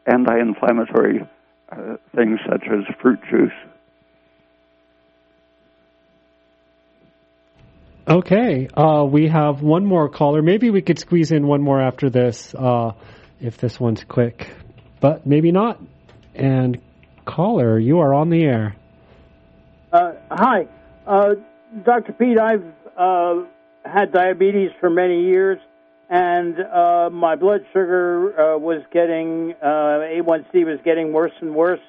anti-inflammatory 0.06 1.28
things 2.16 2.40
such 2.50 2.64
as 2.68 2.96
fruit 3.02 3.20
juice. 3.30 3.52
Okay, 8.08 8.68
uh, 8.76 9.06
we 9.10 9.28
have 9.28 9.62
one 9.62 9.86
more 9.86 10.10
caller. 10.10 10.42
Maybe 10.42 10.72
we 10.72 10.82
could 10.82 10.98
squeeze 10.98 11.32
in 11.32 11.46
one 11.46 11.62
more 11.62 11.80
after 11.80 12.10
this, 12.10 12.56
uh, 12.56 12.94
if 13.40 13.58
this 13.58 13.80
one's 13.80 14.04
quick, 14.04 14.50
but 15.00 15.26
maybe 15.26 15.52
not. 15.52 15.80
And 16.36 16.80
caller, 17.26 17.80
you 17.80 18.00
are 18.00 18.14
on 18.14 18.30
the 18.30 18.44
air. 18.44 18.76
Uh, 19.92 20.14
hi, 20.30 20.68
uh, 21.08 21.36
Dr. 21.84 22.14
Peat. 22.14 22.40
I've 22.40 22.66
uh, 22.98 23.44
had 23.84 24.12
diabetes 24.12 24.72
for 24.80 24.90
many 24.90 25.26
years, 25.26 25.60
and 26.10 26.60
uh, 26.60 27.10
my 27.12 27.36
blood 27.36 27.66
sugar 27.74 28.40
uh, 28.40 28.58
was 28.58 28.84
getting 28.92 29.56
A1C 29.64 30.66
was 30.66 30.80
getting 30.84 31.12
worse 31.12 31.34
and 31.42 31.56
worse. 31.56 31.80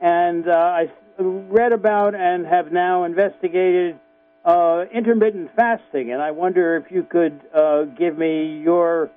And 0.00 0.48
I 0.48 0.90
read 1.18 1.72
about 1.72 2.14
and 2.14 2.46
have 2.46 2.72
now 2.72 3.04
investigated 3.04 3.98
uh, 4.44 4.84
intermittent 4.92 5.50
fasting, 5.54 6.12
and 6.12 6.20
I 6.20 6.32
wonder 6.32 6.76
if 6.76 6.90
you 6.90 7.04
could 7.04 7.40
uh, 7.54 7.84
give 7.84 8.18
me 8.18 8.60
your 8.60 9.10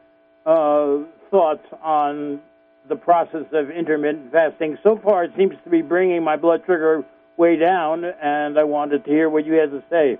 uh, 0.45 0.97
thoughts 1.31 1.65
on 1.81 2.41
the 2.89 2.95
process 2.95 3.45
of 3.51 3.69
intermittent 3.69 4.31
fasting. 4.31 4.77
So 4.83 4.99
far, 5.03 5.23
it 5.23 5.31
seems 5.37 5.53
to 5.63 5.69
be 5.69 5.81
bringing 5.81 6.23
my 6.23 6.35
blood 6.35 6.61
sugar 6.61 7.03
way 7.37 7.57
down, 7.57 8.03
and 8.05 8.57
I 8.57 8.63
wanted 8.63 9.03
to 9.05 9.09
hear 9.09 9.29
what 9.29 9.45
you 9.45 9.53
had 9.53 9.71
to 9.71 9.83
say. 9.89 10.17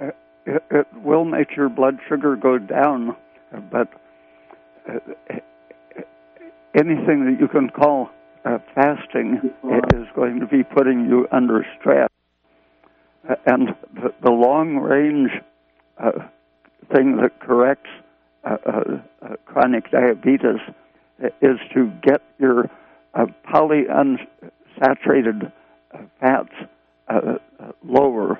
Uh, 0.00 0.10
it, 0.46 0.62
it, 0.70 0.86
will 1.04 1.24
make 1.24 1.56
your 1.56 1.68
blood 1.68 1.98
sugar 2.08 2.36
go 2.36 2.58
down, 2.58 3.16
but 3.70 3.88
uh, 4.88 4.98
anything 6.74 7.26
that 7.26 7.36
you 7.38 7.48
can 7.48 7.68
call 7.68 8.10
uh, 8.44 8.58
fasting 8.74 9.40
is 9.94 10.06
going 10.14 10.40
to 10.40 10.46
be 10.46 10.62
putting 10.62 11.06
you 11.06 11.26
under 11.30 11.66
stress 11.78 12.08
and 13.46 13.68
the, 13.94 14.12
the 14.22 14.30
long 14.30 14.76
range 14.76 15.30
uh, 15.98 16.12
thing 16.94 17.16
that 17.16 17.38
corrects 17.40 17.90
uh, 18.44 18.56
uh, 18.66 18.82
uh 19.22 19.36
chronic 19.44 19.90
diabetes 19.90 20.60
is 21.40 21.58
to 21.74 21.90
get 22.02 22.20
your 22.38 22.70
uh, 23.14 23.26
polyunsaturated 23.52 25.50
uh, 25.92 25.98
fats 26.20 26.52
lower, 27.84 28.38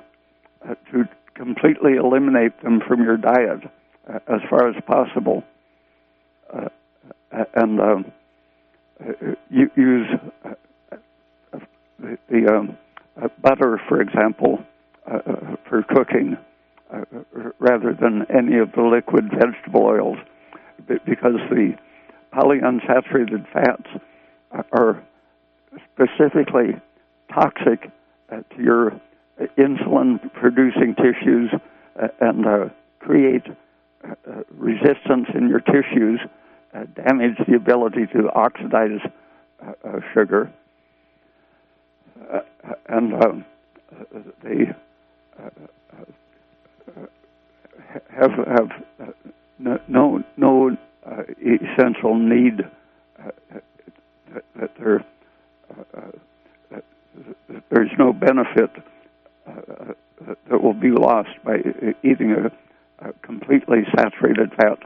to 0.91 1.03
completely 1.33 1.95
eliminate 1.95 2.61
them 2.63 2.79
from 2.87 3.03
your 3.03 3.17
diet 3.17 3.59
as 4.07 4.39
far 4.49 4.69
as 4.69 4.75
possible, 4.85 5.43
and 7.53 7.81
um, 7.81 8.05
use 9.49 10.07
the, 11.99 12.17
the 12.29 12.53
um, 12.53 12.77
butter, 13.41 13.81
for 13.89 13.99
example, 14.01 14.63
uh, 15.11 15.55
for 15.67 15.83
cooking 15.83 16.37
uh, 16.93 17.03
rather 17.59 17.93
than 17.93 18.25
any 18.29 18.57
of 18.57 18.71
the 18.73 18.81
liquid 18.81 19.29
vegetable 19.31 19.83
oils 19.83 20.17
because 20.87 21.35
the 21.49 21.73
polyunsaturated 22.33 23.45
fats 23.51 23.87
are 24.71 25.03
specifically 25.93 26.75
toxic 27.33 27.91
uh, 28.31 28.41
to 28.55 28.63
your 28.63 29.01
insulin 29.57 30.19
producing 30.33 30.95
tissues 30.95 31.51
uh, 32.01 32.07
and 32.19 32.45
uh, 32.45 32.69
create 32.99 33.43
uh, 34.03 34.15
resistance 34.51 35.27
in 35.33 35.47
your 35.47 35.59
tissues, 35.59 36.19
uh, 36.73 36.85
damage 36.95 37.37
the 37.47 37.55
ability 37.55 38.05
to 38.07 38.29
oxidize 38.33 38.99
uh, 39.61 39.99
sugar. 40.13 40.51
and 42.87 43.13
um, 43.23 43.45
they 44.43 44.73
have 48.09 48.31
have 48.31 48.69
no 49.87 50.23
no 50.37 50.77
uh, 51.05 51.23
essential 51.41 52.15
need 52.15 52.61
uh, 53.19 53.31
that, 54.33 54.43
that 54.59 54.71
there 54.77 55.05
that 56.69 56.83
there's 57.69 57.91
no 57.97 58.13
benefit 58.13 58.69
that 59.45 60.61
will 60.61 60.73
be 60.73 60.91
lost 60.91 61.29
by 61.43 61.57
eating 62.03 62.31
a, 62.31 62.51
a 63.07 63.13
completely 63.21 63.83
saturated 63.95 64.51
fat 64.53 64.79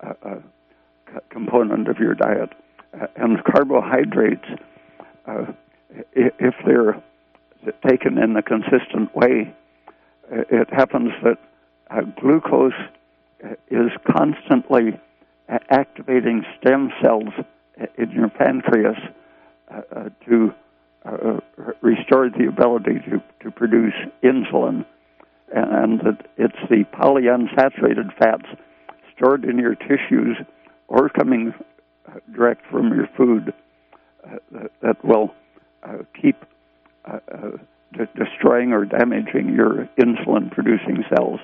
uh, 0.00 0.36
component 1.30 1.88
of 1.88 1.98
your 1.98 2.14
diet. 2.14 2.50
and 3.16 3.42
carbohydrates, 3.44 4.46
uh, 5.26 5.46
if 6.14 6.54
they're 6.66 7.02
taken 7.88 8.18
in 8.18 8.36
a 8.36 8.42
consistent 8.42 9.14
way, 9.14 9.54
it 10.30 10.68
happens 10.70 11.12
that 11.22 11.38
uh, 11.90 12.00
glucose 12.20 12.72
is 13.70 13.90
constantly 14.06 14.98
activating 15.48 16.44
stem 16.58 16.90
cells 17.02 17.32
in 17.98 18.10
your 18.10 18.28
pancreas 18.28 18.96
uh, 19.70 19.80
uh 19.94 20.08
to 20.26 20.54
uh, 21.04 21.38
restore 21.82 22.30
the 22.30 22.46
ability 22.48 22.94
to, 23.10 23.22
to 23.42 23.50
produce 23.50 23.94
insulin. 24.22 24.84
And 25.54 26.00
that 26.00 26.26
it's 26.36 26.56
the 26.70 26.84
polyunsaturated 26.94 28.16
fats 28.18 28.46
stored 29.14 29.44
in 29.44 29.58
your 29.58 29.74
tissues 29.74 30.38
or 30.88 31.08
coming 31.10 31.52
uh, 32.08 32.18
direct 32.34 32.62
from 32.70 32.88
your 32.94 33.08
food 33.16 33.52
that, 34.50 34.70
that, 34.80 35.04
will 35.04 35.34
keep 36.20 36.36
de- 37.92 38.08
destroying 38.16 38.72
or 38.72 38.84
damaging 38.84 39.54
your 39.54 39.88
insulin 39.98 40.50
producing 40.50 41.04
cells. 41.14 41.40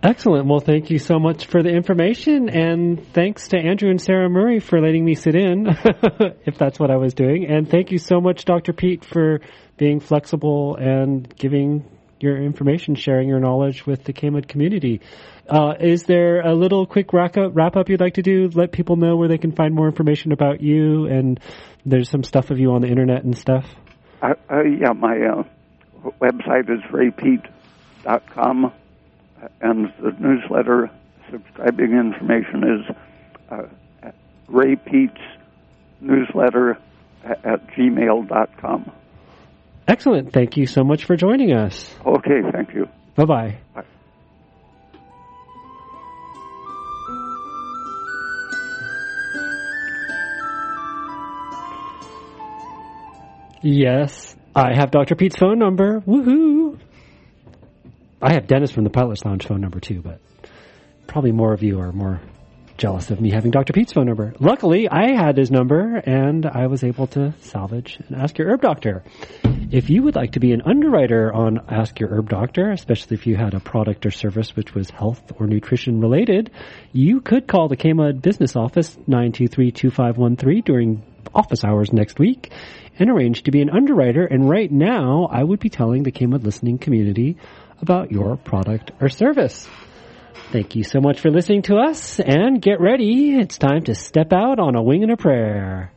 Excellent. 0.00 0.46
Well, 0.46 0.60
thank 0.60 0.90
you 0.90 0.98
so 1.00 1.18
much 1.18 1.46
for 1.46 1.62
the 1.62 1.70
information, 1.70 2.48
and 2.48 3.04
thanks 3.12 3.48
to 3.48 3.58
Andrew 3.58 3.90
and 3.90 4.00
Sarah 4.00 4.28
Murray 4.28 4.60
for 4.60 4.80
letting 4.80 5.04
me 5.04 5.16
sit 5.16 5.34
in, 5.34 5.66
if 6.46 6.56
that's 6.56 6.78
what 6.78 6.92
I 6.92 6.96
was 6.96 7.14
doing. 7.14 7.46
And 7.46 7.68
thank 7.68 7.90
you 7.90 7.98
so 7.98 8.20
much, 8.20 8.44
Dr. 8.44 8.72
Peat, 8.72 9.04
for 9.04 9.40
being 9.76 9.98
flexible 9.98 10.76
and 10.76 11.34
giving 11.36 11.84
your 12.20 12.40
information, 12.40 12.94
sharing 12.94 13.28
your 13.28 13.40
knowledge 13.40 13.86
with 13.86 14.04
the 14.04 14.12
KMUD 14.12 14.46
community. 14.46 15.00
Uh, 15.48 15.74
is 15.80 16.04
there 16.04 16.42
a 16.42 16.54
little 16.54 16.86
quick 16.86 17.12
wrap 17.12 17.36
up, 17.36 17.52
wrap 17.54 17.74
up 17.76 17.88
you'd 17.88 18.00
like 18.00 18.14
to 18.14 18.22
do? 18.22 18.48
Let 18.54 18.70
people 18.70 18.96
know 18.96 19.16
where 19.16 19.28
they 19.28 19.38
can 19.38 19.52
find 19.52 19.74
more 19.74 19.88
information 19.88 20.30
about 20.30 20.60
you, 20.60 21.06
and 21.06 21.40
there's 21.84 22.08
some 22.08 22.22
stuff 22.22 22.50
of 22.50 22.58
you 22.58 22.72
on 22.72 22.82
the 22.82 22.88
internet 22.88 23.24
and 23.24 23.36
stuff. 23.36 23.66
Uh, 24.22 24.34
uh, 24.50 24.62
yeah, 24.62 24.92
my 24.92 25.16
uh, 25.16 25.42
website 26.20 26.70
is 26.70 26.82
raypeat.com, 26.92 28.72
and 29.60 29.92
the 30.02 30.12
newsletter 30.20 30.90
subscribing 31.30 31.92
information 31.92 32.64
is 32.64 32.96
uh, 33.50 34.10
Ray 34.48 34.76
Peat's 34.76 35.20
newsletter 36.00 36.78
at, 37.24 37.44
at 37.44 37.66
gmail.com. 37.68 38.92
Excellent. 39.86 40.32
Thank 40.32 40.56
you 40.56 40.66
so 40.66 40.84
much 40.84 41.04
for 41.04 41.16
joining 41.16 41.52
us. 41.52 41.94
Okay, 42.04 42.40
thank 42.52 42.74
you. 42.74 42.86
Bye-bye. 43.16 43.58
Bye. 43.74 43.84
Yes, 53.60 54.36
I 54.54 54.72
have 54.74 54.90
Dr. 54.90 55.16
Peat's 55.16 55.36
phone 55.36 55.58
number. 55.58 56.00
Woohoo! 56.00 56.67
I 58.20 58.32
have 58.32 58.48
Dennis 58.48 58.72
from 58.72 58.82
the 58.82 58.90
Pilot's 58.90 59.24
Lounge 59.24 59.46
phone 59.46 59.60
number 59.60 59.78
too, 59.78 60.02
but 60.02 60.20
probably 61.06 61.30
more 61.30 61.52
of 61.52 61.62
you 61.62 61.78
are 61.80 61.92
more 61.92 62.20
jealous 62.76 63.10
of 63.10 63.20
me 63.20 63.30
having 63.30 63.52
Dr. 63.52 63.72
Peat's 63.72 63.92
phone 63.92 64.06
number. 64.06 64.34
Luckily, 64.40 64.88
I 64.88 65.12
had 65.12 65.36
his 65.36 65.52
number 65.52 65.96
and 65.96 66.44
I 66.44 66.66
was 66.66 66.82
able 66.82 67.06
to 67.08 67.32
salvage 67.40 67.98
and 68.06 68.16
ask 68.16 68.36
your 68.36 68.48
herb 68.50 68.62
doctor. 68.62 69.04
If 69.70 69.88
you 69.88 70.02
would 70.02 70.16
like 70.16 70.32
to 70.32 70.40
be 70.40 70.52
an 70.52 70.62
underwriter 70.62 71.32
on 71.32 71.60
Ask 71.68 72.00
Your 72.00 72.08
Herb 72.08 72.30
Doctor, 72.30 72.70
especially 72.70 73.16
if 73.16 73.26
you 73.26 73.36
had 73.36 73.52
a 73.52 73.60
product 73.60 74.06
or 74.06 74.10
service 74.10 74.56
which 74.56 74.74
was 74.74 74.88
health 74.88 75.32
or 75.38 75.46
nutrition 75.46 76.00
related, 76.00 76.50
you 76.92 77.20
could 77.20 77.46
call 77.46 77.68
the 77.68 77.76
KMUD 77.76 78.22
business 78.22 78.56
office 78.56 78.96
923-2513 79.08 80.64
during 80.64 81.02
office 81.34 81.64
hours 81.64 81.92
next 81.92 82.18
week 82.18 82.50
and 82.98 83.10
arrange 83.10 83.42
to 83.42 83.50
be 83.50 83.60
an 83.60 83.70
underwriter. 83.70 84.24
And 84.24 84.48
right 84.48 84.72
now, 84.72 85.28
I 85.30 85.44
would 85.44 85.60
be 85.60 85.68
telling 85.68 86.02
the 86.02 86.12
KMUD 86.12 86.44
listening 86.44 86.78
community 86.78 87.36
about 87.80 88.10
your 88.10 88.36
product 88.36 88.92
or 89.00 89.08
service. 89.08 89.68
Thank 90.52 90.76
you 90.76 90.84
so 90.84 91.00
much 91.00 91.20
for 91.20 91.30
listening 91.30 91.62
to 91.62 91.76
us 91.76 92.20
and 92.20 92.62
get 92.62 92.80
ready. 92.80 93.36
It's 93.38 93.58
time 93.58 93.84
to 93.84 93.94
step 93.94 94.32
out 94.32 94.58
on 94.58 94.76
a 94.76 94.82
wing 94.82 95.02
and 95.02 95.12
a 95.12 95.16
prayer. 95.16 95.92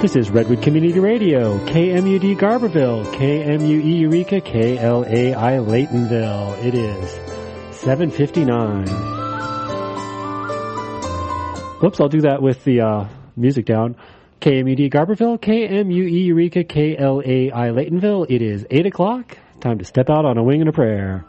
This 0.00 0.16
is 0.16 0.30
Redwood 0.30 0.62
Community 0.62 0.98
Radio, 0.98 1.58
KMUD 1.66 2.38
Garberville, 2.38 3.04
KMUE 3.12 4.00
Eureka, 4.00 4.40
KLAI 4.40 5.34
Laytonville. 5.34 6.64
It 6.64 6.74
is 6.74 7.10
759. 7.76 8.86
Whoops, 11.80 12.00
I'll 12.00 12.08
do 12.08 12.22
that 12.22 12.40
with 12.40 12.64
the 12.64 12.80
uh, 12.80 13.08
music 13.36 13.66
down. 13.66 13.94
KMUD 14.40 14.90
Garberville, 14.90 15.38
KMUE 15.38 16.24
Eureka, 16.28 16.64
KLAI 16.64 17.52
Laytonville. 17.52 18.24
It 18.30 18.40
is 18.40 18.64
8 18.70 18.86
o'clock. 18.86 19.36
Time 19.60 19.80
to 19.80 19.84
step 19.84 20.08
out 20.08 20.24
on 20.24 20.38
a 20.38 20.42
wing 20.42 20.60
and 20.60 20.70
a 20.70 20.72
prayer. 20.72 21.26